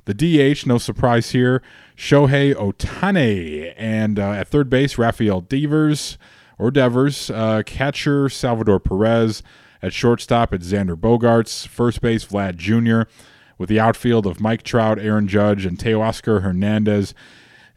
The 0.06 0.14
DH, 0.14 0.66
no 0.66 0.78
surprise 0.78 1.32
here, 1.32 1.62
Shohei 1.98 2.56
Ohtani. 2.56 3.74
And 3.76 4.18
uh, 4.18 4.32
at 4.32 4.48
third 4.48 4.70
base, 4.70 4.98
Rafael 4.98 5.42
Devers 5.42 6.18
or 6.58 6.72
Devers. 6.72 7.30
Uh, 7.30 7.62
catcher, 7.66 8.30
Salvador 8.30 8.80
Perez. 8.80 9.44
At 9.82 9.94
shortstop, 9.94 10.54
it's 10.54 10.72
Xander 10.72 10.96
Bogaerts. 10.96 11.68
First 11.68 12.02
base, 12.02 12.26
Vlad 12.26 12.56
Jr. 12.56 13.10
With 13.58 13.70
the 13.70 13.80
outfield 13.80 14.26
of 14.26 14.40
Mike 14.40 14.64
Trout, 14.64 15.00
Aaron 15.00 15.28
Judge, 15.28 15.66
and 15.66 15.78
Teoscar 15.78 16.42
Hernandez 16.42 17.14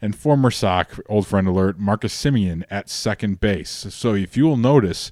and 0.03 0.13
former 0.13 0.51
Sock, 0.51 0.99
old 1.07 1.25
friend 1.25 1.47
alert, 1.47 1.79
Marcus 1.79 2.13
Semien 2.13 2.65
at 2.69 2.89
second 2.89 3.39
base. 3.39 3.87
So 3.89 4.13
if 4.13 4.35
you 4.35 4.43
will 4.43 4.57
notice, 4.57 5.11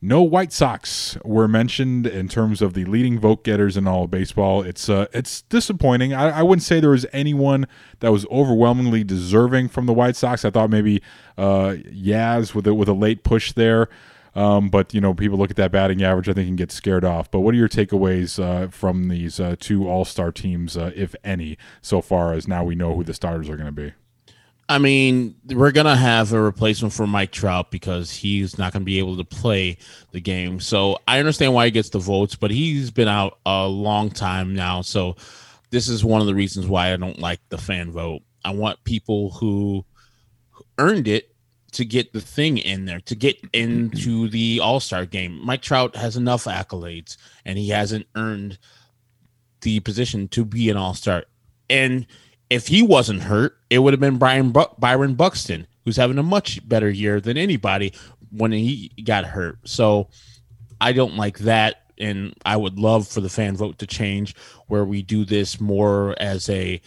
no 0.00 0.22
White 0.22 0.52
Sox 0.52 1.18
were 1.24 1.48
mentioned 1.48 2.06
in 2.06 2.28
terms 2.28 2.62
of 2.62 2.74
the 2.74 2.84
leading 2.84 3.18
vote 3.18 3.42
getters 3.42 3.76
in 3.76 3.88
all 3.88 4.04
of 4.04 4.12
baseball. 4.12 4.62
It's 4.62 4.88
uh, 4.88 5.06
it's 5.12 5.42
disappointing. 5.42 6.14
I, 6.14 6.38
I 6.38 6.42
wouldn't 6.44 6.62
say 6.62 6.78
there 6.78 6.90
was 6.90 7.06
anyone 7.12 7.66
that 7.98 8.12
was 8.12 8.24
overwhelmingly 8.26 9.02
deserving 9.02 9.68
from 9.68 9.86
the 9.86 9.92
White 9.92 10.14
Sox. 10.14 10.44
I 10.44 10.50
thought 10.50 10.70
maybe 10.70 11.02
uh, 11.36 11.74
Yaz 11.92 12.54
with 12.54 12.68
a, 12.68 12.72
with 12.74 12.88
a 12.88 12.94
late 12.94 13.24
push 13.24 13.50
there. 13.52 13.88
Um, 14.36 14.68
but 14.68 14.94
you 14.94 15.00
know, 15.00 15.12
people 15.12 15.38
look 15.38 15.50
at 15.50 15.56
that 15.56 15.72
batting 15.72 16.04
average, 16.04 16.28
I 16.28 16.34
think, 16.34 16.48
and 16.48 16.56
get 16.56 16.70
scared 16.70 17.04
off. 17.04 17.28
But 17.32 17.40
what 17.40 17.52
are 17.52 17.58
your 17.58 17.68
takeaways 17.68 18.40
uh, 18.40 18.68
from 18.68 19.08
these 19.08 19.40
uh, 19.40 19.56
two 19.58 19.88
All 19.88 20.04
Star 20.04 20.30
teams, 20.30 20.76
uh, 20.76 20.92
if 20.94 21.16
any, 21.24 21.58
so 21.82 22.00
far 22.00 22.32
as 22.32 22.46
now 22.46 22.62
we 22.62 22.76
know 22.76 22.94
who 22.94 23.02
the 23.02 23.12
starters 23.12 23.50
are 23.50 23.56
going 23.56 23.66
to 23.66 23.72
be? 23.72 23.92
I 24.70 24.78
mean, 24.78 25.34
we're 25.46 25.72
gonna 25.72 25.96
have 25.96 26.32
a 26.32 26.40
replacement 26.40 26.94
for 26.94 27.04
Mike 27.04 27.32
Trout 27.32 27.72
because 27.72 28.12
he's 28.12 28.56
not 28.56 28.72
gonna 28.72 28.84
be 28.84 29.00
able 29.00 29.16
to 29.16 29.24
play 29.24 29.76
the 30.12 30.20
game. 30.20 30.60
So 30.60 30.96
I 31.08 31.18
understand 31.18 31.54
why 31.54 31.64
he 31.64 31.72
gets 31.72 31.88
the 31.88 31.98
votes, 31.98 32.36
but 32.36 32.52
he's 32.52 32.92
been 32.92 33.08
out 33.08 33.40
a 33.44 33.66
long 33.66 34.10
time 34.10 34.54
now. 34.54 34.82
So 34.82 35.16
this 35.70 35.88
is 35.88 36.04
one 36.04 36.20
of 36.20 36.28
the 36.28 36.36
reasons 36.36 36.68
why 36.68 36.92
I 36.92 36.96
don't 36.96 37.18
like 37.18 37.40
the 37.48 37.58
fan 37.58 37.90
vote. 37.90 38.22
I 38.44 38.52
want 38.52 38.84
people 38.84 39.30
who 39.30 39.84
earned 40.78 41.08
it 41.08 41.34
to 41.72 41.84
get 41.84 42.12
the 42.12 42.20
thing 42.20 42.58
in 42.58 42.84
there, 42.84 43.00
to 43.00 43.16
get 43.16 43.40
into 43.52 44.28
the 44.28 44.60
All 44.60 44.78
Star 44.78 45.04
game. 45.04 45.44
Mike 45.44 45.62
Trout 45.62 45.96
has 45.96 46.16
enough 46.16 46.44
accolades, 46.44 47.16
and 47.44 47.58
he 47.58 47.70
hasn't 47.70 48.06
earned 48.14 48.56
the 49.62 49.80
position 49.80 50.28
to 50.28 50.44
be 50.44 50.70
an 50.70 50.76
All 50.76 50.94
Star. 50.94 51.24
And 51.68 52.06
if 52.50 52.66
he 52.66 52.82
wasn't 52.82 53.22
hurt, 53.22 53.56
it 53.70 53.78
would 53.78 53.92
have 53.92 54.00
been 54.00 54.18
Brian 54.18 54.50
Bu- 54.50 54.74
Byron 54.78 55.14
Buxton, 55.14 55.66
who's 55.84 55.96
having 55.96 56.18
a 56.18 56.22
much 56.22 56.66
better 56.68 56.90
year 56.90 57.20
than 57.20 57.38
anybody 57.38 57.94
when 58.30 58.52
he 58.52 58.92
got 59.04 59.24
hurt. 59.24 59.58
So 59.64 60.08
I 60.80 60.92
don't 60.92 61.16
like 61.16 61.38
that. 61.40 61.76
And 61.96 62.34
I 62.44 62.56
would 62.56 62.78
love 62.78 63.06
for 63.06 63.20
the 63.20 63.28
fan 63.28 63.56
vote 63.56 63.78
to 63.78 63.86
change 63.86 64.34
where 64.68 64.84
we 64.84 65.02
do 65.02 65.24
this 65.24 65.60
more 65.60 66.14
as 66.18 66.48
a, 66.48 66.80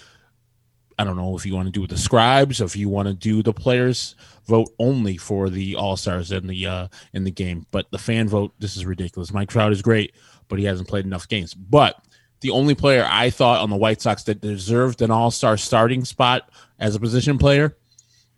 I 0.97 1.03
don't 1.03 1.15
know 1.15 1.37
if 1.37 1.45
you 1.45 1.53
want 1.53 1.67
to 1.67 1.79
do 1.79 1.85
the 1.85 1.97
scribes, 1.97 2.61
if 2.61 2.75
you 2.75 2.89
want 2.89 3.07
to 3.07 3.13
do 3.13 3.43
the 3.43 3.53
players 3.53 4.15
vote 4.45 4.69
only 4.79 5.17
for 5.17 5.49
the 5.49 5.75
all 5.75 5.95
stars 5.95 6.31
in 6.31 6.47
the 6.47 6.65
uh, 6.65 6.87
in 7.13 7.23
the 7.23 7.31
game. 7.31 7.65
But 7.71 7.89
the 7.91 7.97
fan 7.97 8.27
vote, 8.27 8.53
this 8.59 8.75
is 8.75 8.85
ridiculous. 8.85 9.33
Mike 9.33 9.49
Trout 9.49 9.71
is 9.71 9.81
great, 9.81 10.13
but 10.47 10.59
he 10.59 10.65
hasn't 10.65 10.89
played 10.89 11.05
enough 11.05 11.27
games. 11.27 11.53
But 11.53 11.95
the 12.43 12.51
only 12.51 12.75
player 12.75 13.07
I 13.09 13.29
thought 13.29 13.61
on 13.61 13.69
the 13.69 13.77
White 13.77 14.01
Sox 14.01 14.23
that 14.23 14.41
deserved 14.41 15.01
an 15.01 15.09
All 15.09 15.31
Star 15.31 15.57
starting 15.57 16.03
spot 16.05 16.49
as 16.77 16.93
a 16.93 16.99
position 16.99 17.37
player 17.37 17.75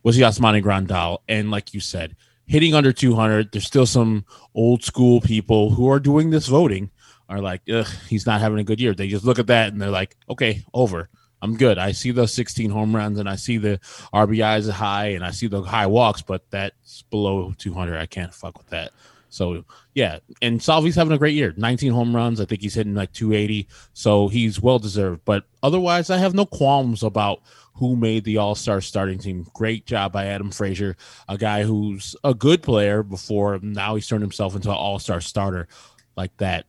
was 0.03 0.17
Yasmani 0.17 0.63
Grandal. 0.63 1.17
And 1.27 1.49
like 1.49 1.73
you 1.73 1.79
said, 1.79 2.15
hitting 2.45 2.75
under 2.75 2.93
200, 2.93 3.51
there's 3.51 3.65
still 3.65 3.87
some 3.87 4.23
old 4.53 4.83
school 4.83 5.19
people 5.19 5.71
who 5.71 5.89
are 5.89 5.99
doing 5.99 6.29
this 6.29 6.47
voting 6.47 6.91
are 7.27 7.41
like, 7.41 7.61
Ugh, 7.67 7.87
he's 8.07 8.27
not 8.27 8.39
having 8.39 8.59
a 8.59 8.63
good 8.63 8.79
year. 8.79 8.93
They 8.93 9.07
just 9.07 9.25
look 9.25 9.39
at 9.39 9.47
that 9.47 9.73
and 9.73 9.81
they're 9.81 9.89
like, 9.89 10.15
okay, 10.29 10.63
over. 10.73 11.09
I'm 11.41 11.57
good. 11.57 11.77
I 11.77 11.91
see 11.91 12.11
the 12.11 12.27
16 12.27 12.69
home 12.69 12.95
runs 12.95 13.19
and 13.19 13.27
I 13.27 13.35
see 13.35 13.57
the 13.57 13.79
RBIs 14.13 14.69
high 14.69 15.07
and 15.07 15.25
I 15.25 15.31
see 15.31 15.47
the 15.47 15.61
high 15.61 15.87
walks, 15.87 16.21
but 16.21 16.49
that's 16.51 17.01
below 17.03 17.53
200. 17.57 17.97
I 17.97 18.05
can't 18.05 18.33
fuck 18.33 18.57
with 18.57 18.67
that. 18.67 18.91
So 19.35 19.65
yeah, 19.93 20.19
and 20.41 20.61
Salvi's 20.61 20.95
having 20.95 21.11
a 21.11 21.17
great 21.17 21.35
year. 21.35 21.53
19 21.57 21.91
home 21.91 22.15
runs. 22.15 22.39
I 22.39 22.45
think 22.45 22.61
he's 22.61 22.73
hitting 22.73 22.95
like 22.95 23.11
280. 23.11 23.67
So 23.93 24.29
he's 24.29 24.61
well 24.61 24.79
deserved. 24.79 25.21
But 25.25 25.43
otherwise, 25.61 26.09
I 26.09 26.17
have 26.17 26.33
no 26.33 26.45
qualms 26.45 27.03
about 27.03 27.41
who 27.73 27.97
made 27.97 28.23
the 28.23 28.37
All 28.37 28.55
Star 28.55 28.79
starting 28.79 29.19
team. 29.19 29.45
Great 29.53 29.85
job 29.85 30.13
by 30.13 30.27
Adam 30.27 30.51
Frazier, 30.51 30.95
a 31.27 31.37
guy 31.37 31.63
who's 31.63 32.15
a 32.23 32.33
good 32.33 32.63
player 32.63 33.03
before. 33.03 33.59
Now 33.61 33.95
he's 33.95 34.07
turned 34.07 34.21
himself 34.21 34.55
into 34.55 34.69
an 34.69 34.75
All 34.75 34.99
Star 34.99 35.19
starter 35.19 35.67
like 36.15 36.35
that. 36.37 36.65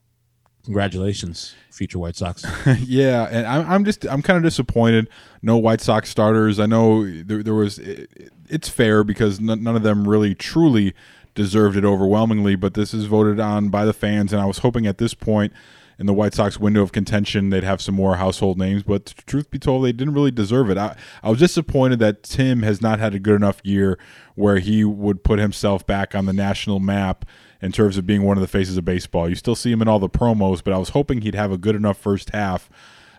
Congratulations, 0.64 1.54
future 1.70 2.00
White 2.00 2.16
Sox. 2.16 2.44
yeah, 2.80 3.28
and 3.30 3.46
I'm, 3.46 3.70
I'm 3.70 3.84
just 3.84 4.04
I'm 4.06 4.22
kind 4.22 4.36
of 4.36 4.42
disappointed. 4.42 5.08
No 5.40 5.56
White 5.56 5.80
Sox 5.80 6.10
starters. 6.10 6.58
I 6.58 6.66
know 6.66 7.04
there, 7.22 7.44
there 7.44 7.54
was. 7.54 7.78
It, 7.78 8.32
it's 8.48 8.68
fair 8.68 9.04
because 9.04 9.40
none, 9.40 9.62
none 9.62 9.76
of 9.76 9.82
them 9.82 10.06
really 10.06 10.34
truly 10.34 10.94
deserved 11.36 11.76
it 11.76 11.84
overwhelmingly, 11.84 12.56
but 12.56 12.74
this 12.74 12.92
is 12.92 13.04
voted 13.04 13.38
on 13.38 13.68
by 13.68 13.84
the 13.84 13.92
fans, 13.92 14.32
and 14.32 14.42
I 14.42 14.46
was 14.46 14.58
hoping 14.58 14.86
at 14.88 14.98
this 14.98 15.14
point 15.14 15.52
in 15.98 16.06
the 16.06 16.12
White 16.12 16.34
Sox 16.34 16.58
window 16.58 16.82
of 16.82 16.92
contention 16.92 17.50
they'd 17.50 17.62
have 17.62 17.80
some 17.80 17.94
more 17.94 18.16
household 18.16 18.58
names, 18.58 18.82
but 18.82 19.14
truth 19.26 19.50
be 19.50 19.58
told, 19.58 19.84
they 19.84 19.92
didn't 19.92 20.14
really 20.14 20.30
deserve 20.30 20.68
it. 20.68 20.76
I, 20.76 20.96
I 21.22 21.30
was 21.30 21.38
disappointed 21.38 22.00
that 22.00 22.24
Tim 22.24 22.62
has 22.62 22.82
not 22.82 22.98
had 22.98 23.14
a 23.14 23.20
good 23.20 23.36
enough 23.36 23.60
year 23.62 23.98
where 24.34 24.58
he 24.58 24.84
would 24.84 25.22
put 25.22 25.38
himself 25.38 25.86
back 25.86 26.14
on 26.14 26.26
the 26.26 26.32
national 26.32 26.80
map 26.80 27.24
in 27.62 27.72
terms 27.72 27.96
of 27.96 28.06
being 28.06 28.22
one 28.22 28.36
of 28.36 28.42
the 28.42 28.48
faces 28.48 28.76
of 28.76 28.84
baseball. 28.84 29.28
You 29.28 29.34
still 29.34 29.54
see 29.54 29.72
him 29.72 29.80
in 29.80 29.88
all 29.88 29.98
the 29.98 30.10
promos, 30.10 30.62
but 30.62 30.74
I 30.74 30.78
was 30.78 30.90
hoping 30.90 31.22
he'd 31.22 31.34
have 31.34 31.52
a 31.52 31.58
good 31.58 31.74
enough 31.74 31.96
first 31.96 32.30
half 32.30 32.68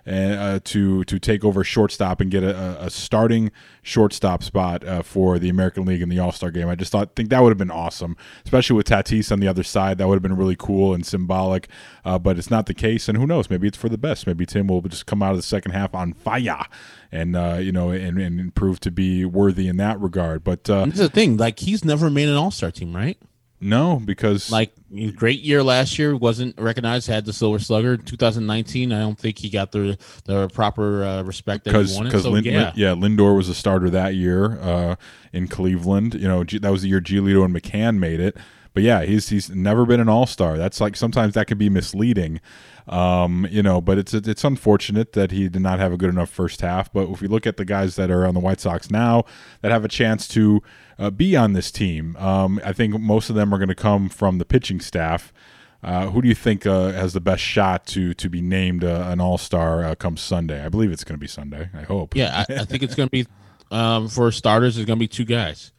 uh, 0.07 0.59
to 0.63 1.03
to 1.03 1.19
take 1.19 1.43
over 1.43 1.63
shortstop 1.63 2.21
and 2.21 2.31
get 2.31 2.43
a, 2.43 2.85
a 2.85 2.89
starting 2.89 3.51
shortstop 3.81 4.43
spot 4.43 4.83
uh, 4.85 5.01
for 5.01 5.37
the 5.37 5.49
American 5.49 5.85
League 5.85 6.01
in 6.01 6.09
the 6.09 6.19
All 6.19 6.31
Star 6.31 6.49
game. 6.51 6.69
I 6.69 6.75
just 6.75 6.91
thought 6.91 7.15
think 7.15 7.29
that 7.29 7.41
would 7.43 7.49
have 7.49 7.57
been 7.57 7.71
awesome, 7.71 8.15
especially 8.45 8.77
with 8.77 8.87
Tatis 8.87 9.31
on 9.31 9.39
the 9.39 9.47
other 9.47 9.63
side. 9.63 9.97
That 9.97 10.07
would 10.07 10.15
have 10.15 10.21
been 10.21 10.37
really 10.37 10.55
cool 10.57 10.93
and 10.93 11.05
symbolic. 11.05 11.67
Uh, 12.05 12.17
but 12.17 12.37
it's 12.37 12.49
not 12.49 12.67
the 12.67 12.73
case, 12.73 13.09
and 13.09 13.17
who 13.17 13.27
knows? 13.27 13.49
Maybe 13.49 13.67
it's 13.67 13.77
for 13.77 13.89
the 13.89 13.97
best. 13.97 14.27
Maybe 14.27 14.45
Tim 14.45 14.67
will 14.67 14.81
just 14.81 15.05
come 15.05 15.21
out 15.21 15.31
of 15.31 15.37
the 15.37 15.43
second 15.43 15.71
half 15.71 15.93
on 15.93 16.13
fire, 16.13 16.63
and 17.11 17.35
uh, 17.35 17.57
you 17.59 17.71
know, 17.71 17.91
and, 17.91 18.17
and 18.17 18.55
prove 18.55 18.79
to 18.81 18.91
be 18.91 19.25
worthy 19.25 19.67
in 19.67 19.77
that 19.77 19.99
regard. 19.99 20.43
But 20.43 20.69
uh, 20.69 20.85
this 20.85 20.95
is 20.95 20.99
the 21.01 21.09
thing: 21.09 21.35
like 21.37 21.59
he's 21.59 21.83
never 21.83 22.09
made 22.09 22.29
an 22.29 22.35
All 22.35 22.51
Star 22.51 22.71
team, 22.71 22.95
right? 22.95 23.17
No, 23.59 23.99
because 24.03 24.51
like 24.51 24.71
great 25.15 25.41
year 25.41 25.63
last 25.63 25.97
year 25.97 26.15
wasn't 26.15 26.59
recognized. 26.59 27.07
Had 27.07 27.25
the 27.25 27.33
Silver 27.33 27.57
Slugger. 27.57 27.97
2019, 27.97 28.91
I 28.91 28.99
don't 28.99 29.17
think 29.17 29.39
he 29.39 29.49
got 29.49 29.71
the 29.71 29.97
the 30.25 30.47
proper 30.49 31.03
uh, 31.03 31.23
respect 31.23 31.65
that 31.65 31.71
he 31.71 31.95
wanted. 31.95 32.09
Because 32.09 32.23
So, 32.23 32.35
yeah, 32.35 32.71
yeah, 32.75 32.91
Lindor 32.91 33.35
was 33.35 33.49
a 33.49 33.55
starter 33.55 33.89
that 33.89 34.13
year 34.13 34.59
uh, 34.61 34.95
in 35.33 35.47
Cleveland. 35.47 36.13
You 36.13 36.27
know, 36.27 36.43
G- 36.43 36.59
that 36.59 36.71
was 36.71 36.83
the 36.83 36.89
year 36.89 37.01
Giolito 37.01 37.43
and 37.43 37.55
McCann 37.55 37.97
made 37.97 38.19
it. 38.19 38.37
But 38.77 38.83
yeah, 38.83 39.01
he's 39.01 39.29
he's 39.29 39.49
never 39.49 39.87
been 39.87 39.99
an 39.99 40.07
All 40.07 40.27
Star. 40.27 40.55
That's 40.55 40.79
like 40.79 40.95
sometimes 40.95 41.33
that 41.33 41.47
could 41.47 41.57
be 41.57 41.67
misleading, 41.67 42.39
um, 42.87 43.47
you 43.49 43.63
know. 43.63 43.81
But 43.81 43.97
it's 43.97 44.13
it's 44.13 44.43
unfortunate 44.43 45.13
that 45.13 45.31
he 45.31 45.49
did 45.49 45.63
not 45.63 45.79
have 45.79 45.91
a 45.91 45.97
good 45.97 46.11
enough 46.11 46.29
first 46.29 46.61
half. 46.61 46.93
But 46.93 47.09
if 47.09 47.19
we 47.19 47.27
look 47.27 47.47
at 47.47 47.57
the 47.57 47.65
guys 47.65 47.95
that 47.95 48.11
are 48.11 48.23
on 48.23 48.35
the 48.35 48.39
White 48.39 48.59
Sox 48.59 48.91
now 48.91 49.23
that 49.61 49.71
have 49.71 49.83
a 49.83 49.87
chance 49.87 50.27
to 50.27 50.61
uh, 50.99 51.09
be 51.09 51.35
on 51.35 51.53
this 51.53 51.71
team, 51.71 52.15
um, 52.17 52.61
I 52.63 52.71
think 52.71 52.99
most 52.99 53.31
of 53.31 53.35
them 53.35 53.51
are 53.51 53.57
going 53.57 53.67
to 53.67 53.73
come 53.73 54.09
from 54.09 54.37
the 54.37 54.45
pitching 54.45 54.79
staff. 54.79 55.33
Uh, 55.81 56.11
who 56.11 56.21
do 56.21 56.27
you 56.27 56.35
think 56.35 56.67
uh, 56.67 56.91
has 56.91 57.13
the 57.13 57.19
best 57.19 57.41
shot 57.41 57.87
to 57.87 58.13
to 58.13 58.29
be 58.29 58.43
named 58.43 58.83
uh, 58.83 59.07
an 59.07 59.19
All 59.19 59.39
Star 59.39 59.85
uh, 59.85 59.95
come 59.95 60.17
Sunday? 60.17 60.63
I 60.63 60.69
believe 60.69 60.91
it's 60.91 61.03
going 61.03 61.17
to 61.17 61.19
be 61.19 61.25
Sunday. 61.25 61.71
I 61.73 61.81
hope. 61.81 62.15
Yeah, 62.15 62.45
I, 62.47 62.53
I 62.53 62.65
think 62.65 62.83
it's 62.83 62.93
going 62.93 63.09
to 63.09 63.11
be 63.11 63.25
um, 63.71 64.07
for 64.07 64.31
starters. 64.31 64.77
It's 64.77 64.85
going 64.85 64.99
to 64.99 65.03
be 65.03 65.07
two 65.07 65.25
guys. 65.25 65.71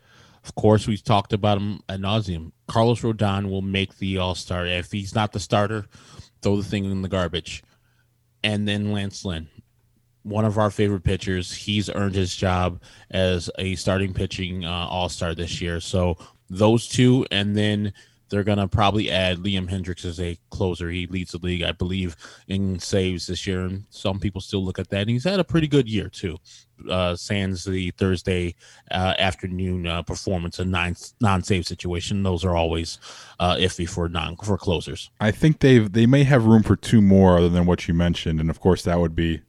Of 0.48 0.54
course, 0.54 0.86
we've 0.86 1.04
talked 1.04 1.34
about 1.34 1.58
him 1.58 1.80
ad 1.90 2.00
nauseum. 2.00 2.52
Carlos 2.68 3.02
Rodon 3.02 3.50
will 3.50 3.60
make 3.60 3.98
the 3.98 4.16
All 4.16 4.34
Star. 4.34 4.66
If 4.66 4.90
he's 4.90 5.14
not 5.14 5.32
the 5.32 5.40
starter, 5.40 5.84
throw 6.40 6.56
the 6.56 6.62
thing 6.62 6.86
in 6.86 7.02
the 7.02 7.08
garbage. 7.08 7.62
And 8.42 8.66
then 8.66 8.90
Lance 8.92 9.26
Lynn, 9.26 9.48
one 10.22 10.46
of 10.46 10.56
our 10.56 10.70
favorite 10.70 11.04
pitchers. 11.04 11.52
He's 11.52 11.90
earned 11.90 12.14
his 12.14 12.34
job 12.34 12.80
as 13.10 13.50
a 13.58 13.74
starting 13.74 14.14
pitching 14.14 14.64
uh, 14.64 14.86
All 14.88 15.10
Star 15.10 15.34
this 15.34 15.60
year. 15.60 15.80
So 15.80 16.16
those 16.48 16.88
two, 16.88 17.26
and 17.30 17.54
then 17.54 17.92
they're 18.28 18.44
gonna 18.44 18.68
probably 18.68 19.10
add 19.10 19.38
Liam 19.38 19.68
Hendriks 19.68 20.04
as 20.04 20.20
a 20.20 20.38
closer. 20.50 20.90
He 20.90 21.06
leads 21.06 21.32
the 21.32 21.38
league, 21.38 21.62
I 21.62 21.72
believe, 21.72 22.16
in 22.46 22.78
saves 22.78 23.26
this 23.26 23.46
year, 23.46 23.64
and 23.64 23.84
some 23.90 24.18
people 24.18 24.40
still 24.40 24.64
look 24.64 24.78
at 24.78 24.90
that. 24.90 25.02
And 25.02 25.10
he's 25.10 25.24
had 25.24 25.40
a 25.40 25.44
pretty 25.44 25.68
good 25.68 25.88
year 25.88 26.08
too. 26.08 26.38
Uh, 26.88 27.16
sans 27.16 27.64
the 27.64 27.90
Thursday 27.92 28.54
uh, 28.92 29.14
afternoon 29.18 29.86
uh, 29.86 30.02
performance, 30.02 30.60
a 30.60 30.64
nine 30.64 30.94
non-save 31.20 31.66
situation. 31.66 32.22
Those 32.22 32.44
are 32.44 32.54
always 32.54 32.98
uh, 33.40 33.56
iffy 33.56 33.88
for 33.88 34.08
non 34.08 34.36
for 34.36 34.56
closers. 34.56 35.10
I 35.20 35.32
think 35.32 35.58
they've 35.58 35.90
they 35.90 36.06
may 36.06 36.22
have 36.24 36.46
room 36.46 36.62
for 36.62 36.76
two 36.76 37.00
more 37.00 37.38
other 37.38 37.48
than 37.48 37.66
what 37.66 37.88
you 37.88 37.94
mentioned, 37.94 38.40
and 38.40 38.48
of 38.48 38.60
course 38.60 38.82
that 38.84 39.00
would 39.00 39.16
be 39.16 39.40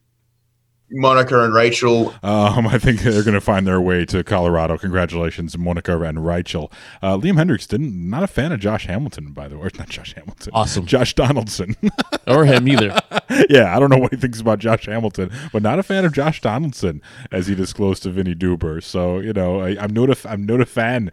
Monica 0.92 1.44
and 1.44 1.54
Rachel. 1.54 2.14
Um, 2.22 2.66
I 2.66 2.78
think 2.78 3.00
they're 3.00 3.22
going 3.22 3.34
to 3.34 3.40
find 3.40 3.66
their 3.66 3.80
way 3.80 4.04
to 4.06 4.24
Colorado. 4.24 4.76
Congratulations, 4.78 5.56
Monica 5.56 6.00
and 6.00 6.24
Rachel. 6.24 6.72
Uh, 7.02 7.16
Liam 7.16 7.34
Hendriks 7.34 7.66
didn't 7.66 8.08
not 8.08 8.22
a 8.22 8.26
fan 8.26 8.52
of 8.52 8.60
Josh 8.60 8.86
Hamilton, 8.86 9.32
by 9.32 9.48
the 9.48 9.58
way. 9.58 9.68
Not 9.78 9.88
Josh 9.88 10.14
Hamilton. 10.14 10.52
Awesome. 10.54 10.86
Josh 10.86 11.14
Donaldson. 11.14 11.76
or 12.26 12.44
him 12.44 12.68
either. 12.68 13.00
yeah, 13.48 13.74
I 13.74 13.78
don't 13.78 13.90
know 13.90 13.98
what 13.98 14.12
he 14.12 14.16
thinks 14.16 14.40
about 14.40 14.58
Josh 14.58 14.86
Hamilton, 14.86 15.30
but 15.52 15.62
not 15.62 15.78
a 15.78 15.82
fan 15.82 16.04
of 16.04 16.12
Josh 16.12 16.40
Donaldson, 16.40 17.00
as 17.30 17.46
he 17.46 17.54
disclosed 17.54 18.02
to 18.02 18.10
Vinnie 18.10 18.34
Duber. 18.34 18.82
So 18.82 19.18
you 19.18 19.32
know, 19.32 19.60
I, 19.60 19.82
am 19.82 19.92
not 19.92 20.10
a 20.10 20.30
I'm 20.30 20.46
not 20.46 20.60
a 20.60 20.66
fan. 20.66 21.10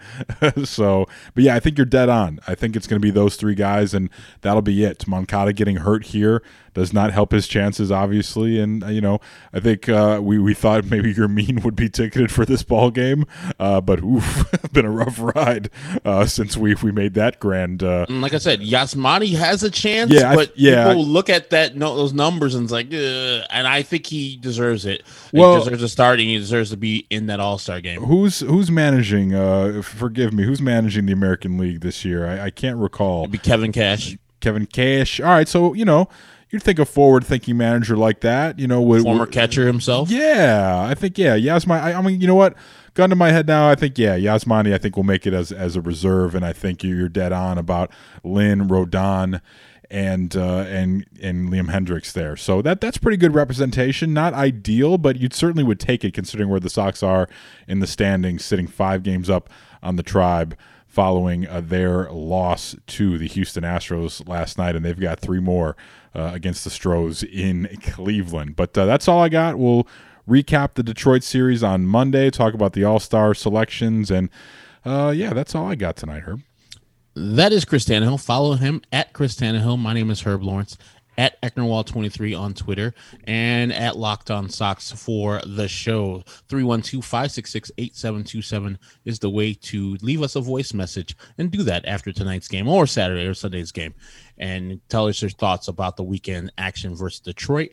so, 0.64 1.08
but 1.36 1.44
yeah, 1.44 1.56
I 1.56 1.60
think 1.60 1.78
you're 1.78 1.86
dead 1.86 2.10
on. 2.10 2.40
I 2.48 2.56
think 2.56 2.76
it's 2.76 2.88
going 2.88 3.00
to 3.00 3.06
be 3.06 3.12
those 3.12 3.36
three 3.36 3.56
guys, 3.56 3.94
and 3.94 4.10
that'll 4.42 4.62
be 4.62 4.84
it. 4.84 5.08
Moncada 5.08 5.54
getting 5.54 5.78
hurt 5.78 6.08
here 6.08 6.42
does 6.78 6.94
not 6.94 7.12
help 7.12 7.32
his 7.32 7.48
chances, 7.48 7.92
obviously. 7.92 8.60
And 8.60 8.84
uh, 8.84 8.88
you 8.88 9.02
know, 9.02 9.20
I 9.52 9.60
think 9.60 9.90
uh, 9.90 10.22
we 10.24 10.40
we 10.40 10.54
thought 10.54 10.86
maybe 10.90 11.14
Yermin 11.14 11.64
would 11.64 11.76
be 11.76 11.90
ticketed 11.90 12.32
for 12.32 12.46
this 12.46 12.64
ball 12.64 12.92
game, 12.92 13.26
uh, 13.60 13.82
but 13.82 14.04
oof, 14.04 14.46
been 14.72 14.86
a 14.86 14.92
rough 14.92 15.20
ride 15.20 15.70
uh, 16.06 16.26
since 16.26 16.56
we 16.56 16.76
we 16.76 16.92
made 16.92 17.16
that 17.16 17.40
grand. 17.40 17.84
Uh, 17.84 18.06
like 18.10 18.34
I 18.34 18.38
said, 18.38 18.62
Yasmani 18.62 19.36
has 19.36 19.64
a 19.64 19.72
chance, 19.72 20.12
yeah, 20.12 20.36
but 20.36 20.50
I, 20.50 20.54
yeah, 20.56 20.88
people 20.88 21.06
look 21.06 21.30
at 21.30 21.50
that 21.50 21.76
no, 21.76 21.96
those 21.96 22.14
numbers 22.14 22.56
and 22.56 22.64
it's 22.64 22.72
like, 22.72 22.94
and 22.94 23.68
I 23.68 23.82
think 23.82 24.06
he 24.06 24.38
deserves 24.38 24.86
it. 24.86 25.04
Well, 25.34 25.56
he 25.56 25.64
deserves 25.64 25.84
a 25.84 25.90
starting. 25.90 26.30
He 26.30 26.38
deserves 26.38 26.70
to 26.70 26.78
be 26.78 27.08
in 27.10 27.26
that 27.28 27.40
All 27.40 27.58
Star 27.58 27.82
game. 27.82 28.02
Who's 28.02 28.40
who's 28.42 28.70
managing? 28.70 29.34
Uh, 29.34 29.82
forgive 29.82 30.32
me, 30.34 30.44
who's 30.44 30.62
managing 30.62 31.08
the 31.08 31.14
American 31.14 31.58
League 31.58 31.82
this 31.82 32.06
year? 32.06 32.28
I, 32.28 32.46
I 32.46 32.50
can't 32.52 32.78
recall. 32.78 33.22
It'd 33.22 33.32
be 33.32 33.38
Kevin 33.40 33.72
Cash. 33.72 34.18
Kevin 34.40 34.68
Cash. 34.68 35.20
All 35.20 35.28
right, 35.28 35.48
so 35.48 35.74
you 35.74 35.84
know 35.84 36.08
you'd 36.50 36.64
think 36.64 36.80
a 36.80 36.86
forward 36.86 37.26
thinking 37.26 37.58
manager 37.58 37.98
like 37.98 38.22
that, 38.22 38.60
you 38.60 38.68
know, 38.68 38.82
would 38.82 39.04
former 39.04 39.22
would, 39.22 39.32
catcher 39.32 39.66
himself. 39.66 40.10
Yeah, 40.10 40.86
I 40.88 40.94
think 40.94 41.18
yeah, 41.18 41.36
Yasmani. 41.36 41.82
I, 41.82 41.94
I, 41.94 42.02
mean, 42.02 42.22
you 42.22 42.28
know 42.28 42.36
what? 42.36 42.56
Gun 42.94 43.10
to 43.10 43.16
my 43.16 43.32
head 43.32 43.48
now, 43.48 43.70
I 43.70 43.76
think 43.76 43.98
yeah, 43.98 44.18
Yasmani. 44.18 44.74
I 44.74 44.78
think 44.78 44.96
will 44.96 45.04
make 45.04 45.28
it 45.28 45.34
as 45.34 45.52
as 45.52 45.76
a 45.76 45.82
reserve, 45.82 46.34
and 46.36 46.46
I 46.46 46.54
think 46.54 46.84
you're 46.84 47.10
dead 47.10 47.32
on 47.32 47.58
about 47.58 47.92
Lynn 48.24 48.68
Rodon 48.68 49.42
and 49.90 50.36
uh, 50.36 50.66
and 50.68 51.06
and 51.22 51.50
Liam 51.50 51.70
Hendriks 51.70 52.12
there. 52.14 52.36
So 52.36 52.62
that 52.62 52.82
that's 52.82 52.98
pretty 52.98 53.18
good 53.18 53.36
representation. 53.36 54.14
Not 54.14 54.34
ideal, 54.34 54.98
but 54.98 55.18
you 55.18 55.30
certainly 55.32 55.64
would 55.64 55.80
take 55.80 56.04
it 56.04 56.14
considering 56.14 56.50
where 56.50 56.60
the 56.60 56.70
Sox 56.70 57.04
are 57.04 57.30
in 57.68 57.80
the 57.80 57.88
standings, 57.88 58.44
sitting 58.44 58.68
five 58.68 59.04
games 59.04 59.30
up 59.30 59.50
on 59.84 59.96
the 59.96 60.04
Tribe 60.04 60.58
following 60.88 61.48
uh, 61.48 61.62
their 61.62 62.10
loss 62.12 62.76
to 62.88 63.20
the 63.20 63.28
Houston 63.28 63.64
Astros 63.64 64.28
last 64.28 64.58
night, 64.58 64.76
and 64.76 64.84
they've 64.84 65.00
got 65.00 65.20
three 65.20 65.40
more 65.40 65.78
uh, 66.18 66.32
against 66.34 66.64
the 66.64 66.70
Stros 66.70 67.24
in 67.24 67.70
Cleveland. 67.82 68.56
But 68.56 68.78
uh, 68.78 68.86
that's 68.86 69.08
all 69.08 69.22
I 69.22 69.30
got. 69.30 69.58
We'll 69.58 69.88
recap 70.28 70.74
the 70.74 70.84
Detroit 70.84 71.24
series 71.24 71.64
on 71.64 71.86
Monday, 71.86 72.30
talk 72.30 72.54
about 72.54 72.74
the 72.74 72.84
All 72.84 73.00
Star 73.00 73.34
selections, 73.34 74.12
and 74.12 74.30
uh, 74.84 75.14
yeah, 75.16 75.34
that's 75.34 75.54
all 75.56 75.68
I 75.68 75.76
got 75.76 75.96
tonight, 75.96 76.24
Herb. 76.24 76.42
That 77.16 77.52
is 77.52 77.66
Chris 77.66 77.86
Tannehill. 77.86 78.24
Follow 78.24 78.54
him 78.56 78.82
at 78.92 79.14
Chris 79.14 79.36
Tannehill. 79.36 79.80
My 79.80 79.94
name 79.94 80.12
is 80.12 80.22
Herb 80.22 80.44
Lawrence 80.44 80.78
at 81.18 81.42
Ecknerwall23 81.42 82.40
on 82.40 82.54
Twitter 82.54 82.94
and 83.26 83.74
at 83.74 83.98
Locked 83.98 84.30
On 84.30 84.50
Sox 84.50 84.92
for 84.92 85.42
the 85.46 85.68
show. 85.68 86.24
312 86.50 87.04
566 87.04 87.72
8727 87.78 88.78
is 89.06 89.20
the 89.20 89.30
way 89.30 89.54
to 89.54 89.98
leave 90.02 90.22
us 90.22 90.36
a 90.36 90.42
voice 90.42 90.74
message 90.74 91.16
and 91.38 91.52
do 91.52 91.64
that 91.64 91.86
after 91.86 92.12
tonight's 92.12 92.48
game 92.48 92.68
or 92.68 92.86
Saturday 92.86 93.26
or 93.26 93.34
Sunday's 93.34 93.72
game 93.72 93.94
and 94.38 94.80
tell 94.90 95.08
us 95.08 95.22
your 95.22 95.32
thoughts 95.32 95.68
about 95.68 95.98
the 95.98 96.04
weekend 96.04 96.52
action 96.58 96.96
versus 96.96 97.20
Detroit. 97.20 97.72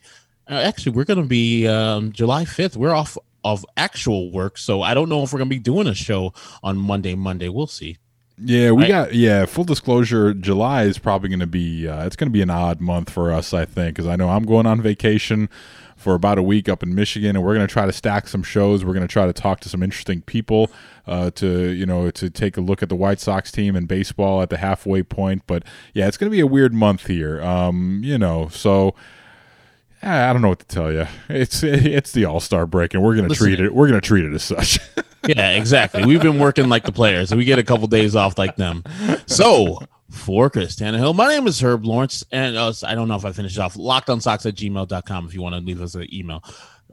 Uh, 0.49 0.55
actually, 0.55 0.93
we're 0.93 1.05
going 1.05 1.23
to 1.23 1.29
be 1.29 1.67
um, 1.67 2.13
July 2.13 2.45
5th. 2.45 2.77
We're 2.77 2.95
off 2.95 3.17
of 3.45 3.65
actual 3.77 4.31
work, 4.31 4.57
so 4.59 4.83
I 4.83 4.95
don't 4.95 5.09
know 5.09 5.23
if 5.23 5.33
we're 5.33 5.39
going 5.39 5.51
to 5.51 5.57
be 5.57 5.61
doing 5.61 5.87
a 5.87 5.95
show 5.95 6.33
on 6.63 6.77
Monday. 6.77 7.15
Monday, 7.15 7.49
we'll 7.49 7.67
see. 7.67 7.99
Yeah, 8.37 8.73
we 8.73 8.83
right? 8.83 8.89
got 8.89 9.15
yeah. 9.15 9.47
Full 9.47 9.65
disclosure, 9.65 10.35
July 10.35 10.85
is 10.85 10.99
probably 10.99 11.29
going 11.29 11.41
to 11.41 11.47
be 11.47 11.87
uh, 11.87 12.05
it's 12.05 12.17
going 12.17 12.29
to 12.29 12.33
be 12.33 12.43
an 12.43 12.51
odd 12.51 12.81
month 12.81 13.11
for 13.11 13.33
us, 13.33 13.55
I 13.55 13.65
think, 13.65 13.97
because 13.97 14.09
I 14.09 14.17
know 14.17 14.29
I'm 14.29 14.45
going 14.45 14.67
on 14.67 14.81
vacation 14.81 15.49
for 15.97 16.15
about 16.15 16.37
a 16.37 16.43
week 16.43 16.69
up 16.69 16.83
in 16.83 16.95
Michigan, 16.95 17.37
and 17.37 17.45
we're 17.45 17.55
going 17.55 17.67
to 17.67 17.73
try 17.73 17.87
to 17.87 17.93
stack 17.93 18.27
some 18.27 18.43
shows. 18.43 18.85
We're 18.85 18.93
going 18.93 19.07
to 19.07 19.13
try 19.13 19.27
to 19.27 19.33
talk 19.33 19.61
to 19.61 19.69
some 19.69 19.83
interesting 19.83 20.21
people 20.23 20.71
uh, 21.07 21.31
to 21.33 21.71
you 21.71 21.87
know 21.87 22.11
to 22.11 22.29
take 22.29 22.57
a 22.57 22.61
look 22.61 22.83
at 22.83 22.89
the 22.89 22.97
White 22.97 23.21
Sox 23.21 23.53
team 23.53 23.77
and 23.77 23.87
baseball 23.87 24.43
at 24.43 24.51
the 24.51 24.57
halfway 24.57 25.05
point. 25.05 25.43
But 25.47 25.63
yeah, 25.93 26.09
it's 26.09 26.17
going 26.17 26.31
to 26.31 26.35
be 26.35 26.41
a 26.41 26.47
weird 26.47 26.75
month 26.75 27.07
here. 27.07 27.43
Um, 27.43 28.01
you 28.03 28.19
know, 28.19 28.49
so. 28.49 28.95
I 30.07 30.35
don't 30.35 30.43
know 30.43 30.51
what 30.51 30.59
to 30.59 30.67
tell 30.67 30.93
you. 30.93 31.07
It's 31.31 31.63
it's 31.63 32.13
the 32.13 32.27
All 32.27 32.39
Star 32.39 32.67
break, 32.67 32.93
and 32.93 33.03
we're 33.03 33.17
gonna 33.17 33.29
Listen, 33.29 33.47
treat 33.47 33.59
it. 33.59 33.75
We're 33.75 33.87
gonna 33.87 34.03
treat 34.03 34.27
it 34.27 34.35
as 34.35 34.45
such. 34.45 34.79
yeah, 35.27 35.51
exactly. 35.51 36.05
We've 36.05 36.23
been 36.23 36.39
working 36.39 36.69
like 36.69 36.85
the 36.85 36.93
players, 36.93 37.33
and 37.33 37.39
we 37.39 37.45
get 37.45 37.59
a 37.59 37.65
couple 37.65 37.87
days 37.87 38.17
off 38.17 38.39
like 38.39 38.57
them. 38.57 38.83
So 39.27 39.81
for 40.11 40.51
Chris 40.51 40.77
Tannehill, 40.77 41.15
my 41.15 41.29
name 41.29 41.47
is 41.47 41.61
Herb 41.61 41.85
Lawrence, 41.85 42.25
and 42.31 42.57
uh, 42.57 42.73
I 42.87 42.95
don't 42.95 43.09
know 43.09 43.17
if 43.17 43.25
I 43.25 43.33
finished 43.33 43.59
off. 43.59 43.75
Lockedonsocks 43.75 44.47
at 44.47 44.55
gmail.com 44.55 45.27
if 45.27 45.35
you 45.35 45.43
want 45.43 45.55
to 45.55 45.61
leave 45.61 45.81
us 45.81 45.95
an 45.95 46.13
email. 46.13 46.43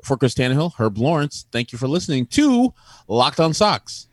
For 0.03 0.17
Chris 0.17 0.33
Tannehill, 0.33 0.73
Herb 0.75 0.97
Lawrence, 0.97 1.45
thank 1.51 1.71
you 1.71 1.77
for 1.77 1.87
listening 1.87 2.25
to 2.27 2.73
Locked 3.07 3.39
on 3.39 3.53
Sox. 3.53 4.07